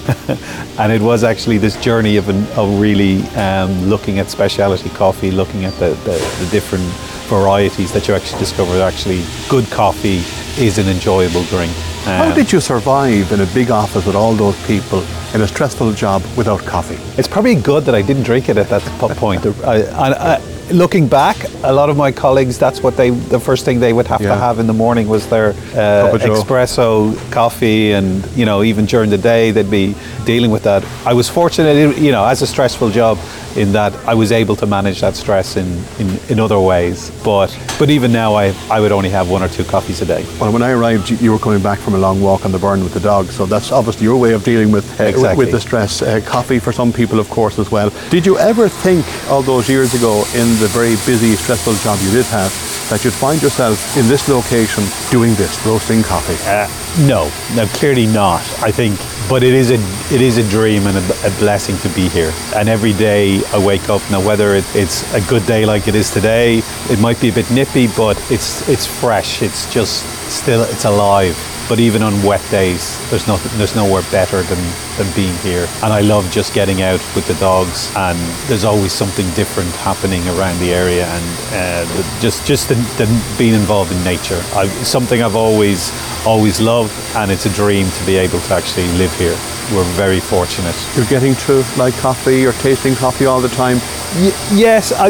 and 0.80 0.92
it 0.92 1.02
was 1.02 1.24
actually 1.24 1.60
this 1.60 1.82
journey 1.82 2.18
of, 2.18 2.30
an, 2.30 2.46
of 2.58 2.80
really 2.80 3.22
um, 3.38 3.86
looking 3.86 4.20
at 4.20 4.30
specialty 4.30 4.90
coffee, 4.90 5.32
looking 5.32 5.66
at 5.66 5.74
the, 5.74 5.90
the, 6.06 6.18
the 6.40 6.50
different 6.52 6.84
varieties 7.30 7.92
that 7.94 8.08
you 8.08 8.14
actually 8.14 8.40
discover 8.40 8.82
actually 8.82 9.24
good 9.48 9.66
coffee 9.72 10.22
is 10.62 10.78
an 10.78 10.88
enjoyable 10.88 11.44
drink. 11.46 11.72
Um, 12.06 12.30
How 12.30 12.36
did 12.36 12.52
you 12.52 12.60
survive 12.60 13.32
in 13.32 13.42
a 13.42 13.46
big 13.54 13.72
office 13.72 14.06
with 14.06 14.16
all 14.16 14.34
those 14.34 14.62
people 14.68 15.04
in 15.34 15.42
a 15.42 15.48
stressful 15.48 15.94
job 15.94 16.22
without 16.36 16.60
coffee? 16.62 16.98
It's 17.18 17.28
probably 17.28 17.56
good 17.56 17.86
that 17.86 17.96
I 17.96 18.02
didn't 18.02 18.24
drink 18.24 18.50
it 18.50 18.58
at 18.58 18.68
that 18.70 18.82
point. 19.18 19.46
I, 19.64 19.84
I, 19.84 20.36
I, 20.36 20.53
looking 20.72 21.08
back, 21.08 21.38
a 21.64 21.72
lot 21.72 21.90
of 21.90 21.98
my 21.98 22.12
colleagues, 22.12 22.58
that's 22.58 22.82
what 22.82 22.96
they, 22.96 23.10
the 23.10 23.40
first 23.40 23.66
thing 23.66 23.80
they 23.80 23.94
would 23.94 24.08
have 24.08 24.22
yeah. 24.22 24.30
to 24.30 24.36
have 24.36 24.60
in 24.60 24.68
the 24.68 24.74
morning 24.74 25.08
was 25.08 25.28
their 25.28 25.50
uh, 25.50 26.18
espresso 26.18 27.16
coffee, 27.32 27.92
and 27.94 28.26
you 28.36 28.46
know, 28.46 28.64
even 28.64 28.86
during 28.86 29.10
the 29.10 29.18
day, 29.18 29.52
they'd 29.52 29.70
be 29.70 29.96
dealing 30.26 30.52
with 30.52 30.64
that. 30.64 30.84
I 31.06 31.14
was 31.14 31.30
fortunate, 31.30 31.98
you 31.98 32.12
know, 32.12 32.26
as 32.26 32.42
a 32.42 32.48
stressful 32.48 32.92
job, 32.92 33.18
in 33.56 33.72
that 33.74 33.94
I 34.08 34.14
was 34.14 34.32
able 34.32 34.56
to 34.58 34.66
manage 34.66 35.02
that 35.02 35.16
stress 35.16 35.58
in, 35.58 35.68
in, 36.00 36.20
in 36.30 36.40
other 36.40 36.60
ways. 36.60 37.12
But 37.24 37.58
but 37.80 37.90
even 37.90 38.12
now, 38.12 38.36
I, 38.36 38.54
I 38.70 38.80
would 38.80 38.92
only 38.92 39.10
have 39.10 39.30
one 39.30 39.44
or 39.44 39.48
two 39.48 39.64
coffees 39.64 40.02
a 40.02 40.06
day. 40.06 40.26
Well, 40.40 40.52
when 40.52 40.62
I 40.62 40.72
arrived, 40.72 41.10
you 41.10 41.32
were 41.32 41.40
coming 41.40 41.62
back 41.62 41.80
from 41.80 41.96
a 41.96 41.98
long 41.98 42.22
walk 42.22 42.46
on 42.46 42.52
the 42.52 42.60
Burren 42.60 42.84
with 42.84 42.94
the 42.94 43.00
dog, 43.00 43.28
so 43.28 43.46
that's 43.46 43.72
obviously 43.72 44.04
your 44.06 44.18
way 44.18 44.34
of 44.34 44.44
dealing 44.44 44.72
with 44.72 45.00
uh, 45.00 45.06
exactly. 45.06 45.46
with 45.46 45.52
the 45.52 45.60
stress. 45.60 46.02
Uh, 46.02 46.22
coffee 46.26 46.60
for 46.60 46.72
some 46.72 46.94
people, 46.94 47.20
of 47.20 47.30
course, 47.30 47.60
as 47.60 47.72
well. 47.72 47.92
Did 48.10 48.26
you 48.26 48.38
ever 48.38 48.70
think 48.70 49.06
all 49.30 49.42
those 49.42 49.70
years 49.70 49.94
ago 49.94 50.24
in 50.36 50.48
the 50.60 50.70
very 50.72 50.96
busy, 51.06 51.36
stressful 51.36 51.76
job 51.76 52.00
you 52.02 52.12
did 52.12 52.26
have 52.28 52.73
that 52.94 53.04
you'd 53.04 53.12
find 53.12 53.42
yourself 53.42 53.98
in 53.98 54.08
this 54.08 54.30
location 54.30 54.84
doing 55.10 55.34
this, 55.34 55.66
roasting 55.66 56.04
coffee? 56.04 56.38
Uh, 56.46 56.70
no, 57.08 57.32
no, 57.56 57.66
clearly 57.74 58.06
not. 58.06 58.42
I 58.62 58.72
think, 58.72 59.00
but 59.28 59.42
it 59.42 59.56
is 59.56 59.72
a 59.72 59.80
it 60.14 60.22
is 60.22 60.38
a 60.38 60.48
dream 60.48 60.86
and 60.86 60.96
a, 60.98 61.28
a 61.28 61.32
blessing 61.40 61.76
to 61.80 61.90
be 61.96 62.08
here. 62.10 62.32
And 62.56 62.70
every 62.70 62.94
day 62.94 63.44
I 63.46 63.58
wake 63.58 63.90
up 63.90 64.04
now, 64.12 64.24
whether 64.24 64.54
it, 64.54 64.64
it's 64.76 65.02
a 65.16 65.22
good 65.22 65.44
day 65.48 65.66
like 65.66 65.88
it 65.88 65.96
is 65.96 66.12
today, 66.12 66.62
it 66.92 67.00
might 67.00 67.20
be 67.20 67.30
a 67.30 67.34
bit 67.34 67.50
nippy, 67.50 67.88
but 67.88 68.16
it's 68.32 68.68
it's 68.70 68.86
fresh. 68.86 69.42
It's 69.42 69.66
just 69.74 70.06
still 70.30 70.62
it's 70.62 70.86
alive. 70.86 71.36
But 71.70 71.80
even 71.80 72.04
on 72.04 72.22
wet 72.24 72.42
days, 72.52 73.00
there's 73.10 73.26
nothing, 73.26 73.58
there's 73.58 73.76
nowhere 73.76 74.04
better 74.12 74.42
than, 74.44 74.60
than 74.98 75.12
being 75.16 75.36
here. 75.38 75.68
And 75.82 75.94
I 75.94 76.02
love 76.02 76.30
just 76.30 76.54
getting 76.54 76.82
out 76.82 77.00
with 77.16 77.26
the 77.28 77.36
dogs, 77.36 77.92
and 77.96 78.20
there's 78.48 78.64
always 78.66 78.92
something 78.92 79.26
different 79.32 79.70
happening 79.78 80.28
around 80.30 80.60
the 80.60 80.74
area, 80.74 81.06
and 81.08 81.26
uh, 81.54 82.20
just 82.20 82.46
just 82.46 82.68
the, 82.70 82.76
the 82.98 83.08
being 83.38 83.54
involved 83.54 83.92
in 83.92 84.04
nature. 84.04 84.42
I, 84.54 84.68
something 84.84 85.22
I've 85.24 85.36
always 85.38 85.92
always 86.26 86.60
loved, 86.60 86.94
and 87.16 87.32
it's 87.32 87.46
a 87.46 87.54
dream 87.54 87.90
to 87.90 88.06
be 88.06 88.18
able 88.18 88.40
to 88.42 88.54
actually 88.54 88.88
live 88.98 89.14
here. 89.18 89.38
We're 89.74 89.86
very 89.96 90.20
fortunate. 90.20 90.76
You're 90.96 91.06
getting 91.08 91.36
to 91.48 91.64
like 91.78 91.94
coffee 91.96 92.46
or 92.46 92.52
tasting 92.54 92.96
coffee 92.96 93.26
all 93.26 93.40
the 93.40 93.50
time. 93.50 93.78
Y- 94.18 94.36
yes, 94.54 94.92
I 94.92 95.08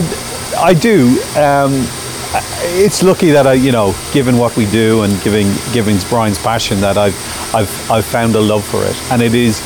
I 0.61 0.73
do. 0.75 1.19
Um, 1.35 1.87
it's 2.35 3.03
lucky 3.03 3.31
that 3.31 3.45
I, 3.45 3.53
you 3.53 3.71
know, 3.71 3.95
given 4.11 4.37
what 4.37 4.55
we 4.57 4.65
do 4.65 5.03
and 5.03 5.21
giving 5.21 5.47
giving 5.71 5.97
Brian's 6.09 6.39
passion, 6.39 6.81
that 6.81 6.97
I've 6.97 7.15
I've 7.53 7.91
I've 7.91 8.05
found 8.05 8.35
a 8.35 8.41
love 8.41 8.65
for 8.65 8.83
it, 8.83 8.95
and 9.11 9.21
it 9.21 9.35
is. 9.35 9.61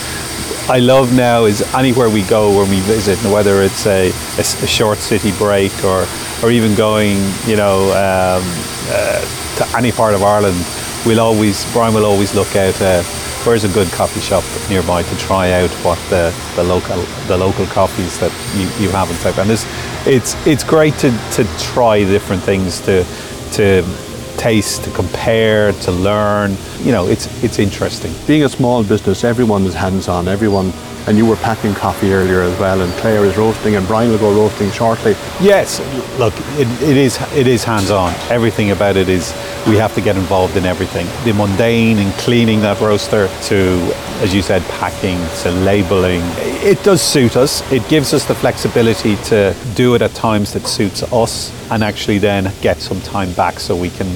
I 0.69 0.79
love 0.79 1.13
now 1.13 1.45
is 1.45 1.61
anywhere 1.73 2.09
we 2.09 2.23
go 2.23 2.57
when 2.59 2.69
we 2.69 2.81
visit, 2.81 3.17
whether 3.31 3.61
it's 3.61 3.87
a, 3.87 4.09
a, 4.09 4.41
a 4.41 4.67
short 4.67 4.97
city 4.97 5.31
break 5.31 5.71
or 5.85 6.05
or 6.43 6.51
even 6.51 6.75
going, 6.75 7.17
you 7.45 7.55
know, 7.55 7.83
um, 7.91 8.43
uh, 8.89 9.21
to 9.57 9.77
any 9.77 9.93
part 9.93 10.13
of 10.13 10.23
Ireland, 10.23 10.57
we'll 11.05 11.21
always 11.21 11.71
Brian 11.71 11.93
will 11.93 12.05
always 12.05 12.35
look 12.35 12.53
out. 12.57 12.79
Uh, 12.81 13.01
where's 13.47 13.63
a 13.63 13.69
good 13.69 13.87
coffee 13.93 14.19
shop 14.19 14.43
nearby 14.69 15.01
to 15.01 15.17
try 15.17 15.51
out 15.51 15.69
what 15.85 15.97
the, 16.09 16.35
the 16.57 16.63
local 16.63 16.97
the 17.27 17.37
local 17.37 17.65
coffees 17.67 18.19
that 18.19 18.29
you, 18.57 18.67
you 18.83 18.91
have 18.91 19.09
in 19.09 19.15
type 19.19 19.37
and 19.37 19.49
it's 19.49 19.65
it's 20.05 20.35
it's 20.45 20.65
great 20.65 20.93
to, 20.95 21.09
to 21.31 21.45
try 21.57 21.99
different 21.99 22.43
things 22.43 22.81
to 22.81 23.05
to 23.53 23.81
taste 24.35 24.83
to 24.83 24.91
compare 24.91 25.71
to 25.71 25.91
learn. 25.93 26.57
You 26.79 26.91
know 26.91 27.07
it's 27.07 27.25
it's 27.41 27.57
interesting. 27.57 28.13
Being 28.27 28.43
a 28.43 28.49
small 28.49 28.83
business 28.83 29.23
everyone 29.23 29.63
is 29.63 29.73
hands 29.73 30.09
on 30.09 30.27
everyone 30.27 30.73
and 31.07 31.17
you 31.17 31.25
were 31.25 31.37
packing 31.37 31.73
coffee 31.73 32.11
earlier 32.13 32.41
as 32.41 32.57
well, 32.59 32.81
and 32.81 32.91
Claire 32.93 33.25
is 33.25 33.37
roasting, 33.37 33.75
and 33.75 33.87
Brian 33.87 34.11
will 34.11 34.19
go 34.19 34.33
roasting 34.33 34.69
shortly. 34.71 35.13
Yes, 35.39 35.79
look, 36.19 36.33
it, 36.59 36.67
it 36.81 36.97
is 36.97 37.17
it 37.33 37.47
is 37.47 37.63
hands-on. 37.63 38.13
Everything 38.29 38.71
about 38.71 38.97
it 38.97 39.09
is 39.09 39.33
we 39.67 39.77
have 39.77 39.93
to 39.95 40.01
get 40.01 40.15
involved 40.17 40.57
in 40.57 40.65
everything. 40.65 41.07
The 41.23 41.33
mundane 41.33 41.97
and 41.97 42.13
cleaning 42.15 42.59
that 42.61 42.79
roaster 42.81 43.27
to, 43.43 43.57
as 44.21 44.33
you 44.33 44.41
said, 44.41 44.61
packing 44.79 45.17
to 45.43 45.51
labeling. 45.51 46.21
It 46.63 46.83
does 46.83 47.01
suit 47.01 47.37
us. 47.37 47.69
It 47.71 47.87
gives 47.87 48.13
us 48.13 48.25
the 48.25 48.35
flexibility 48.35 49.15
to 49.27 49.55
do 49.75 49.95
it 49.95 50.01
at 50.01 50.13
times 50.13 50.53
that 50.53 50.67
suits 50.67 51.03
us, 51.13 51.51
and 51.71 51.83
actually 51.83 52.17
then 52.17 52.51
get 52.61 52.77
some 52.77 52.99
time 53.01 53.31
back 53.33 53.59
so 53.59 53.75
we 53.75 53.89
can 53.91 54.07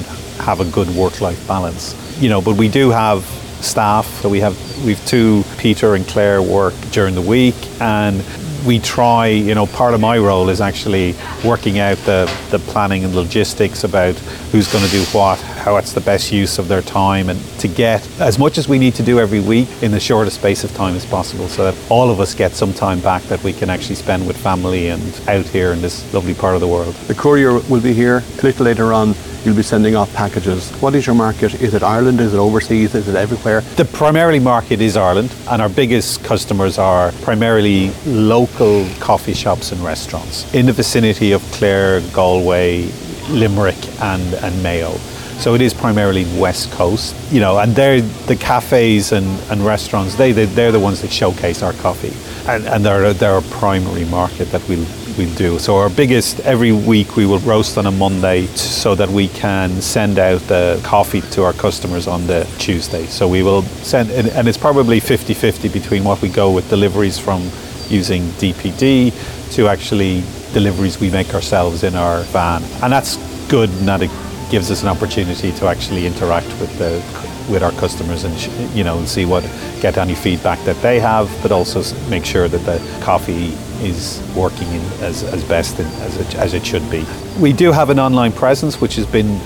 have 0.44 0.60
a 0.60 0.64
good 0.66 0.88
work-life 0.90 1.46
balance. 1.48 1.96
You 2.20 2.28
know, 2.28 2.42
but 2.42 2.56
we 2.56 2.68
do 2.68 2.90
have 2.90 3.24
staff. 3.62 4.06
So 4.20 4.28
we 4.28 4.40
have 4.40 4.56
we've 4.84 5.04
two 5.06 5.44
Peter 5.58 5.94
and 5.94 6.06
Claire 6.06 6.42
work 6.42 6.74
during 6.90 7.14
the 7.14 7.22
week, 7.22 7.56
and 7.80 8.22
we 8.66 8.78
try. 8.78 9.26
You 9.26 9.54
know, 9.54 9.66
part 9.66 9.94
of 9.94 10.00
my 10.00 10.18
role 10.18 10.48
is 10.48 10.60
actually 10.60 11.14
working 11.44 11.78
out 11.78 11.96
the 11.98 12.32
the 12.50 12.58
planning 12.58 13.04
and 13.04 13.14
logistics 13.14 13.84
about 13.84 14.14
who's 14.52 14.70
going 14.72 14.84
to 14.84 14.90
do 14.90 15.02
what, 15.06 15.40
how 15.40 15.76
it's 15.76 15.92
the 15.92 16.00
best 16.00 16.30
use 16.30 16.58
of 16.58 16.68
their 16.68 16.82
time, 16.82 17.28
and 17.28 17.40
to 17.58 17.68
get 17.68 18.06
as 18.20 18.38
much 18.38 18.58
as 18.58 18.68
we 18.68 18.78
need 18.78 18.94
to 18.94 19.02
do 19.02 19.18
every 19.18 19.40
week 19.40 19.68
in 19.82 19.90
the 19.90 20.00
shortest 20.00 20.36
space 20.36 20.62
of 20.64 20.72
time 20.74 20.94
as 20.94 21.04
possible, 21.06 21.48
so 21.48 21.64
that 21.64 21.90
all 21.90 22.10
of 22.10 22.20
us 22.20 22.34
get 22.34 22.52
some 22.52 22.72
time 22.72 23.00
back 23.00 23.22
that 23.24 23.42
we 23.42 23.52
can 23.52 23.70
actually 23.70 23.96
spend 23.96 24.26
with 24.26 24.36
family 24.36 24.88
and 24.88 25.20
out 25.28 25.46
here 25.46 25.72
in 25.72 25.80
this 25.80 26.12
lovely 26.14 26.34
part 26.34 26.54
of 26.54 26.60
the 26.60 26.68
world. 26.68 26.94
The 27.08 27.14
courier 27.14 27.54
will 27.68 27.80
be 27.80 27.92
here 27.92 28.22
a 28.38 28.42
little 28.42 28.64
later 28.64 28.92
on 28.92 29.14
you'll 29.44 29.56
be 29.56 29.62
sending 29.62 29.96
off 29.96 30.12
packages. 30.14 30.70
What 30.80 30.94
is 30.94 31.06
your 31.06 31.14
market? 31.14 31.54
Is 31.60 31.74
it 31.74 31.82
Ireland? 31.82 32.20
Is 32.20 32.34
it 32.34 32.38
overseas? 32.38 32.94
Is 32.94 33.08
it 33.08 33.16
everywhere? 33.16 33.60
The 33.76 33.84
primarily 33.84 34.38
market 34.38 34.80
is 34.80 34.96
Ireland, 34.96 35.34
and 35.50 35.60
our 35.60 35.68
biggest 35.68 36.24
customers 36.24 36.78
are 36.78 37.12
primarily 37.22 37.90
local 38.06 38.88
coffee 39.00 39.34
shops 39.34 39.72
and 39.72 39.80
restaurants 39.82 40.52
in 40.54 40.66
the 40.66 40.72
vicinity 40.72 41.32
of 41.32 41.42
Clare, 41.52 42.00
Galway, 42.12 42.90
Limerick, 43.30 44.00
and, 44.00 44.34
and 44.34 44.62
Mayo. 44.62 44.96
So 45.38 45.54
it 45.54 45.60
is 45.60 45.74
primarily 45.74 46.24
West 46.38 46.70
Coast, 46.70 47.16
you 47.32 47.40
know, 47.40 47.58
and 47.58 47.74
they're 47.74 48.00
the 48.00 48.36
cafes 48.36 49.10
and, 49.10 49.26
and 49.50 49.64
restaurants, 49.66 50.14
they, 50.14 50.30
they, 50.30 50.44
they're 50.44 50.70
the 50.70 50.78
ones 50.78 51.02
that 51.02 51.10
showcase 51.10 51.64
our 51.64 51.72
coffee. 51.72 52.12
And, 52.48 52.64
and 52.66 52.84
they're, 52.84 53.12
they're 53.12 53.38
a 53.38 53.42
primary 53.42 54.04
market 54.04 54.52
that 54.52 54.68
we'll 54.68 54.86
we 55.16 55.32
do. 55.34 55.58
So 55.58 55.76
our 55.76 55.90
biggest 55.90 56.40
every 56.40 56.72
week 56.72 57.16
we 57.16 57.26
will 57.26 57.38
roast 57.40 57.78
on 57.78 57.86
a 57.86 57.90
Monday 57.90 58.46
so 58.46 58.94
that 58.94 59.08
we 59.08 59.28
can 59.28 59.80
send 59.80 60.18
out 60.18 60.40
the 60.42 60.80
coffee 60.84 61.20
to 61.32 61.44
our 61.44 61.52
customers 61.52 62.06
on 62.06 62.26
the 62.26 62.44
Tuesday. 62.58 63.06
So 63.06 63.28
we 63.28 63.42
will 63.42 63.62
send 63.62 64.10
and 64.10 64.48
it's 64.48 64.58
probably 64.58 65.00
50-50 65.00 65.72
between 65.72 66.04
what 66.04 66.20
we 66.22 66.28
go 66.28 66.50
with 66.50 66.68
deliveries 66.68 67.18
from 67.18 67.42
using 67.88 68.22
DPD 68.40 69.12
to 69.54 69.68
actually 69.68 70.22
deliveries 70.52 71.00
we 71.00 71.10
make 71.10 71.34
ourselves 71.34 71.82
in 71.82 71.94
our 71.94 72.22
van. 72.24 72.62
And 72.82 72.92
that's 72.92 73.16
good 73.48 73.70
and 73.70 73.88
that 73.88 74.02
it 74.02 74.10
gives 74.50 74.70
us 74.70 74.82
an 74.82 74.88
opportunity 74.88 75.52
to 75.52 75.66
actually 75.66 76.06
interact 76.06 76.48
with 76.60 76.76
the 76.78 77.02
with 77.50 77.62
our 77.62 77.72
customers 77.72 78.24
and 78.24 78.74
you 78.74 78.84
know 78.84 78.98
and 78.98 79.08
see 79.08 79.24
what 79.24 79.42
get 79.80 79.98
any 79.98 80.14
feedback 80.14 80.58
that 80.64 80.80
they 80.82 81.00
have 81.00 81.28
but 81.42 81.50
also 81.50 81.82
make 82.08 82.24
sure 82.24 82.48
that 82.48 82.58
the 82.58 82.78
coffee 83.02 83.56
is 83.82 84.22
working 84.36 84.68
as, 85.00 85.24
as 85.24 85.44
best 85.44 85.78
as 85.80 86.16
it, 86.16 86.34
as 86.36 86.54
it 86.54 86.64
should 86.64 86.88
be. 86.90 87.04
We 87.38 87.52
do 87.52 87.72
have 87.72 87.90
an 87.90 87.98
online 87.98 88.32
presence 88.32 88.80
which 88.80 88.96
has 88.96 89.06
been 89.06 89.40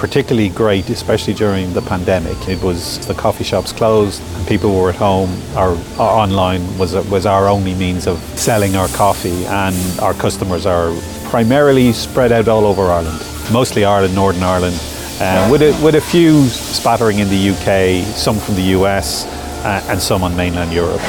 particularly 0.00 0.48
great, 0.48 0.88
especially 0.88 1.34
during 1.34 1.74
the 1.74 1.82
pandemic. 1.82 2.48
It 2.48 2.62
was 2.62 3.06
the 3.06 3.12
coffee 3.12 3.44
shops 3.44 3.70
closed 3.70 4.22
and 4.34 4.48
people 4.48 4.74
were 4.74 4.88
at 4.88 4.96
home. 4.96 5.30
Our, 5.54 5.76
our 5.98 6.18
online 6.22 6.62
was 6.78 6.94
was 7.10 7.26
our 7.26 7.48
only 7.48 7.74
means 7.74 8.06
of 8.06 8.18
selling 8.38 8.76
our 8.76 8.88
coffee, 8.88 9.44
and 9.46 9.76
our 10.00 10.14
customers 10.14 10.64
are 10.64 10.94
primarily 11.24 11.92
spread 11.92 12.32
out 12.32 12.48
all 12.48 12.64
over 12.64 12.82
Ireland, 12.82 13.20
mostly 13.52 13.84
Ireland, 13.84 14.14
Northern 14.14 14.42
Ireland, 14.42 14.76
uh, 15.20 15.48
with 15.52 15.62
a, 15.62 15.72
with 15.84 15.94
a 15.94 16.00
few 16.00 16.46
spattering 16.46 17.18
in 17.18 17.28
the 17.28 17.50
UK, 17.50 18.02
some 18.16 18.38
from 18.38 18.54
the 18.54 18.74
US, 18.78 19.26
uh, 19.64 19.84
and 19.88 20.00
some 20.00 20.22
on 20.22 20.34
mainland 20.34 20.72
Europe. 20.72 21.02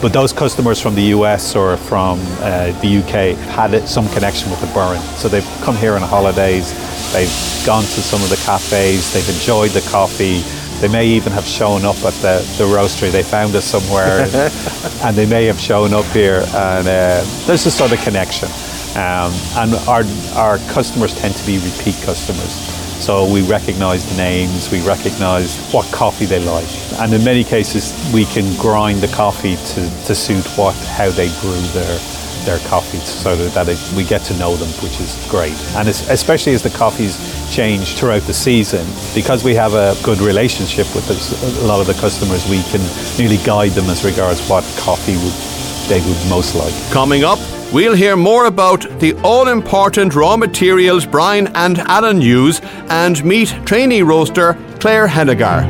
But 0.00 0.12
those 0.12 0.32
customers 0.32 0.80
from 0.80 0.94
the 0.94 1.10
US 1.16 1.56
or 1.56 1.76
from 1.76 2.20
uh, 2.38 2.70
the 2.80 2.98
UK 2.98 3.36
had 3.50 3.88
some 3.88 4.08
connection 4.10 4.48
with 4.50 4.60
the 4.60 4.68
Burren. 4.68 5.00
So 5.16 5.28
they've 5.28 5.46
come 5.62 5.76
here 5.76 5.94
on 5.94 6.02
holidays, 6.02 6.72
they've 7.12 7.66
gone 7.66 7.82
to 7.82 8.00
some 8.00 8.22
of 8.22 8.30
the 8.30 8.40
cafes, 8.44 9.12
they've 9.12 9.28
enjoyed 9.28 9.70
the 9.70 9.80
coffee, 9.90 10.42
they 10.80 10.86
may 10.86 11.08
even 11.08 11.32
have 11.32 11.44
shown 11.44 11.84
up 11.84 11.96
at 12.04 12.14
the, 12.22 12.38
the 12.56 12.64
roastery. 12.64 13.10
They 13.10 13.24
found 13.24 13.56
us 13.56 13.64
somewhere 13.64 14.22
and, 14.22 14.34
and 15.02 15.16
they 15.16 15.26
may 15.26 15.46
have 15.46 15.58
shown 15.58 15.92
up 15.92 16.06
here. 16.06 16.44
And 16.54 16.86
uh, 16.86 17.24
there's 17.46 17.66
a 17.66 17.70
sort 17.70 17.90
of 17.90 18.00
connection. 18.02 18.48
Um, 18.94 19.32
and 19.56 19.74
our, 19.88 20.04
our 20.36 20.58
customers 20.72 21.12
tend 21.14 21.34
to 21.34 21.44
be 21.44 21.58
repeat 21.58 21.96
customers. 22.02 22.77
So 23.00 23.30
we 23.32 23.42
recognize 23.42 24.04
names, 24.18 24.70
we 24.70 24.84
recognize 24.86 25.56
what 25.72 25.86
coffee 25.92 26.26
they 26.26 26.44
like. 26.44 26.68
And 26.98 27.14
in 27.14 27.24
many 27.24 27.44
cases, 27.44 27.94
we 28.12 28.24
can 28.24 28.44
grind 28.58 29.00
the 29.00 29.08
coffee 29.08 29.56
to, 29.56 30.04
to 30.06 30.14
suit 30.14 30.44
what, 30.58 30.74
how 30.74 31.08
they 31.10 31.28
brew 31.40 31.60
their, 31.72 31.98
their 32.44 32.58
coffees 32.68 33.04
so 33.04 33.36
that 33.36 33.68
it, 33.68 33.78
we 33.96 34.04
get 34.04 34.22
to 34.24 34.36
know 34.36 34.56
them, 34.56 34.68
which 34.82 35.00
is 35.00 35.14
great. 35.30 35.54
And 35.76 35.88
especially 35.88 36.54
as 36.54 36.62
the 36.62 36.70
coffees 36.70 37.16
change 37.54 37.96
throughout 37.96 38.22
the 38.22 38.34
season, 38.34 38.84
because 39.14 39.44
we 39.44 39.54
have 39.54 39.74
a 39.74 39.96
good 40.02 40.18
relationship 40.18 40.86
with 40.94 41.08
a 41.08 41.66
lot 41.66 41.80
of 41.80 41.86
the 41.86 41.94
customers, 41.94 42.48
we 42.50 42.62
can 42.64 42.82
nearly 43.16 43.42
guide 43.44 43.72
them 43.72 43.88
as 43.88 44.04
regards 44.04 44.46
what 44.48 44.64
coffee 44.76 45.16
would, 45.16 45.88
they 45.88 46.04
would 46.06 46.28
most 46.28 46.56
like. 46.56 46.74
Coming 46.92 47.22
up, 47.22 47.38
We'll 47.70 47.94
hear 47.94 48.16
more 48.16 48.46
about 48.46 48.80
the 48.98 49.12
all 49.22 49.46
important 49.48 50.14
raw 50.14 50.38
materials 50.38 51.04
Brian 51.04 51.48
and 51.48 51.78
Alan 51.80 52.18
use 52.18 52.62
and 52.88 53.22
meet 53.22 53.48
trainee 53.66 54.00
roaster 54.00 54.56
Claire 54.80 55.06
Hennigar. 55.06 55.66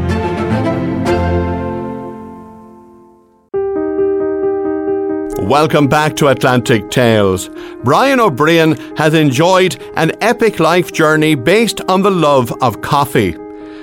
Welcome 5.43 5.89
back 5.89 6.15
to 6.17 6.29
Atlantic 6.29 6.89
Tales. 6.89 7.51
Brian 7.83 8.21
O'Brien 8.21 8.77
has 8.97 9.15
enjoyed 9.15 9.83
an 9.97 10.13
epic 10.21 10.61
life 10.61 10.93
journey 10.93 11.35
based 11.35 11.81
on 11.89 12.03
the 12.03 12.13
love 12.13 12.53
of 12.63 12.81
coffee. 12.81 13.37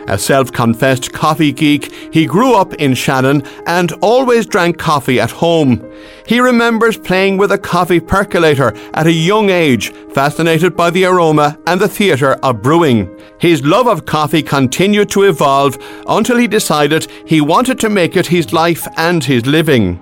A 0.07 0.19
self 0.19 0.51
confessed 0.51 1.11
coffee 1.11 1.51
geek, 1.51 1.91
he 2.13 2.25
grew 2.25 2.53
up 2.53 2.73
in 2.75 2.93
Shannon 2.93 3.43
and 3.65 3.91
always 4.01 4.45
drank 4.45 4.77
coffee 4.77 5.19
at 5.19 5.31
home. 5.31 5.83
He 6.27 6.39
remembers 6.39 6.97
playing 6.97 7.37
with 7.37 7.51
a 7.51 7.57
coffee 7.57 7.99
percolator 7.99 8.75
at 8.93 9.07
a 9.07 9.11
young 9.11 9.49
age, 9.49 9.91
fascinated 10.13 10.75
by 10.75 10.91
the 10.91 11.05
aroma 11.05 11.57
and 11.65 11.81
the 11.81 11.87
theatre 11.87 12.33
of 12.43 12.61
brewing. 12.61 13.09
His 13.39 13.63
love 13.63 13.87
of 13.87 14.05
coffee 14.05 14.43
continued 14.43 15.09
to 15.09 15.23
evolve 15.23 15.77
until 16.07 16.37
he 16.37 16.47
decided 16.47 17.07
he 17.25 17.41
wanted 17.41 17.79
to 17.79 17.89
make 17.89 18.15
it 18.15 18.27
his 18.27 18.53
life 18.53 18.87
and 18.97 19.23
his 19.23 19.45
living. 19.45 19.99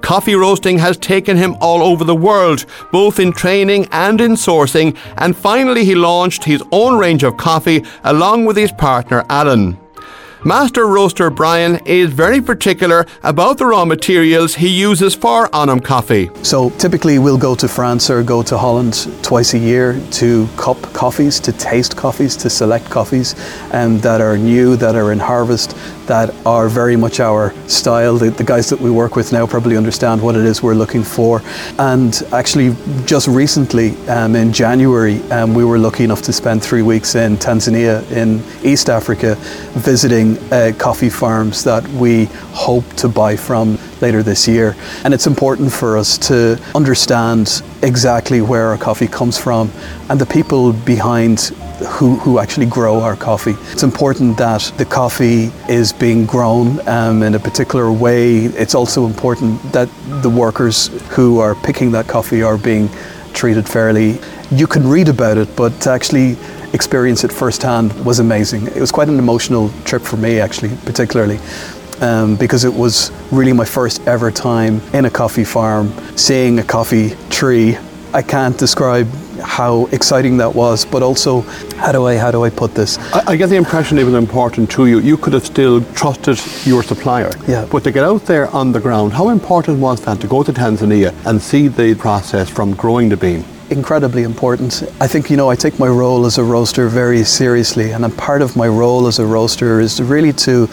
Coffee 0.00 0.34
roasting 0.34 0.78
has 0.78 0.96
taken 0.96 1.36
him 1.36 1.56
all 1.60 1.82
over 1.82 2.04
the 2.04 2.14
world, 2.14 2.64
both 2.92 3.18
in 3.18 3.32
training 3.32 3.88
and 3.92 4.20
in 4.20 4.32
sourcing, 4.32 4.96
and 5.18 5.36
finally 5.36 5.84
he 5.84 5.94
launched 5.94 6.44
his 6.44 6.62
own 6.72 6.98
range 6.98 7.22
of 7.22 7.36
coffee 7.36 7.84
along 8.04 8.44
with 8.44 8.56
his 8.56 8.72
partner 8.72 9.24
Alan. 9.28 9.78
Master 10.46 10.86
Roaster 10.86 11.28
Brian 11.28 11.80
is 11.86 12.12
very 12.12 12.40
particular 12.40 13.04
about 13.24 13.58
the 13.58 13.66
raw 13.66 13.84
materials 13.84 14.54
he 14.54 14.68
uses 14.68 15.12
for 15.12 15.52
Anam 15.52 15.80
coffee. 15.80 16.30
So 16.42 16.70
typically 16.78 17.18
we'll 17.18 17.36
go 17.36 17.56
to 17.56 17.66
France 17.66 18.10
or 18.10 18.22
go 18.22 18.44
to 18.44 18.56
Holland 18.56 19.08
twice 19.24 19.54
a 19.54 19.58
year 19.58 20.00
to 20.12 20.46
cup 20.56 20.80
coffees, 20.92 21.40
to 21.40 21.52
taste 21.52 21.96
coffees, 21.96 22.36
to 22.36 22.48
select 22.48 22.88
coffees 22.88 23.34
um, 23.72 23.98
that 24.02 24.20
are 24.20 24.38
new, 24.38 24.76
that 24.76 24.94
are 24.94 25.10
in 25.10 25.18
harvest, 25.18 25.76
that 26.06 26.34
are 26.46 26.68
very 26.68 26.96
much 26.96 27.20
our 27.20 27.52
style. 27.68 28.16
The, 28.16 28.30
the, 28.30 28.44
guys 28.44 28.70
that 28.70 28.80
we 28.80 28.90
work 28.90 29.16
with 29.16 29.32
now 29.32 29.46
probably 29.46 29.76
understand 29.76 30.22
what 30.22 30.36
it 30.36 30.44
is 30.44 30.62
we're 30.62 30.74
looking 30.74 31.02
for. 31.02 31.42
And 31.78 32.14
actually, 32.32 32.74
just 33.04 33.26
recently 33.28 33.96
um, 34.08 34.36
in 34.36 34.52
January, 34.52 35.20
um, 35.32 35.54
we 35.54 35.64
were 35.64 35.78
lucky 35.78 36.04
enough 36.04 36.22
to 36.22 36.32
spend 36.32 36.62
three 36.62 36.82
weeks 36.82 37.14
in 37.14 37.36
Tanzania 37.36 38.08
in 38.12 38.40
East 38.64 38.88
Africa 38.88 39.34
visiting 39.74 40.38
uh, 40.52 40.72
coffee 40.78 41.10
farms 41.10 41.64
that 41.64 41.86
we 41.88 42.26
hope 42.52 42.88
to 42.94 43.08
buy 43.08 43.36
from 43.36 43.78
later 44.00 44.22
this 44.22 44.46
year. 44.46 44.76
And 45.04 45.12
it's 45.12 45.26
important 45.26 45.72
for 45.72 45.96
us 45.96 46.18
to 46.28 46.60
understand 46.74 47.62
exactly 47.82 48.40
where 48.40 48.68
our 48.68 48.78
coffee 48.78 49.08
comes 49.08 49.38
from 49.38 49.70
and 50.08 50.20
the 50.20 50.26
people 50.26 50.72
behind 50.72 51.52
who, 51.84 52.16
who 52.16 52.38
actually 52.38 52.66
grow 52.66 53.00
our 53.00 53.16
coffee. 53.16 53.54
It's 53.72 53.82
important 53.82 54.38
that 54.38 54.72
the 54.76 54.84
coffee 54.84 55.50
is 55.68 55.92
being 55.92 56.24
grown 56.24 56.86
um, 56.88 57.22
in 57.22 57.34
a 57.34 57.38
particular 57.38 57.92
way. 57.92 58.46
It's 58.46 58.74
also 58.74 59.06
important 59.06 59.60
that 59.72 59.88
the 60.22 60.30
workers 60.30 60.88
who 61.10 61.38
are 61.38 61.54
picking 61.54 61.92
that 61.92 62.06
coffee 62.06 62.42
are 62.42 62.56
being 62.56 62.88
treated 63.34 63.68
fairly. 63.68 64.18
You 64.50 64.66
can 64.66 64.88
read 64.88 65.08
about 65.08 65.36
it, 65.36 65.54
but 65.56 65.78
to 65.82 65.90
actually 65.90 66.36
experience 66.72 67.24
it 67.24 67.32
firsthand 67.32 67.92
was 68.04 68.18
amazing. 68.18 68.66
It 68.68 68.80
was 68.80 68.90
quite 68.90 69.08
an 69.08 69.18
emotional 69.18 69.70
trip 69.84 70.02
for 70.02 70.16
me, 70.16 70.40
actually, 70.40 70.74
particularly. 70.84 71.38
Um, 72.00 72.36
because 72.36 72.64
it 72.64 72.74
was 72.74 73.10
really 73.32 73.54
my 73.54 73.64
first 73.64 74.06
ever 74.06 74.30
time 74.30 74.82
in 74.92 75.06
a 75.06 75.10
coffee 75.10 75.44
farm, 75.44 75.92
seeing 76.16 76.58
a 76.58 76.62
coffee 76.62 77.16
tree. 77.30 77.78
I 78.12 78.22
can't 78.22 78.56
describe 78.58 79.08
how 79.42 79.86
exciting 79.92 80.38
that 80.38 80.54
was, 80.54 80.84
but 80.84 81.02
also 81.02 81.42
how 81.76 81.92
do 81.92 82.06
I 82.06 82.16
how 82.16 82.30
do 82.30 82.44
I 82.44 82.50
put 82.50 82.74
this? 82.74 82.98
I, 83.12 83.32
I, 83.32 83.36
get 83.36 83.48
the 83.48 83.56
impression 83.56 83.98
it 83.98 84.04
was 84.04 84.14
important 84.14 84.70
to 84.72 84.86
you. 84.86 85.00
You 85.00 85.16
could 85.16 85.32
have 85.34 85.44
still 85.44 85.82
trusted 85.94 86.38
your 86.66 86.82
supplier. 86.82 87.30
Yeah. 87.46 87.66
But 87.70 87.84
to 87.84 87.92
get 87.92 88.04
out 88.04 88.24
there 88.26 88.48
on 88.48 88.72
the 88.72 88.80
ground, 88.80 89.12
how 89.12 89.28
important 89.28 89.78
was 89.78 90.00
that 90.04 90.20
to 90.20 90.26
go 90.26 90.42
to 90.42 90.52
Tanzania 90.52 91.12
and 91.26 91.40
see 91.40 91.68
the 91.68 91.94
process 91.94 92.48
from 92.48 92.74
growing 92.74 93.08
the 93.08 93.16
bean? 93.16 93.44
incredibly 93.70 94.22
important. 94.22 94.82
I 95.00 95.08
think, 95.08 95.30
you 95.30 95.36
know, 95.36 95.50
I 95.50 95.56
take 95.56 95.78
my 95.78 95.88
role 95.88 96.24
as 96.26 96.38
a 96.38 96.44
roaster 96.44 96.88
very 96.88 97.24
seriously, 97.24 97.92
and 97.92 98.04
a 98.04 98.08
part 98.10 98.42
of 98.42 98.56
my 98.56 98.68
role 98.68 99.06
as 99.06 99.18
a 99.18 99.26
roaster 99.26 99.80
is 99.80 100.00
really 100.00 100.32
to 100.32 100.68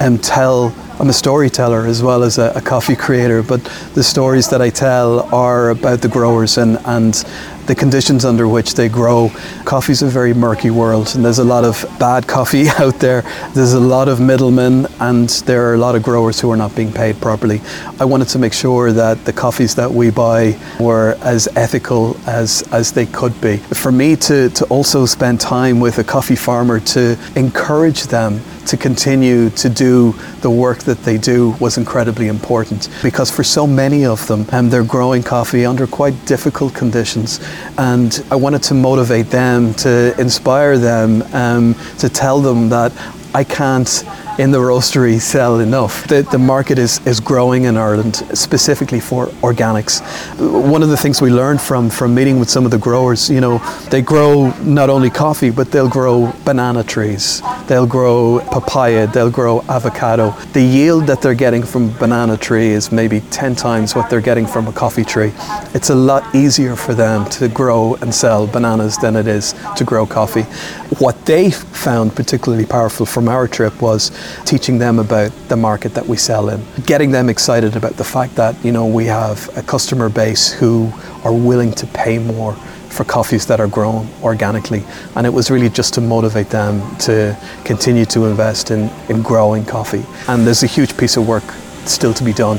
um, 0.00 0.18
tell. 0.18 0.74
I'm 1.00 1.08
a 1.08 1.12
storyteller 1.12 1.86
as 1.86 2.02
well 2.02 2.24
as 2.24 2.38
a, 2.38 2.52
a, 2.56 2.60
coffee 2.60 2.96
creator, 2.96 3.40
but 3.44 3.62
the 3.94 4.02
stories 4.02 4.48
that 4.50 4.60
I 4.60 4.68
tell 4.68 5.32
are 5.32 5.70
about 5.70 6.00
the 6.00 6.08
growers 6.08 6.58
and, 6.58 6.76
and 6.86 7.14
the 7.68 7.74
conditions 7.76 8.24
under 8.24 8.48
which 8.48 8.74
they 8.74 8.88
grow. 8.88 9.30
Coffee's 9.64 10.02
a 10.02 10.08
very 10.08 10.34
murky 10.34 10.70
world, 10.70 11.12
and 11.14 11.24
there's 11.24 11.38
a 11.38 11.44
lot 11.44 11.64
of 11.64 11.84
bad 12.00 12.26
coffee 12.26 12.68
out 12.78 12.98
there. 12.98 13.22
There's 13.54 13.74
a 13.74 13.80
lot 13.80 14.08
of 14.08 14.20
middlemen, 14.20 14.88
and 14.98 15.28
there 15.46 15.70
are 15.70 15.74
a 15.74 15.78
lot 15.78 15.94
of 15.94 16.02
growers 16.02 16.40
who 16.40 16.50
are 16.50 16.56
not 16.56 16.74
being 16.74 16.92
paid 16.92 17.20
properly. 17.20 17.60
I 18.00 18.04
wanted 18.04 18.26
to 18.28 18.40
make 18.40 18.52
sure 18.52 18.90
that 18.90 19.24
the 19.24 19.32
coffees 19.32 19.76
that 19.76 19.92
we 19.92 20.10
buy 20.10 20.58
were 20.80 21.16
as 21.20 21.46
ethical 21.54 22.16
as, 22.26 22.62
as 22.72 22.90
they 22.90 23.06
could 23.06 23.40
be. 23.40 23.58
For 23.58 23.92
me 23.92 24.16
to, 24.16 24.48
to 24.48 24.64
also 24.64 25.06
spend 25.06 25.40
time 25.40 25.78
with 25.78 25.98
a 25.98 26.04
coffee 26.04 26.36
farmer 26.36 26.80
to 26.80 27.16
encourage 27.36 28.04
them 28.04 28.40
to 28.68 28.76
continue 28.76 29.50
to 29.50 29.68
do 29.68 30.12
the 30.40 30.50
work 30.50 30.78
that 30.80 30.98
they 31.02 31.18
do 31.18 31.50
was 31.60 31.78
incredibly 31.78 32.28
important 32.28 32.88
because 33.02 33.30
for 33.30 33.42
so 33.42 33.66
many 33.66 34.04
of 34.04 34.26
them, 34.26 34.46
um, 34.52 34.68
they're 34.70 34.84
growing 34.84 35.22
coffee 35.22 35.64
under 35.64 35.86
quite 35.86 36.14
difficult 36.26 36.74
conditions. 36.74 37.40
And 37.76 38.24
I 38.30 38.36
wanted 38.36 38.62
to 38.64 38.74
motivate 38.74 39.26
them, 39.30 39.74
to 39.74 40.14
inspire 40.20 40.78
them, 40.78 41.22
um, 41.32 41.74
to 41.98 42.08
tell 42.08 42.40
them 42.40 42.68
that 42.68 42.92
I 43.34 43.44
can't 43.44 43.88
in 44.38 44.52
the 44.52 44.58
roastery 44.58 45.20
sell 45.20 45.58
enough. 45.58 46.06
The, 46.06 46.22
the 46.22 46.38
market 46.38 46.78
is, 46.78 47.04
is 47.06 47.18
growing 47.18 47.64
in 47.64 47.76
Ireland, 47.76 48.16
specifically 48.38 49.00
for 49.00 49.26
organics. 49.42 50.00
One 50.38 50.82
of 50.82 50.90
the 50.90 50.96
things 50.96 51.20
we 51.20 51.30
learned 51.30 51.60
from, 51.60 51.90
from 51.90 52.14
meeting 52.14 52.38
with 52.38 52.48
some 52.48 52.64
of 52.64 52.70
the 52.70 52.78
growers, 52.78 53.28
you 53.28 53.40
know, 53.40 53.58
they 53.90 54.00
grow 54.00 54.50
not 54.60 54.90
only 54.90 55.10
coffee, 55.10 55.50
but 55.50 55.72
they'll 55.72 55.88
grow 55.88 56.32
banana 56.44 56.84
trees, 56.84 57.42
they'll 57.66 57.86
grow 57.86 58.38
papaya, 58.52 59.08
they'll 59.08 59.30
grow 59.30 59.62
avocado. 59.62 60.30
The 60.52 60.62
yield 60.62 61.08
that 61.08 61.20
they're 61.20 61.34
getting 61.34 61.64
from 61.64 61.90
banana 61.98 62.36
tree 62.36 62.68
is 62.68 62.92
maybe 62.92 63.20
10 63.30 63.56
times 63.56 63.96
what 63.96 64.08
they're 64.08 64.20
getting 64.20 64.46
from 64.46 64.68
a 64.68 64.72
coffee 64.72 65.04
tree. 65.04 65.32
It's 65.74 65.90
a 65.90 65.96
lot 65.96 66.32
easier 66.34 66.76
for 66.76 66.94
them 66.94 67.28
to 67.30 67.48
grow 67.48 67.96
and 67.96 68.14
sell 68.14 68.46
bananas 68.46 68.96
than 68.98 69.16
it 69.16 69.26
is 69.26 69.54
to 69.76 69.84
grow 69.84 70.06
coffee. 70.06 70.42
What 71.00 71.26
they 71.26 71.50
found 71.50 72.14
particularly 72.14 72.66
powerful 72.66 73.04
from 73.04 73.28
our 73.28 73.48
trip 73.48 73.82
was 73.82 74.12
teaching 74.44 74.78
them 74.78 74.98
about 74.98 75.30
the 75.48 75.56
market 75.56 75.94
that 75.94 76.06
we 76.06 76.16
sell 76.16 76.48
in, 76.48 76.62
getting 76.86 77.10
them 77.10 77.28
excited 77.28 77.76
about 77.76 77.92
the 77.92 78.04
fact 78.04 78.34
that 78.36 78.54
you 78.64 78.72
know 78.72 78.86
we 78.86 79.06
have 79.06 79.48
a 79.56 79.62
customer 79.62 80.08
base 80.08 80.52
who 80.52 80.92
are 81.24 81.32
willing 81.32 81.72
to 81.72 81.86
pay 81.88 82.18
more 82.18 82.54
for 82.88 83.04
coffees 83.04 83.46
that 83.46 83.60
are 83.60 83.68
grown 83.68 84.08
organically. 84.22 84.82
And 85.14 85.26
it 85.26 85.30
was 85.30 85.50
really 85.50 85.68
just 85.68 85.94
to 85.94 86.00
motivate 86.00 86.48
them 86.50 86.96
to 86.98 87.36
continue 87.64 88.04
to 88.06 88.26
invest 88.26 88.70
in, 88.70 88.90
in 89.08 89.22
growing 89.22 89.64
coffee. 89.64 90.04
And 90.26 90.46
there's 90.46 90.62
a 90.62 90.66
huge 90.66 90.96
piece 90.96 91.16
of 91.16 91.28
work 91.28 91.44
still 91.84 92.12
to 92.14 92.24
be 92.24 92.32
done. 92.32 92.58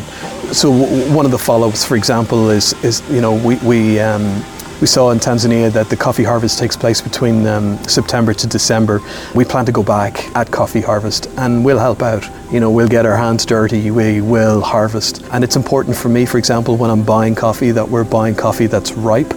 So 0.54 0.72
w- 0.72 1.14
one 1.14 1.26
of 1.26 1.32
the 1.32 1.38
follow-ups, 1.38 1.84
for 1.84 1.96
example, 1.96 2.50
is, 2.50 2.74
is 2.84 3.02
you 3.12 3.22
know, 3.22 3.34
we, 3.34 3.56
we 3.58 4.00
um, 4.00 4.44
we 4.82 4.88
saw 4.88 5.12
in 5.12 5.20
Tanzania 5.20 5.72
that 5.74 5.90
the 5.90 5.98
coffee 5.98 6.24
harvest 6.24 6.58
takes 6.58 6.78
place 6.78 7.02
between 7.02 7.46
um, 7.48 7.78
September 7.84 8.34
to 8.34 8.48
December. 8.48 9.02
We 9.36 9.44
plan 9.44 9.66
to 9.66 9.74
go 9.74 9.84
back 9.84 10.34
at 10.38 10.52
coffee 10.52 10.80
harvest 10.80 11.28
and 11.38 11.66
we'll 11.66 11.80
help 11.80 12.02
out. 12.02 12.26
You 12.50 12.62
know, 12.62 12.72
we'll 12.72 12.88
get 12.88 13.06
our 13.06 13.18
hands 13.18 13.46
dirty, 13.46 13.92
we 13.92 14.22
will 14.22 14.62
harvest. 14.62 15.22
And 15.34 15.44
it's 15.44 15.58
important 15.58 15.98
for 15.98 16.08
me, 16.08 16.26
for 16.26 16.38
example, 16.38 16.78
when 16.78 16.90
I'm 16.90 17.04
buying 17.04 17.36
coffee, 17.36 17.72
that 17.72 17.90
we're 17.90 18.06
buying 18.06 18.36
coffee 18.36 18.68
that's 18.68 18.94
ripe. 18.94 19.34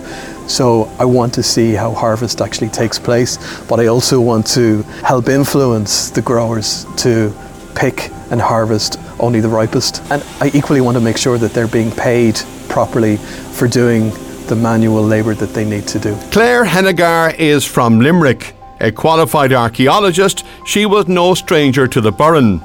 So 0.46 0.84
I 1.00 1.04
want 1.04 1.34
to 1.34 1.42
see 1.42 1.72
how 1.72 1.92
harvest 1.92 2.40
actually 2.40 2.68
takes 2.68 2.98
place, 2.98 3.36
but 3.68 3.80
I 3.80 3.86
also 3.86 4.20
want 4.20 4.46
to 4.48 4.82
help 5.04 5.28
influence 5.28 6.10
the 6.10 6.22
growers 6.22 6.86
to 6.98 7.34
pick 7.74 8.10
and 8.30 8.40
harvest 8.40 8.98
only 9.18 9.40
the 9.40 9.48
ripest. 9.48 10.02
And 10.10 10.22
I 10.40 10.50
equally 10.54 10.80
want 10.80 10.96
to 10.96 11.00
make 11.00 11.16
sure 11.16 11.36
that 11.38 11.52
they're 11.52 11.68
being 11.68 11.90
paid 11.90 12.40
properly 12.68 13.16
for 13.16 13.66
doing 13.66 14.12
the 14.52 14.56
manual 14.56 15.02
labour 15.02 15.34
that 15.34 15.54
they 15.54 15.64
need 15.64 15.88
to 15.88 15.98
do. 15.98 16.14
Claire 16.30 16.66
Hennigar 16.66 17.34
is 17.38 17.64
from 17.64 18.00
Limerick. 18.00 18.54
A 18.80 18.92
qualified 18.92 19.50
archaeologist, 19.50 20.44
she 20.66 20.84
was 20.84 21.08
no 21.08 21.32
stranger 21.32 21.88
to 21.88 22.02
the 22.02 22.12
Burren. 22.12 22.60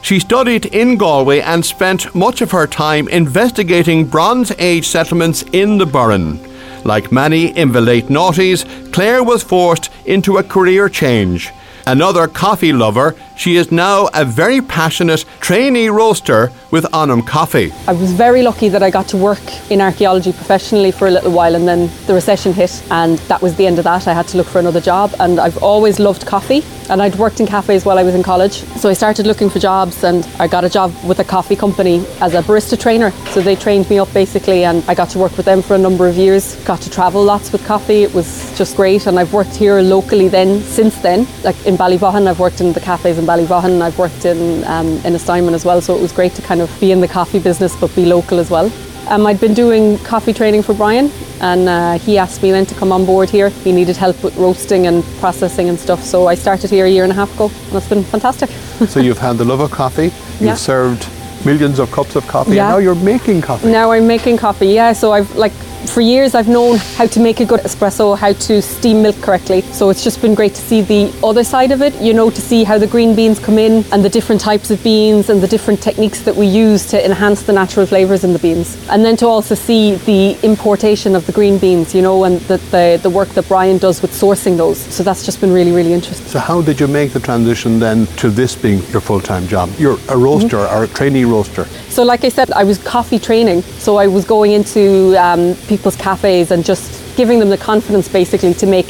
She 0.00 0.18
studied 0.18 0.64
in 0.66 0.96
Galway 0.96 1.40
and 1.40 1.62
spent 1.62 2.14
much 2.14 2.40
of 2.40 2.52
her 2.52 2.66
time 2.66 3.06
investigating 3.08 4.06
Bronze 4.06 4.50
Age 4.58 4.86
settlements 4.86 5.42
in 5.52 5.76
the 5.76 5.84
Burren. 5.84 6.40
Like 6.84 7.12
many 7.12 7.48
in 7.58 7.70
the 7.70 7.82
late 7.82 8.06
noughties, 8.06 8.64
Claire 8.94 9.22
was 9.22 9.42
forced 9.42 9.90
into 10.06 10.38
a 10.38 10.42
career 10.42 10.88
change. 10.88 11.50
Another 11.88 12.26
coffee 12.26 12.72
lover, 12.72 13.14
she 13.36 13.54
is 13.54 13.70
now 13.70 14.08
a 14.12 14.24
very 14.24 14.60
passionate 14.60 15.24
trainee 15.40 15.88
roaster 15.88 16.50
with 16.72 16.92
Anam 16.92 17.22
Coffee. 17.22 17.72
I 17.86 17.92
was 17.92 18.10
very 18.12 18.42
lucky 18.42 18.68
that 18.70 18.82
I 18.82 18.90
got 18.90 19.06
to 19.08 19.16
work 19.16 19.70
in 19.70 19.80
archaeology 19.80 20.32
professionally 20.32 20.90
for 20.90 21.06
a 21.06 21.12
little 21.12 21.30
while 21.30 21.54
and 21.54 21.68
then 21.68 21.88
the 22.06 22.14
recession 22.14 22.52
hit 22.52 22.82
and 22.90 23.18
that 23.30 23.40
was 23.40 23.54
the 23.54 23.68
end 23.68 23.78
of 23.78 23.84
that. 23.84 24.08
I 24.08 24.14
had 24.14 24.26
to 24.28 24.36
look 24.36 24.48
for 24.48 24.58
another 24.58 24.80
job 24.80 25.14
and 25.20 25.38
I've 25.38 25.62
always 25.62 26.00
loved 26.00 26.26
coffee 26.26 26.64
and 26.90 27.02
I'd 27.02 27.16
worked 27.16 27.40
in 27.40 27.46
cafes 27.46 27.84
while 27.84 27.98
I 27.98 28.02
was 28.02 28.14
in 28.14 28.22
college. 28.22 28.64
So 28.80 28.88
I 28.88 28.92
started 28.92 29.26
looking 29.26 29.50
for 29.50 29.58
jobs 29.58 30.02
and 30.02 30.26
I 30.40 30.48
got 30.48 30.64
a 30.64 30.68
job 30.68 30.92
with 31.04 31.20
a 31.20 31.24
coffee 31.24 31.56
company 31.56 32.04
as 32.20 32.34
a 32.34 32.42
barista 32.42 32.78
trainer. 32.80 33.10
So 33.30 33.40
they 33.42 33.56
trained 33.56 33.88
me 33.90 33.98
up 33.98 34.12
basically 34.12 34.64
and 34.64 34.84
I 34.88 34.94
got 34.94 35.10
to 35.10 35.18
work 35.18 35.36
with 35.36 35.46
them 35.46 35.62
for 35.62 35.74
a 35.74 35.78
number 35.78 36.08
of 36.08 36.16
years. 36.16 36.56
Got 36.64 36.80
to 36.82 36.90
travel 36.90 37.22
lots 37.22 37.52
with 37.52 37.64
coffee. 37.64 38.02
It 38.02 38.14
was 38.14 38.56
just 38.56 38.76
great 38.76 39.06
and 39.06 39.18
I've 39.18 39.32
worked 39.32 39.54
here 39.54 39.80
locally 39.80 40.28
then 40.28 40.60
since 40.62 40.96
then. 40.98 41.26
Like 41.44 41.66
in 41.66 41.75
Ballyvaughan 41.76 42.26
I've 42.26 42.38
worked 42.40 42.60
in 42.60 42.72
the 42.72 42.80
cafes 42.80 43.18
in 43.18 43.24
Ballyvaughan 43.26 43.80
I've 43.82 43.98
worked 43.98 44.24
in 44.24 44.64
um, 44.64 44.86
in 45.04 45.12
Ennistymon 45.14 45.52
as 45.52 45.64
well 45.64 45.80
so 45.80 45.96
it 45.96 46.00
was 46.02 46.12
great 46.12 46.32
to 46.34 46.42
kind 46.42 46.60
of 46.60 46.70
be 46.80 46.92
in 46.92 47.00
the 47.00 47.08
coffee 47.08 47.38
business 47.38 47.74
but 47.80 47.94
be 47.94 48.04
local 48.06 48.38
as 48.38 48.50
well. 48.50 48.70
Um, 49.08 49.24
I'd 49.26 49.38
been 49.40 49.54
doing 49.54 49.98
coffee 49.98 50.32
training 50.32 50.62
for 50.64 50.74
Brian, 50.74 51.12
and 51.40 51.68
uh, 51.68 51.96
he 51.96 52.18
asked 52.18 52.42
me 52.42 52.50
then 52.50 52.66
to 52.66 52.74
come 52.74 52.90
on 52.90 53.06
board 53.06 53.30
here. 53.30 53.50
He 53.50 53.70
needed 53.70 53.96
help 53.96 54.20
with 54.24 54.36
roasting 54.36 54.88
and 54.88 55.04
processing 55.20 55.68
and 55.68 55.78
stuff, 55.78 56.02
so 56.02 56.26
I 56.26 56.34
started 56.34 56.70
here 56.70 56.86
a 56.86 56.90
year 56.90 57.04
and 57.04 57.12
a 57.12 57.14
half 57.14 57.32
ago, 57.36 57.48
and 57.68 57.74
it's 57.76 57.88
been 57.88 58.02
fantastic. 58.02 58.50
so 58.88 58.98
you've 58.98 59.18
had 59.18 59.38
the 59.38 59.44
love 59.44 59.60
of 59.60 59.70
coffee, 59.70 60.06
you've 60.40 60.40
Yeah. 60.40 60.54
served 60.56 61.06
millions 61.44 61.78
of 61.78 61.92
cups 61.92 62.16
of 62.16 62.26
coffee, 62.26 62.56
Yeah. 62.56 62.64
and 62.64 62.72
now 62.72 62.78
you're 62.78 62.96
making 62.96 63.42
coffee. 63.42 63.68
Now 63.70 63.92
I'm 63.92 64.08
making 64.08 64.38
coffee, 64.38 64.66
yeah. 64.74 64.92
So 64.92 65.12
I've 65.12 65.32
like 65.36 65.52
for 65.86 66.00
years 66.00 66.34
I've 66.34 66.48
known 66.48 66.78
how 66.96 67.06
to 67.06 67.20
make 67.20 67.40
a 67.40 67.44
good 67.44 67.60
espresso, 67.60 68.16
how 68.16 68.32
to 68.32 68.62
steam 68.62 69.02
milk 69.02 69.16
correctly. 69.20 69.60
So 69.72 69.90
it's 69.90 70.02
just 70.02 70.20
been 70.22 70.34
great 70.34 70.54
to 70.54 70.60
see 70.62 70.80
the 70.80 71.12
other 71.22 71.44
side 71.44 71.70
of 71.72 71.82
it, 71.82 71.94
you 72.00 72.12
know, 72.14 72.30
to 72.30 72.40
see 72.40 72.64
how 72.64 72.78
the 72.78 72.86
green 72.86 73.14
beans 73.14 73.38
come 73.38 73.58
in 73.58 73.84
and 73.92 74.04
the 74.04 74.08
different 74.08 74.40
types 74.40 74.70
of 74.70 74.82
beans 74.82 75.28
and 75.30 75.40
the 75.40 75.46
different 75.48 75.82
techniques 75.82 76.20
that 76.22 76.34
we 76.34 76.46
use 76.46 76.86
to 76.86 77.04
enhance 77.04 77.42
the 77.42 77.52
natural 77.52 77.86
flavours 77.86 78.24
in 78.24 78.32
the 78.32 78.38
beans. 78.38 78.76
And 78.88 79.04
then 79.04 79.16
to 79.18 79.26
also 79.26 79.54
see 79.54 79.96
the 79.96 80.38
importation 80.42 81.14
of 81.14 81.26
the 81.26 81.32
green 81.32 81.58
beans, 81.58 81.94
you 81.94 82.02
know, 82.02 82.24
and 82.24 82.40
the, 82.42 82.56
the, 82.70 82.98
the 83.02 83.10
work 83.10 83.28
that 83.30 83.46
Brian 83.48 83.78
does 83.78 84.02
with 84.02 84.12
sourcing 84.12 84.56
those. 84.56 84.78
So 84.78 85.02
that's 85.02 85.24
just 85.24 85.40
been 85.40 85.52
really, 85.52 85.72
really 85.72 85.92
interesting. 85.92 86.26
So 86.26 86.38
how 86.38 86.62
did 86.62 86.80
you 86.80 86.88
make 86.88 87.12
the 87.12 87.20
transition 87.20 87.78
then 87.78 88.06
to 88.16 88.30
this 88.30 88.54
being 88.56 88.78
your 88.90 89.00
full-time 89.00 89.46
job? 89.46 89.70
You're 89.78 89.98
a 90.08 90.16
roaster 90.16 90.46
Mm-hmm. 90.56 90.76
or 90.76 90.84
a 90.84 90.88
trainee 90.88 91.24
roaster. 91.24 91.64
So, 91.90 92.02
like 92.04 92.22
I 92.24 92.28
said, 92.28 92.50
I 92.52 92.62
was 92.62 92.78
coffee 92.78 93.18
training. 93.18 93.62
So, 93.62 93.96
I 93.96 94.06
was 94.06 94.24
going 94.24 94.52
into 94.52 95.16
um, 95.18 95.54
people's 95.76 95.96
cafes 95.96 96.50
and 96.50 96.64
just 96.64 97.16
giving 97.16 97.38
them 97.38 97.50
the 97.50 97.58
confidence 97.58 98.08
basically 98.08 98.54
to 98.54 98.66
make 98.66 98.86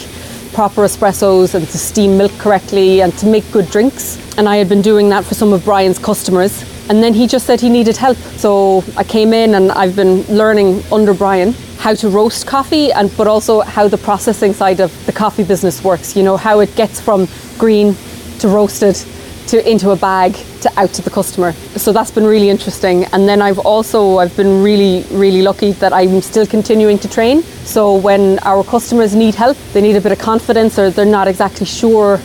proper 0.52 0.82
espressos 0.82 1.54
and 1.54 1.66
to 1.66 1.78
steam 1.78 2.16
milk 2.16 2.30
correctly 2.38 3.02
and 3.02 3.12
to 3.18 3.26
make 3.26 3.44
good 3.50 3.68
drinks. 3.70 4.16
And 4.38 4.48
I 4.48 4.56
had 4.56 4.68
been 4.68 4.82
doing 4.82 5.08
that 5.08 5.24
for 5.24 5.34
some 5.34 5.52
of 5.52 5.64
Brian's 5.64 5.98
customers. 5.98 6.64
And 6.88 7.02
then 7.02 7.12
he 7.12 7.26
just 7.26 7.44
said 7.46 7.60
he 7.60 7.68
needed 7.68 7.96
help. 7.96 8.16
So, 8.38 8.84
I 8.96 9.02
came 9.02 9.32
in 9.32 9.56
and 9.56 9.72
I've 9.72 9.96
been 9.96 10.22
learning 10.28 10.84
under 10.92 11.12
Brian 11.12 11.52
how 11.78 11.94
to 11.94 12.08
roast 12.08 12.46
coffee 12.46 12.92
and 12.92 13.14
but 13.16 13.26
also 13.26 13.62
how 13.62 13.88
the 13.88 13.98
processing 13.98 14.52
side 14.54 14.80
of 14.80 14.90
the 15.06 15.12
coffee 15.12 15.44
business 15.44 15.82
works, 15.82 16.16
you 16.16 16.22
know, 16.22 16.36
how 16.36 16.60
it 16.60 16.74
gets 16.76 17.00
from 17.00 17.26
green 17.58 17.96
to 18.38 18.48
roasted 18.48 18.96
to 19.48 19.70
into 19.70 19.90
a 19.90 19.96
bag 19.96 20.34
to 20.60 20.72
out 20.76 20.92
to 20.94 21.02
the 21.02 21.10
customer. 21.10 21.52
So 21.76 21.92
that's 21.92 22.10
been 22.10 22.26
really 22.26 22.48
interesting. 22.48 23.04
And 23.06 23.28
then 23.28 23.40
I've 23.40 23.58
also 23.58 24.18
I've 24.18 24.36
been 24.36 24.62
really 24.62 25.04
really 25.10 25.42
lucky 25.42 25.72
that 25.72 25.92
I'm 25.92 26.20
still 26.20 26.46
continuing 26.46 26.98
to 26.98 27.08
train. 27.08 27.42
So 27.42 27.96
when 27.96 28.38
our 28.40 28.64
customers 28.64 29.14
need 29.14 29.34
help, 29.34 29.56
they 29.72 29.80
need 29.80 29.96
a 29.96 30.00
bit 30.00 30.12
of 30.12 30.18
confidence 30.18 30.78
or 30.78 30.90
they're 30.90 31.04
not 31.04 31.28
exactly 31.28 31.66
sure 31.66 32.18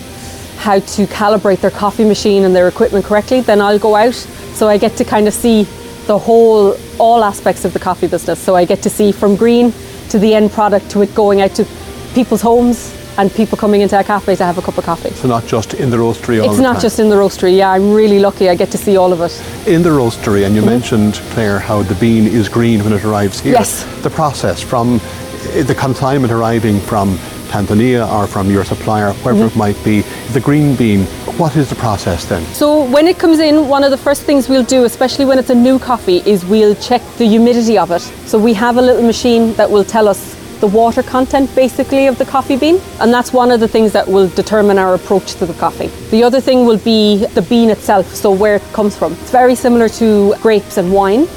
how 0.57 0.79
to 0.79 1.07
calibrate 1.07 1.59
their 1.59 1.71
coffee 1.71 2.05
machine 2.05 2.43
and 2.43 2.55
their 2.55 2.67
equipment 2.67 3.03
correctly, 3.03 3.41
then 3.41 3.61
I'll 3.61 3.79
go 3.79 3.95
out. 3.95 4.13
So 4.13 4.69
I 4.69 4.77
get 4.77 4.95
to 4.97 5.03
kind 5.03 5.27
of 5.27 5.33
see 5.33 5.63
the 6.05 6.17
whole 6.17 6.75
all 6.99 7.23
aspects 7.23 7.65
of 7.65 7.73
the 7.73 7.79
coffee 7.79 8.07
business. 8.07 8.39
So 8.39 8.55
I 8.55 8.65
get 8.65 8.81
to 8.83 8.89
see 8.89 9.11
from 9.11 9.35
green 9.35 9.73
to 10.09 10.19
the 10.19 10.35
end 10.35 10.51
product 10.51 10.91
to 10.91 11.01
it 11.01 11.15
going 11.15 11.41
out 11.41 11.55
to 11.55 11.65
people's 12.13 12.41
homes 12.41 13.00
and 13.17 13.31
people 13.33 13.57
coming 13.57 13.81
into 13.81 13.95
our 13.95 14.03
cafe 14.03 14.35
to 14.35 14.43
have 14.45 14.57
a 14.57 14.61
cup 14.61 14.77
of 14.77 14.85
coffee. 14.85 15.09
So 15.11 15.27
not 15.27 15.45
just 15.45 15.73
in 15.73 15.89
the 15.89 15.97
roastery 15.97 16.43
It's 16.45 16.55
the 16.57 16.61
not 16.63 16.73
time. 16.73 16.81
just 16.81 16.99
in 16.99 17.09
the 17.09 17.15
roastery. 17.15 17.55
Yeah, 17.57 17.71
I'm 17.71 17.91
really 17.93 18.19
lucky. 18.19 18.49
I 18.49 18.55
get 18.55 18.71
to 18.71 18.77
see 18.77 18.97
all 18.97 19.11
of 19.13 19.21
it. 19.21 19.31
in 19.67 19.81
the 19.83 19.89
roastery, 19.89 20.41
Mm-hmm. 20.41 20.45
and 20.45 20.55
you 20.55 20.61
mentioned, 20.65 21.13
Claire, 21.33 21.59
how 21.59 21.83
the 21.83 21.95
bean 21.95 22.25
is 22.27 22.47
green 22.49 22.83
when 22.83 22.93
it 22.93 23.03
arrives 23.03 23.39
here. 23.41 23.53
Yes. 23.53 23.83
The 24.01 24.09
process 24.09 24.61
from 24.61 24.95
uh, 24.95 25.63
the 25.63 25.75
consignment 25.75 26.31
arriving 26.31 26.79
from 26.79 27.17
Tanzania 27.51 28.09
or 28.09 28.27
from 28.27 28.49
your 28.49 28.63
supplier, 28.63 29.11
wherever 29.23 29.43
Mm-hmm. 29.45 29.55
it 29.59 29.63
might 29.65 29.83
be, 29.83 30.01
the 30.31 30.39
green 30.39 30.75
bean, 30.77 31.01
what 31.37 31.55
is 31.57 31.69
the 31.69 31.75
process 31.75 32.25
then? 32.25 32.43
So 32.53 32.85
when 32.89 33.07
it 33.07 33.19
comes 33.19 33.39
in, 33.39 33.67
one 33.67 33.83
of 33.83 33.91
the 33.91 33.97
first 33.97 34.23
things 34.23 34.47
we'll 34.47 34.63
do, 34.63 34.85
especially 34.85 35.25
when 35.25 35.37
it's 35.37 35.49
a 35.49 35.55
new 35.55 35.77
coffee, 35.79 36.17
is 36.25 36.45
we'll 36.45 36.75
check 36.75 37.01
the 37.17 37.25
humidity 37.25 37.77
of 37.77 37.91
it. 37.91 38.01
So 38.25 38.39
we 38.39 38.53
have 38.53 38.77
a 38.77 38.81
little 38.81 39.03
machine 39.03 39.53
that 39.55 39.69
will 39.69 39.83
tell 39.83 40.07
us 40.07 40.35
the 40.61 40.67
water 40.67 41.03
content 41.03 41.53
basically 41.55 42.07
of 42.07 42.17
the 42.17 42.25
coffee 42.25 42.55
bean 42.55 42.79
and 42.99 43.11
that's 43.11 43.33
one 43.33 43.51
of 43.51 43.59
the 43.59 43.67
things 43.67 43.91
that 43.91 44.07
will 44.07 44.29
determine 44.29 44.77
our 44.77 44.93
approach 44.93 45.33
to 45.35 45.45
the 45.45 45.53
coffee. 45.55 45.87
The 46.11 46.23
other 46.23 46.39
thing 46.39 46.65
will 46.65 46.77
be 46.77 47.25
the 47.33 47.41
bean 47.41 47.69
itself, 47.69 48.05
so 48.15 48.31
where 48.31 48.55
it 48.55 48.63
comes 48.71 48.95
from. 48.95 49.13
It's 49.13 49.31
very 49.31 49.55
similar 49.55 49.89
to 49.89 50.35
grapes 50.41 50.77
and 50.77 50.93
wine. 50.93 51.27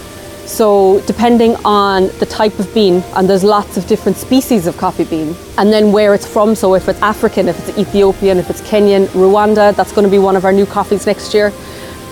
So 0.46 1.00
depending 1.06 1.56
on 1.64 2.08
the 2.18 2.26
type 2.26 2.58
of 2.58 2.72
bean, 2.74 3.02
and 3.16 3.28
there's 3.28 3.42
lots 3.42 3.78
of 3.78 3.86
different 3.86 4.18
species 4.18 4.66
of 4.66 4.76
coffee 4.76 5.04
bean, 5.04 5.34
and 5.56 5.72
then 5.72 5.90
where 5.90 6.14
it's 6.14 6.26
from. 6.26 6.54
So 6.54 6.74
if 6.74 6.86
it's 6.86 7.00
African, 7.00 7.48
if 7.48 7.58
it's 7.66 7.78
Ethiopian, 7.78 8.38
if 8.38 8.50
it's 8.50 8.60
Kenyan, 8.60 9.06
Rwanda, 9.08 9.74
that's 9.74 9.92
going 9.92 10.04
to 10.04 10.10
be 10.10 10.18
one 10.18 10.36
of 10.36 10.44
our 10.44 10.52
new 10.52 10.66
coffees 10.66 11.06
next 11.06 11.32
year, 11.32 11.50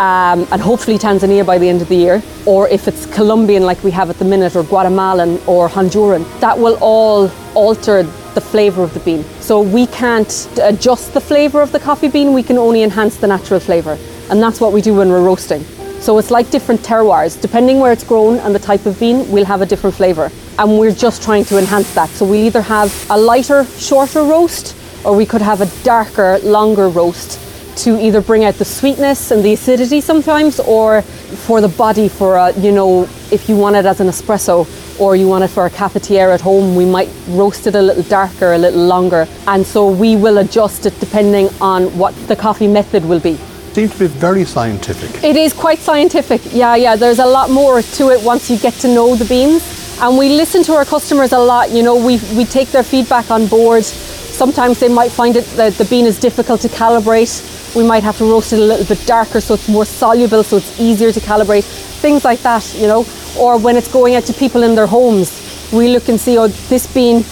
um, 0.03 0.48
and 0.50 0.61
hopefully 0.61 0.98
Tanzania 0.98 1.46
by 1.46 1.59
the 1.59 1.68
end 1.68 1.80
of 1.80 1.88
the 1.88 1.94
year. 1.94 2.20
Or 2.44 2.68
if 2.68 2.88
it's 2.88 3.07
Colombian, 3.07 3.62
like 3.62 3.82
we 3.84 3.92
have 3.92 4.11
at 4.11 4.18
the 4.18 4.24
minute, 4.24 4.57
or 4.57 4.64
Guatemalan, 4.64 5.40
or 5.46 5.68
Honduran, 5.68 6.24
that 6.40 6.59
will 6.59 6.76
all 6.80 7.30
alter 7.55 8.03
the 8.34 8.40
flavour 8.40 8.82
of 8.82 8.92
the 8.94 9.00
bean. 9.00 9.22
So 9.40 9.61
we 9.61 9.86
can't 9.86 10.48
adjust 10.61 11.14
the 11.14 11.20
flavour 11.20 11.62
of 11.62 11.70
the 11.70 11.78
coffee 11.78 12.09
bean. 12.09 12.32
We 12.32 12.42
can 12.42 12.59
only 12.59 12.82
enhance 12.82 13.16
the 13.18 13.28
natural 13.28 13.61
flavour, 13.61 13.96
and 14.28 14.42
that's 14.42 14.61
what 14.61 14.72
we 14.72 14.80
do 14.80 14.92
when 14.92 15.09
we're 15.09 15.22
roasting. 15.22 15.62
So 16.00 16.18
it's 16.18 16.32
like 16.32 16.50
different 16.50 16.80
terroirs. 16.80 17.40
Depending 17.40 17.78
where 17.78 17.92
it's 17.92 18.03
grown 18.03 18.38
and 18.38 18.53
the 18.53 18.59
type 18.59 18.86
of 18.86 18.98
bean, 18.98 19.30
we'll 19.30 19.44
have 19.44 19.62
a 19.62 19.66
different 19.66 19.94
flavour. 19.94 20.32
And 20.59 20.80
we're 20.80 20.94
just 20.94 21.22
trying 21.22 21.44
to 21.44 21.59
enhance 21.59 21.94
that. 21.94 22.09
So 22.09 22.24
we'll 22.24 22.44
either 22.44 22.62
have 22.62 22.90
a 23.09 23.16
lighter, 23.16 23.64
shorter 23.78 24.24
roast, 24.24 24.76
or 25.05 25.14
we 25.14 25.26
could 25.26 25.42
have 25.42 25.61
a 25.61 25.84
darker, 25.84 26.40
longer 26.40 26.88
roast 26.88 27.38
to 27.77 28.01
either 28.01 28.20
bring 28.20 28.45
out 28.45 28.55
the 28.55 28.64
sweetness 28.64 29.31
and 29.31 29.45
the 29.45 29.53
acidity 29.53 30.01
sometimes, 30.01 30.61
or 30.61 31.03
for 31.03 31.61
the 31.61 31.68
body, 31.68 32.09
for 32.09 32.37
a, 32.37 32.53
you 32.59 32.73
know, 32.73 33.03
if 33.31 33.49
you 33.49 33.57
want 33.57 33.77
it 33.77 33.87
as 33.87 34.01
an 34.01 34.09
espresso, 34.09 34.66
or 35.01 35.16
you 35.16 35.27
want 35.27 35.43
it 35.43 35.49
for 35.49 35.66
a 35.66 35.70
cafetiere 35.70 36.33
at 36.33 36.41
home, 36.41 36.77
we 36.77 36.85
might 36.85 37.09
roast 37.29 37.66
it 37.66 37.75
a 37.75 37.83
little 37.83 38.03
darker, 38.05 38.53
a 38.53 38.59
little 38.59 38.85
longer. 38.85 39.27
And 39.47 39.66
so 39.66 39.91
we 39.91 40.16
will 40.16 40.39
adjust 40.39 40.87
it 40.87 40.99
depending 41.01 41.49
on 41.61 41.97
what 41.99 42.14
the 42.29 42.37
coffee 42.37 42.68
method 42.68 43.05
will 43.05 43.20
be. 43.20 43.37
Seems 43.73 43.93
to 43.93 43.99
be 44.01 44.07
very 44.07 44.45
scientific. 44.45 45.25
It 45.25 45.37
is 45.37 45.55
quite 45.55 45.79
scientific. 45.79 46.43
Yeah, 46.53 46.77
yeah. 46.77 46.95
There's 46.95 47.20
a 47.20 47.27
lot 47.27 47.49
more 47.51 47.81
to 47.81 48.11
it 48.11 48.23
once 48.23 48.51
you 48.51 48.59
get 48.59 48.75
to 48.75 48.89
know 48.89 49.16
the 49.16 49.25
beans 49.25 49.62
And 50.03 50.18
we 50.18 50.31
listen 50.31 50.64
to 50.64 50.75
our 50.75 50.85
customers 50.85 51.33
a 51.33 51.39
lot. 51.39 51.70
You 51.70 51.83
know, 51.83 51.95
we, 51.95 52.18
we 52.37 52.45
take 52.45 52.73
their 52.73 52.83
feedback 52.83 53.31
on 53.31 53.47
board. 53.47 53.85
Sometimes 54.33 54.80
they 54.80 54.89
might 54.89 55.12
find 55.12 55.37
it 55.37 55.45
that 55.57 55.74
the 55.74 55.85
bean 55.85 56.07
is 56.07 56.18
difficult 56.18 56.61
to 56.62 56.68
calibrate. 56.68 57.74
We 57.76 57.85
might 57.85 58.03
have 58.03 58.18
to 58.18 58.24
roast 58.24 58.53
it 58.53 58.59
a 58.59 58.62
little 58.62 58.87
bit 58.87 59.07
darker 59.07 59.41
so 59.41 59.55
it's 59.55 59.68
more 59.68 59.85
soluble, 59.85 60.43
so 60.43 60.57
it's 60.57 60.80
easier 60.80 61.12
to 61.12 61.20
calibrate. 61.20 61.64
Things 62.01 62.24
like 62.24 62.41
that, 62.41 62.74
you 62.74 62.87
know. 62.87 63.07
Or 63.39 63.59
when 63.59 63.76
it's 63.76 63.93
going 63.93 64.14
out 64.14 64.24
to 64.24 64.33
people 64.33 64.62
in 64.62 64.74
their 64.74 64.87
homes, 64.87 65.30
we 65.72 65.89
look 65.89 66.09
and 66.09 66.18
see, 66.18 66.39
oh, 66.39 66.49
this 66.49 66.93
bean 66.93 67.24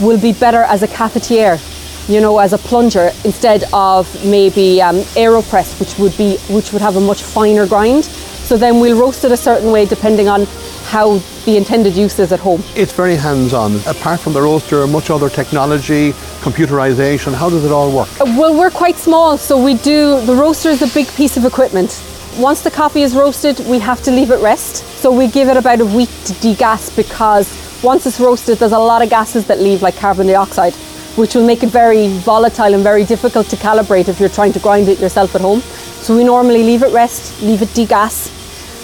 will 0.00 0.20
be 0.20 0.32
better 0.32 0.62
as 0.62 0.82
a 0.82 0.88
cafetiere 0.88 1.60
you 2.08 2.20
know, 2.20 2.38
as 2.38 2.52
a 2.52 2.58
plunger 2.58 3.10
instead 3.24 3.64
of 3.72 4.06
maybe 4.24 4.80
um, 4.80 4.96
AeroPress, 5.16 5.80
which 5.80 5.98
would 5.98 6.16
be 6.16 6.36
which 6.54 6.72
would 6.72 6.82
have 6.82 6.96
a 6.96 7.00
much 7.00 7.22
finer 7.22 7.66
grind. 7.66 8.04
So 8.04 8.56
then 8.56 8.78
we'll 8.78 8.98
roast 8.98 9.24
it 9.24 9.32
a 9.32 9.36
certain 9.36 9.72
way 9.72 9.86
depending 9.86 10.28
on 10.28 10.46
how 10.84 11.18
the 11.46 11.56
intended 11.56 11.94
use 11.94 12.18
is 12.18 12.32
at 12.32 12.40
home. 12.40 12.62
It's 12.74 12.92
very 12.92 13.16
hands-on. 13.16 13.76
Apart 13.86 14.20
from 14.20 14.32
the 14.34 14.42
roaster, 14.42 14.86
much 14.86 15.10
other 15.10 15.30
technology, 15.30 16.10
computerization. 16.42 17.32
How 17.32 17.48
does 17.48 17.64
it 17.64 17.70
all 17.70 17.90
work? 17.96 18.08
Uh, 18.20 18.24
well, 18.36 18.58
we're 18.58 18.70
quite 18.70 18.96
small, 18.96 19.38
so 19.38 19.56
we 19.62 19.74
do 19.74 20.20
the 20.22 20.34
roaster 20.34 20.68
is 20.68 20.82
a 20.82 20.92
big 20.92 21.06
piece 21.14 21.36
of 21.36 21.44
equipment. 21.44 22.02
Once 22.36 22.60
the 22.62 22.70
coffee 22.70 23.02
is 23.02 23.14
roasted, 23.14 23.60
we 23.60 23.78
have 23.78 24.02
to 24.02 24.10
leave 24.10 24.30
it 24.30 24.40
rest. 24.42 24.84
So 25.00 25.10
we 25.10 25.28
give 25.28 25.48
it 25.48 25.56
about 25.56 25.80
a 25.80 25.86
week 25.86 26.10
to 26.24 26.34
degas 26.34 26.94
because 26.94 27.46
once 27.82 28.04
it's 28.06 28.20
roasted, 28.20 28.58
there's 28.58 28.72
a 28.72 28.78
lot 28.78 29.00
of 29.00 29.08
gases 29.08 29.46
that 29.46 29.60
leave, 29.60 29.82
like 29.82 29.96
carbon 29.96 30.26
dioxide 30.26 30.74
which 31.16 31.34
will 31.34 31.46
make 31.46 31.62
it 31.62 31.70
very 31.70 32.08
volatile 32.18 32.74
and 32.74 32.82
very 32.82 33.02
difficult 33.02 33.48
to 33.48 33.56
calibrate 33.56 34.06
if 34.06 34.20
you're 34.20 34.28
trying 34.28 34.52
to 34.52 34.58
grind 34.58 34.86
it 34.86 35.00
yourself 35.00 35.34
at 35.34 35.40
home. 35.40 35.60
So 36.02 36.14
we 36.14 36.24
normally 36.24 36.62
leave 36.62 36.82
it 36.82 36.92
rest, 36.92 37.40
leave 37.40 37.62
it 37.62 37.72
degas, 37.72 38.35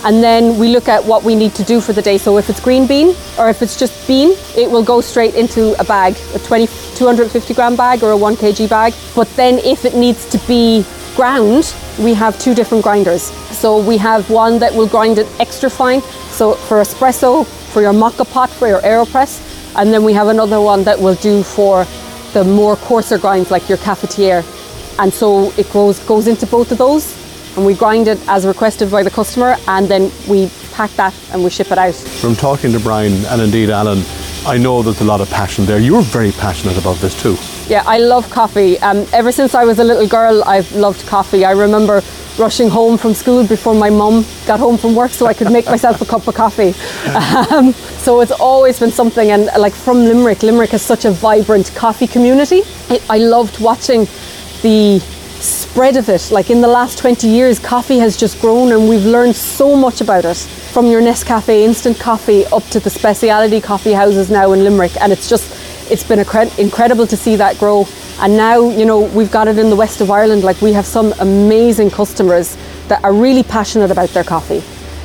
and 0.04 0.22
then 0.22 0.58
we 0.58 0.68
look 0.68 0.88
at 0.88 1.04
what 1.04 1.22
we 1.22 1.34
need 1.34 1.54
to 1.54 1.62
do 1.62 1.80
for 1.80 1.92
the 1.92 2.02
day. 2.02 2.18
So 2.18 2.36
if 2.38 2.50
it's 2.50 2.60
green 2.60 2.86
bean 2.86 3.14
or 3.38 3.48
if 3.48 3.62
it's 3.62 3.78
just 3.78 4.06
bean, 4.08 4.36
it 4.56 4.68
will 4.70 4.82
go 4.82 5.00
straight 5.00 5.34
into 5.34 5.78
a 5.80 5.84
bag, 5.84 6.16
a 6.34 6.38
20, 6.40 6.66
250 6.96 7.54
gram 7.54 7.76
bag 7.76 8.02
or 8.02 8.10
a 8.10 8.16
1 8.16 8.36
kg 8.36 8.68
bag. 8.68 8.94
But 9.14 9.28
then 9.36 9.58
if 9.58 9.84
it 9.84 9.94
needs 9.94 10.28
to 10.30 10.38
be 10.48 10.84
ground, 11.14 11.74
we 12.00 12.14
have 12.14 12.38
two 12.40 12.54
different 12.54 12.82
grinders. 12.82 13.22
So 13.56 13.78
we 13.78 13.96
have 13.98 14.28
one 14.28 14.58
that 14.58 14.74
will 14.74 14.88
grind 14.88 15.18
it 15.18 15.28
extra 15.38 15.70
fine. 15.70 16.00
So 16.30 16.54
for 16.54 16.80
espresso, 16.80 17.46
for 17.46 17.80
your 17.80 17.92
moka 17.92 18.28
pot, 18.28 18.50
for 18.50 18.66
your 18.66 18.80
AeroPress, 18.80 19.76
and 19.76 19.92
then 19.92 20.02
we 20.02 20.12
have 20.14 20.28
another 20.28 20.60
one 20.60 20.82
that 20.84 20.98
will 20.98 21.14
do 21.16 21.42
for 21.42 21.86
the 22.32 22.44
more 22.44 22.76
coarser 22.76 23.18
grinds 23.18 23.50
like 23.50 23.68
your 23.68 23.78
cafetiere. 23.78 24.42
And 24.98 25.12
so 25.12 25.52
it 25.56 25.70
goes, 25.72 26.00
goes 26.00 26.26
into 26.26 26.46
both 26.46 26.72
of 26.72 26.78
those 26.78 27.21
and 27.56 27.66
we 27.66 27.74
grind 27.74 28.08
it 28.08 28.18
as 28.28 28.46
requested 28.46 28.90
by 28.90 29.02
the 29.02 29.10
customer 29.10 29.56
and 29.68 29.88
then 29.88 30.10
we 30.28 30.50
pack 30.72 30.90
that 30.92 31.14
and 31.32 31.44
we 31.44 31.50
ship 31.50 31.70
it 31.70 31.78
out. 31.78 31.94
From 31.94 32.34
talking 32.34 32.72
to 32.72 32.80
Brian 32.80 33.24
and 33.26 33.42
indeed 33.42 33.70
Alan, 33.70 34.02
I 34.44 34.58
know 34.58 34.82
there's 34.82 35.00
a 35.00 35.04
lot 35.04 35.20
of 35.20 35.30
passion 35.30 35.66
there. 35.66 35.78
You're 35.78 36.02
very 36.02 36.32
passionate 36.32 36.76
about 36.78 36.96
this 36.96 37.20
too. 37.20 37.36
Yeah, 37.68 37.84
I 37.86 37.98
love 37.98 38.28
coffee. 38.30 38.78
Um, 38.80 39.06
ever 39.12 39.30
since 39.30 39.54
I 39.54 39.64
was 39.64 39.78
a 39.78 39.84
little 39.84 40.08
girl, 40.08 40.42
I've 40.44 40.70
loved 40.72 41.06
coffee. 41.06 41.44
I 41.44 41.52
remember 41.52 42.02
rushing 42.38 42.68
home 42.68 42.96
from 42.96 43.14
school 43.14 43.46
before 43.46 43.74
my 43.74 43.90
mum 43.90 44.24
got 44.46 44.58
home 44.58 44.78
from 44.78 44.94
work 44.94 45.10
so 45.10 45.26
I 45.26 45.34
could 45.34 45.52
make 45.52 45.66
myself 45.66 46.00
a 46.00 46.06
cup 46.06 46.26
of 46.26 46.34
coffee. 46.34 46.74
Um, 47.52 47.72
so 47.72 48.20
it's 48.20 48.32
always 48.32 48.80
been 48.80 48.90
something, 48.90 49.30
and 49.30 49.50
like 49.58 49.74
from 49.74 49.98
Limerick, 50.04 50.42
Limerick 50.42 50.72
is 50.72 50.80
such 50.80 51.04
a 51.04 51.10
vibrant 51.10 51.70
coffee 51.74 52.06
community. 52.06 52.62
It, 52.88 53.02
I 53.10 53.18
loved 53.18 53.60
watching 53.60 54.06
the 54.62 55.02
spread 55.42 55.96
of 55.96 56.08
it. 56.08 56.30
Like 56.30 56.50
in 56.50 56.60
the 56.60 56.68
last 56.68 56.98
20 56.98 57.26
years, 57.26 57.58
coffee 57.58 57.98
has 57.98 58.16
just 58.16 58.40
grown 58.40 58.72
and 58.72 58.88
we've 58.88 59.04
learned 59.04 59.36
so 59.36 59.76
much 59.76 60.00
about 60.00 60.24
it. 60.24 60.36
From 60.36 60.86
your 60.86 61.02
Nescafe 61.02 61.48
instant 61.48 61.98
coffee 61.98 62.46
up 62.46 62.64
to 62.68 62.80
the 62.80 62.90
specialty 62.90 63.60
coffee 63.60 63.92
houses 63.92 64.30
now 64.30 64.52
in 64.52 64.64
Limerick. 64.64 64.96
And 65.00 65.12
it's 65.12 65.28
just, 65.28 65.90
it's 65.90 66.04
been 66.04 66.18
incredible 66.18 67.06
to 67.06 67.16
see 67.16 67.36
that 67.36 67.58
grow. 67.58 67.86
And 68.20 68.36
now, 68.36 68.68
you 68.70 68.84
know, 68.84 69.00
we've 69.00 69.30
got 69.30 69.48
it 69.48 69.58
in 69.58 69.68
the 69.68 69.76
west 69.76 70.00
of 70.00 70.10
Ireland. 70.10 70.44
Like 70.44 70.60
we 70.60 70.72
have 70.72 70.86
some 70.86 71.12
amazing 71.20 71.90
customers 71.90 72.56
that 72.88 73.02
are 73.04 73.12
really 73.12 73.42
passionate 73.42 73.90
about 73.90 74.10
their 74.10 74.24
coffee. 74.24 74.60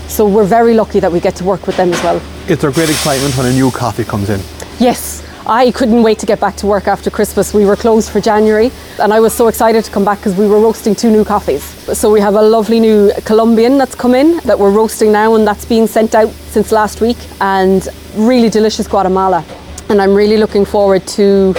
So 0.08 0.26
we're 0.28 0.46
very 0.46 0.74
lucky 0.74 1.00
that 1.02 1.12
we 1.12 1.20
get 1.20 1.36
to 1.38 1.44
work 1.44 1.68
with 1.68 1.76
them 1.76 1.92
as 1.92 2.02
well. 2.04 2.22
Is 2.48 2.60
there 2.60 2.72
great 2.72 2.90
excitement 2.90 3.36
when 3.36 3.48
a 3.48 3.54
new 3.54 3.72
coffee 3.72 4.06
comes 4.06 4.30
in? 4.30 4.40
Yes. 4.80 5.27
I 5.50 5.72
couldn't 5.72 6.04
wait 6.04 6.20
to 6.20 6.26
get 6.26 6.42
back 6.42 6.58
to 6.58 6.68
work 6.68 6.90
after 6.90 7.10
Christmas. 7.10 7.54
We 7.54 7.66
were 7.66 7.78
closed 7.78 8.10
for 8.10 8.20
January 8.20 8.70
and 9.00 9.14
I 9.14 9.22
was 9.22 9.34
so 9.34 9.48
excited 9.48 9.86
to 9.86 9.92
come 9.92 10.04
back 10.04 10.18
because 10.18 10.36
we 10.36 10.46
were 10.46 10.60
roasting 10.60 10.94
two 10.94 11.10
new 11.10 11.24
coffees. 11.24 11.64
So 11.98 12.12
we 12.12 12.20
have 12.20 12.36
a 12.36 12.42
lovely 12.42 12.82
new 12.82 13.14
Colombian 13.24 13.78
that's 13.78 13.96
come 13.96 14.14
in 14.14 14.42
that 14.44 14.60
we're 14.60 14.72
roasting 14.72 15.14
now 15.14 15.36
and 15.36 15.48
that's 15.48 15.64
been 15.64 15.88
sent 15.88 16.16
out 16.16 16.32
since 16.52 16.74
last 16.74 17.00
week 17.00 17.16
and 17.40 17.88
really 18.16 18.50
delicious 18.50 18.90
Guatemala. 18.90 19.46
And 19.88 20.02
I'm 20.02 20.14
really 20.14 20.36
looking 20.36 20.66
forward 20.66 21.08
to 21.16 21.56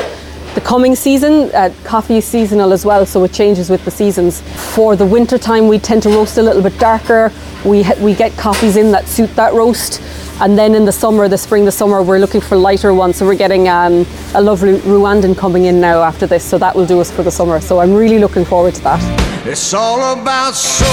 the 0.58 0.64
coming 0.64 0.96
season. 0.96 1.54
Uh, 1.54 1.72
coffee 1.84 2.16
is 2.16 2.24
seasonal 2.24 2.72
as 2.72 2.84
well, 2.84 3.06
so 3.06 3.22
it 3.22 3.32
changes 3.32 3.70
with 3.70 3.84
the 3.84 3.90
seasons. 3.92 4.40
For 4.74 4.96
the 4.96 5.06
winter 5.06 5.38
time, 5.38 5.68
we 5.68 5.78
tend 5.78 6.02
to 6.02 6.08
roast 6.08 6.36
a 6.36 6.42
little 6.42 6.62
bit 6.62 6.76
darker. 6.80 7.30
We, 7.64 7.84
we 8.00 8.12
get 8.12 8.36
coffees 8.36 8.76
in 8.76 8.90
that 8.90 9.06
suit 9.06 9.30
that 9.36 9.54
roast. 9.54 10.02
And 10.40 10.58
then 10.58 10.74
in 10.74 10.84
the 10.84 10.90
summer, 10.90 11.28
the 11.28 11.38
spring, 11.38 11.64
the 11.64 11.70
summer, 11.70 12.02
we're 12.02 12.18
looking 12.18 12.40
for 12.40 12.56
lighter 12.56 12.92
ones. 12.92 13.18
So 13.18 13.24
we're 13.24 13.36
getting 13.36 13.68
um, 13.68 14.04
a 14.34 14.42
lovely 14.42 14.78
Rwandan 14.78 15.38
coming 15.38 15.66
in 15.66 15.80
now 15.80 16.02
after 16.02 16.26
this. 16.26 16.44
So 16.44 16.58
that 16.58 16.74
will 16.74 16.86
do 16.86 17.00
us 17.00 17.08
for 17.08 17.22
the 17.22 17.30
summer. 17.30 17.60
So 17.60 17.78
I'm 17.78 17.94
really 17.94 18.18
looking 18.18 18.44
forward 18.44 18.74
to 18.74 18.82
that. 18.82 19.46
It's 19.46 19.72
all 19.72 20.20
about 20.20 20.56
soul. 20.56 20.88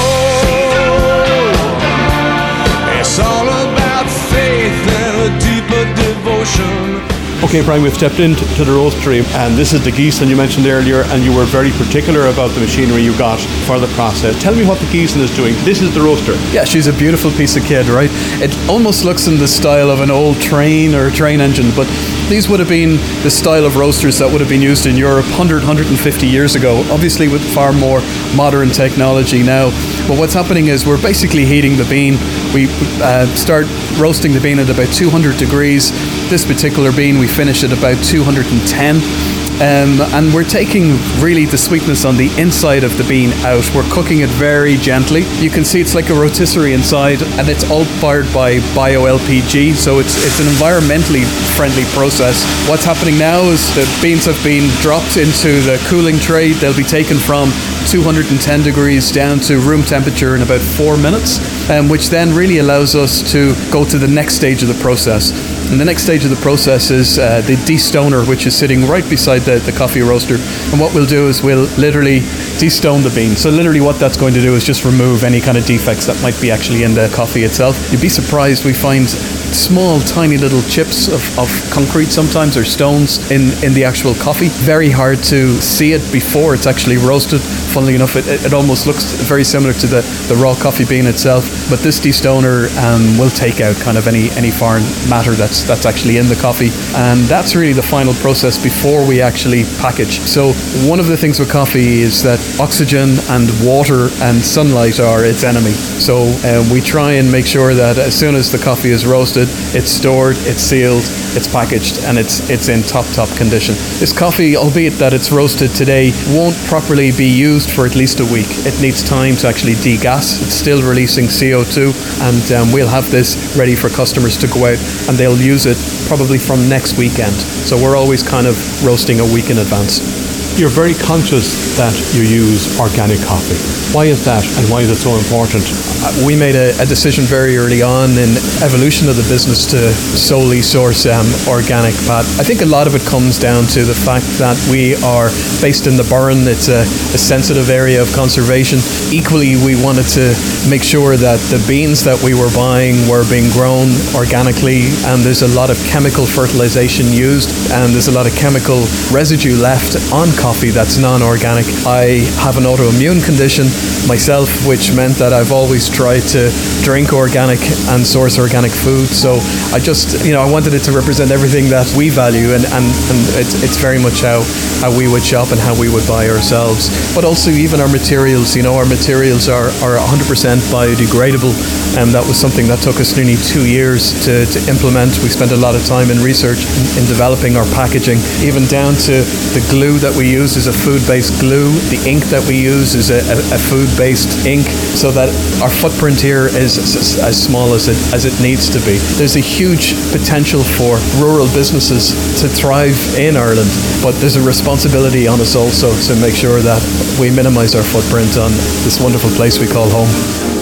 It's 2.99 3.17
all 3.17 3.47
about 3.47 4.05
faith 4.29 4.77
and 5.01 5.15
a 5.25 5.39
deeper 5.39 5.85
devotion. 6.03 7.14
Okay, 7.43 7.61
Brian, 7.63 7.83
we've 7.83 7.93
stepped 7.93 8.19
into 8.19 8.45
the 8.63 8.71
roastery, 8.71 9.23
and 9.35 9.57
this 9.57 9.73
is 9.73 9.83
the 9.83 9.91
Giesen 9.91 10.29
you 10.29 10.37
mentioned 10.37 10.65
earlier, 10.65 11.03
and 11.07 11.23
you 11.23 11.35
were 11.35 11.43
very 11.43 11.69
particular 11.71 12.27
about 12.27 12.51
the 12.55 12.61
machinery 12.61 13.03
you 13.03 13.15
got 13.17 13.39
for 13.67 13.77
the 13.77 13.87
process. 13.87 14.41
Tell 14.41 14.55
me 14.55 14.65
what 14.65 14.79
the 14.79 14.85
Giesen 14.85 15.19
is 15.19 15.35
doing. 15.35 15.53
This 15.65 15.81
is 15.81 15.93
the 15.93 16.01
roaster. 16.01 16.33
Yeah, 16.51 16.63
she's 16.63 16.87
a 16.87 16.93
beautiful 16.93 17.29
piece 17.31 17.57
of 17.57 17.63
kit, 17.63 17.87
right? 17.89 18.09
It 18.41 18.57
almost 18.69 19.03
looks 19.03 19.27
in 19.27 19.37
the 19.37 19.49
style 19.49 19.91
of 19.91 19.99
an 19.99 20.09
old 20.09 20.41
train 20.41 20.95
or 20.95 21.11
train 21.11 21.41
engine, 21.41 21.71
but 21.75 21.87
these 22.29 22.49
would 22.49 22.59
have 22.59 22.69
been 22.69 22.97
the 23.21 23.29
style 23.29 23.65
of 23.65 23.75
roasters 23.75 24.17
that 24.19 24.31
would 24.31 24.41
have 24.41 24.49
been 24.49 24.61
used 24.61 24.87
in 24.87 24.95
Europe 24.95 25.25
100, 25.25 25.57
150 25.57 26.25
years 26.25 26.55
ago, 26.55 26.77
obviously 26.89 27.27
with 27.27 27.43
far 27.53 27.73
more 27.73 28.01
modern 28.35 28.69
technology 28.69 29.43
now. 29.43 29.69
But 30.07 30.17
what's 30.17 30.33
happening 30.33 30.67
is 30.67 30.87
we're 30.87 31.01
basically 31.01 31.45
heating 31.45 31.75
the 31.77 31.85
bean. 31.85 32.15
We 32.53 32.67
uh, 33.03 33.27
start 33.35 33.67
roasting 33.99 34.33
the 34.33 34.39
bean 34.39 34.57
at 34.57 34.69
about 34.69 34.91
200 34.93 35.37
degrees. 35.37 35.91
This 36.29 36.43
particular 36.43 36.91
bean, 36.91 37.19
we 37.19 37.27
finish 37.27 37.63
at 37.63 37.71
about 37.71 38.03
210 38.03 39.35
um, 39.55 40.01
and 40.11 40.33
we're 40.33 40.43
taking 40.43 40.97
really 41.21 41.45
the 41.45 41.57
sweetness 41.57 42.03
on 42.03 42.17
the 42.17 42.27
inside 42.37 42.83
of 42.83 42.97
the 42.97 43.05
bean 43.05 43.31
out. 43.47 43.63
We're 43.73 43.89
cooking 43.89 44.19
it 44.19 44.29
very 44.31 44.75
gently. 44.75 45.21
You 45.39 45.49
can 45.49 45.63
see 45.63 45.79
it's 45.79 45.95
like 45.95 46.09
a 46.09 46.13
rotisserie 46.13 46.73
inside, 46.73 47.21
and 47.39 47.47
it's 47.47 47.63
all 47.71 47.85
fired 47.85 48.25
by 48.33 48.59
bio 48.75 49.05
LPG, 49.05 49.75
so 49.75 49.99
it's 49.99 50.17
it's 50.25 50.41
an 50.41 50.47
environmentally 50.47 51.23
friendly 51.55 51.85
process. 51.95 52.43
What's 52.67 52.83
happening 52.83 53.17
now 53.17 53.43
is 53.43 53.63
the 53.75 53.87
beans 54.03 54.25
have 54.25 54.43
been 54.43 54.67
dropped 54.81 55.15
into 55.15 55.61
the 55.61 55.81
cooling 55.87 56.19
tray. 56.19 56.51
They'll 56.51 56.75
be 56.75 56.83
taken 56.83 57.15
from 57.15 57.49
210 57.87 58.61
degrees 58.61 59.09
down 59.09 59.39
to 59.47 59.59
room 59.59 59.83
temperature 59.83 60.35
in 60.35 60.41
about 60.41 60.59
four 60.59 60.97
minutes, 60.97 61.39
um, 61.69 61.87
which 61.87 62.09
then 62.09 62.35
really 62.35 62.57
allows 62.57 62.93
us 62.93 63.31
to 63.31 63.55
go 63.71 63.85
to 63.85 63.97
the 63.97 64.07
next 64.07 64.35
stage 64.35 64.63
of 64.63 64.67
the 64.67 64.81
process. 64.83 65.31
And 65.71 65.79
the 65.79 65.85
next 65.85 66.03
stage 66.03 66.23
of 66.23 66.29
the 66.29 66.35
process 66.37 66.91
is 66.91 67.17
uh, 67.17 67.41
the 67.41 67.55
destoner, 67.55 68.27
which 68.27 68.45
is 68.45 68.55
sitting 68.55 68.85
right 68.85 69.07
beside 69.09 69.39
the, 69.39 69.57
the 69.59 69.71
coffee 69.71 70.01
roaster. 70.01 70.35
And 70.71 70.79
what 70.79 70.93
we'll 70.93 71.05
do 71.05 71.27
is 71.27 71.41
we'll 71.41 71.67
literally 71.77 72.19
destone 72.59 73.01
the 73.01 73.09
bean. 73.09 73.35
So 73.35 73.49
literally 73.49 73.81
what 73.81 73.99
that's 73.99 74.15
going 74.15 74.33
to 74.35 74.41
do 74.41 74.55
is 74.55 74.63
just 74.63 74.85
remove 74.85 75.23
any 75.23 75.41
kind 75.41 75.57
of 75.57 75.65
defects 75.65 76.05
that 76.05 76.21
might 76.21 76.39
be 76.39 76.51
actually 76.51 76.83
in 76.83 76.93
the 76.93 77.11
coffee 77.13 77.43
itself. 77.43 77.91
You'd 77.91 78.01
be 78.01 78.09
surprised 78.09 78.63
we 78.63 78.73
find 78.73 79.09
small 79.09 79.99
tiny 80.01 80.37
little 80.37 80.61
chips 80.63 81.07
of, 81.07 81.39
of 81.39 81.49
concrete 81.71 82.11
sometimes 82.11 82.57
or 82.57 82.63
stones 82.63 83.31
in, 83.31 83.51
in 83.63 83.73
the 83.73 83.83
actual 83.83 84.13
coffee. 84.15 84.49
Very 84.49 84.91
hard 84.91 85.23
to 85.25 85.59
see 85.61 85.93
it 85.93 86.01
before 86.11 86.53
it's 86.53 86.67
actually 86.67 86.97
roasted. 86.97 87.41
Funnily 87.75 87.95
enough, 87.95 88.15
it, 88.15 88.25
it 88.25 88.53
almost 88.53 88.87
looks 88.87 89.03
very 89.27 89.43
similar 89.43 89.73
to 89.73 89.85
the, 89.85 89.99
the 90.29 90.35
raw 90.35 90.55
coffee 90.55 90.85
bean 90.85 91.07
itself. 91.07 91.43
But 91.69 91.79
this 91.79 91.99
destoner 91.99 92.71
um, 92.79 93.19
will 93.19 93.29
take 93.29 93.59
out 93.59 93.75
kind 93.83 93.97
of 93.97 94.07
any, 94.07 94.29
any 94.31 94.49
foreign 94.49 94.83
matter 95.09 95.31
that's 95.35 95.63
that's 95.67 95.85
actually 95.85 96.15
in 96.15 96.27
the 96.27 96.39
coffee. 96.39 96.71
And 96.95 97.19
that's 97.27 97.53
really 97.53 97.73
the 97.73 97.83
final 97.83 98.13
process 98.13 98.57
before 98.57 99.05
we 99.05 99.19
actually 99.21 99.65
package. 99.83 100.21
So 100.21 100.53
one 100.87 101.01
of 101.01 101.07
the 101.07 101.17
things 101.17 101.37
with 101.37 101.51
coffee 101.51 101.99
is 101.99 102.23
that 102.23 102.39
oxygen 102.61 103.19
and 103.27 103.51
water 103.59 104.07
and 104.23 104.39
sunlight 104.39 105.01
are 105.01 105.25
its 105.25 105.43
enemy. 105.43 105.75
So 105.99 106.31
um, 106.47 106.71
we 106.71 106.79
try 106.79 107.19
and 107.19 107.29
make 107.29 107.45
sure 107.45 107.73
that 107.73 107.97
as 107.97 108.17
soon 108.17 108.35
as 108.35 108.53
the 108.53 108.57
coffee 108.57 108.91
is 108.91 109.05
roasted, 109.05 109.49
it's 109.75 109.91
stored, 109.91 110.37
it's 110.47 110.63
sealed, 110.63 111.03
it's 111.35 111.51
packaged, 111.51 112.05
and 112.05 112.17
it's 112.17 112.49
it's 112.49 112.69
in 112.69 112.83
top 112.83 113.05
top 113.11 113.27
condition. 113.35 113.75
This 113.99 114.17
coffee, 114.17 114.55
albeit 114.55 114.93
that 114.93 115.13
it's 115.13 115.29
roasted 115.29 115.71
today, 115.75 116.13
won't 116.31 116.55
properly 116.71 117.11
be 117.11 117.27
used 117.27 117.64
for 117.69 117.85
at 117.85 117.95
least 117.95 118.19
a 118.19 118.25
week. 118.25 118.47
It 118.65 118.81
needs 118.81 119.03
time 119.03 119.35
to 119.37 119.47
actually 119.47 119.75
degas. 119.75 120.41
It's 120.41 120.55
still 120.55 120.81
releasing 120.81 121.25
CO2, 121.25 121.93
and 122.21 122.51
um, 122.51 122.71
we'll 122.73 122.87
have 122.87 123.09
this 123.11 123.55
ready 123.57 123.75
for 123.75 123.89
customers 123.89 124.37
to 124.37 124.47
go 124.47 124.65
out 124.65 124.79
and 125.07 125.17
they'll 125.17 125.37
use 125.37 125.65
it 125.65 125.77
probably 126.07 126.37
from 126.37 126.67
next 126.67 126.97
weekend. 126.97 127.33
So 127.33 127.77
we're 127.77 127.95
always 127.95 128.23
kind 128.23 128.47
of 128.47 128.55
roasting 128.85 129.19
a 129.19 129.25
week 129.25 129.49
in 129.49 129.57
advance. 129.57 130.24
You're 130.55 130.71
very 130.71 130.93
conscious 130.93 131.75
that 131.75 131.91
you 132.15 132.23
use 132.23 132.79
organic 132.79 133.19
coffee. 133.27 133.59
Why 133.91 134.05
is 134.07 134.23
that 134.23 134.39
and 134.55 134.63
why 134.71 134.87
is 134.87 134.89
it 134.89 134.95
so 134.95 135.11
important? 135.19 135.67
Uh, 135.99 136.23
we 136.23 136.39
made 136.39 136.55
a, 136.55 136.71
a 136.79 136.87
decision 136.87 137.27
very 137.27 137.59
early 137.59 137.83
on 137.83 138.11
in 138.15 138.39
evolution 138.63 139.11
of 139.11 139.19
the 139.19 139.27
business 139.27 139.67
to 139.75 139.91
solely 139.91 140.61
source 140.61 141.03
um, 141.11 141.27
organic, 141.51 141.91
but 142.07 142.23
I 142.39 142.47
think 142.47 142.63
a 142.63 142.65
lot 142.71 142.87
of 142.87 142.95
it 142.95 143.03
comes 143.03 143.35
down 143.35 143.67
to 143.75 143.83
the 143.83 143.93
fact 143.93 144.23
that 144.39 144.55
we 144.71 144.95
are 145.03 145.27
based 145.59 145.91
in 145.91 145.99
the 145.99 146.07
Burren. 146.07 146.47
It's 146.47 146.71
a, 146.71 146.87
a 147.11 147.19
sensitive 147.19 147.67
area 147.67 147.99
of 147.99 148.07
conservation. 148.15 148.79
Equally, 149.11 149.59
we 149.59 149.75
wanted 149.75 150.07
to 150.15 150.31
make 150.71 150.87
sure 150.87 151.19
that 151.19 151.43
the 151.51 151.59
beans 151.67 151.99
that 152.07 152.15
we 152.23 152.31
were 152.31 152.51
buying 152.55 152.95
were 153.11 153.27
being 153.27 153.51
grown 153.51 153.91
organically, 154.15 154.87
and 155.11 155.19
there's 155.19 155.43
a 155.43 155.51
lot 155.51 155.67
of 155.67 155.75
chemical 155.91 156.23
fertilization 156.23 157.11
used, 157.11 157.51
and 157.75 157.91
there's 157.91 158.07
a 158.07 158.15
lot 158.15 158.23
of 158.23 158.31
chemical 158.39 158.87
residue 159.11 159.59
left 159.59 159.99
on 160.15 160.31
coffee 160.31 160.44
coffee 160.45 160.69
that's 160.69 160.99
non 160.99 161.23
organic. 161.23 161.65
I 161.89 162.21
have 162.45 162.61
an 162.61 162.69
autoimmune 162.69 163.17
condition 163.25 163.65
myself, 164.05 164.45
which 164.69 164.93
meant 164.93 165.17
that 165.17 165.33
I've 165.33 165.51
always 165.51 165.89
tried 165.89 166.21
to 166.37 166.53
drink 166.85 167.13
organic 167.13 167.57
and 167.89 168.05
source 168.05 168.37
organic 168.37 168.69
food. 168.69 169.09
So 169.09 169.41
I 169.73 169.81
just, 169.81 170.21
you 170.21 170.33
know, 170.37 170.45
I 170.45 170.49
wanted 170.51 170.75
it 170.77 170.85
to 170.85 170.91
represent 170.91 171.31
everything 171.31 171.65
that 171.73 171.89
we 171.97 172.13
value, 172.13 172.53
and, 172.53 172.61
and, 172.77 172.85
and 172.85 173.19
it's, 173.41 173.57
it's 173.65 173.81
very 173.81 173.97
much 173.97 174.21
how, 174.21 174.45
how 174.85 174.93
we 174.93 175.09
would 175.09 175.25
shop 175.25 175.49
and 175.49 175.57
how 175.57 175.73
we 175.73 175.89
would 175.89 176.05
buy 176.05 176.29
ourselves. 176.29 176.93
But 177.17 177.25
also, 177.25 177.49
even 177.49 177.81
our 177.81 177.89
materials, 177.89 178.55
you 178.55 178.61
know, 178.61 178.77
our 178.77 178.85
materials 178.85 179.49
are, 179.49 179.73
are 179.81 179.97
100% 179.97 180.29
biodegradable, 180.69 181.57
and 181.97 182.13
that 182.13 182.21
was 182.21 182.37
something 182.37 182.69
that 182.69 182.85
took 182.85 183.01
us 183.01 183.17
nearly 183.17 183.41
two 183.49 183.65
years 183.65 184.13
to, 184.29 184.45
to 184.45 184.59
implement. 184.69 185.17
We 185.25 185.33
spent 185.33 185.57
a 185.57 185.57
lot 185.57 185.73
of 185.73 185.81
time 185.89 186.13
in 186.13 186.21
research 186.21 186.61
in, 186.77 187.01
in 187.01 187.03
developing 187.09 187.57
our 187.57 187.65
packaging, 187.73 188.21
even 188.45 188.69
down 188.69 188.93
to 189.09 189.25
the 189.57 189.65
glue 189.73 189.97
that 190.05 190.13
we 190.13 190.34
use 190.35 190.57
is 190.57 190.67
a 190.67 190.73
food-based 190.73 191.39
glue. 191.39 191.71
The 191.87 192.01
ink 192.03 192.25
that 192.27 192.43
we 192.47 192.59
use 192.59 192.93
is 192.93 193.09
a, 193.09 193.23
a, 193.31 193.37
a 193.55 193.59
food-based 193.71 194.45
ink, 194.45 194.67
so 194.99 195.09
that 195.11 195.29
our 195.63 195.69
footprint 195.71 196.19
here 196.19 196.47
is 196.47 196.77
as, 196.77 197.17
as 197.23 197.35
small 197.41 197.73
as 197.73 197.87
it 197.87 197.95
as 198.13 198.25
it 198.25 198.35
needs 198.43 198.67
to 198.75 198.79
be. 198.83 198.99
There's 199.15 199.37
a 199.37 199.45
huge 199.57 199.95
potential 200.11 200.61
for 200.63 200.99
rural 201.23 201.47
businesses 201.55 202.11
to 202.41 202.47
thrive 202.47 202.99
in 203.17 203.37
Ireland, 203.37 203.71
but 204.03 204.11
there's 204.19 204.35
a 204.35 204.43
responsibility 204.43 205.27
on 205.27 205.39
us 205.39 205.55
also 205.55 205.95
to 206.07 206.19
make 206.19 206.35
sure 206.35 206.59
that 206.59 206.81
we 207.19 207.31
minimise 207.31 207.73
our 207.75 207.83
footprint 207.83 208.37
on 208.37 208.51
this 208.83 208.99
wonderful 208.99 209.31
place 209.31 209.59
we 209.59 209.67
call 209.67 209.89
home. 209.89 210.54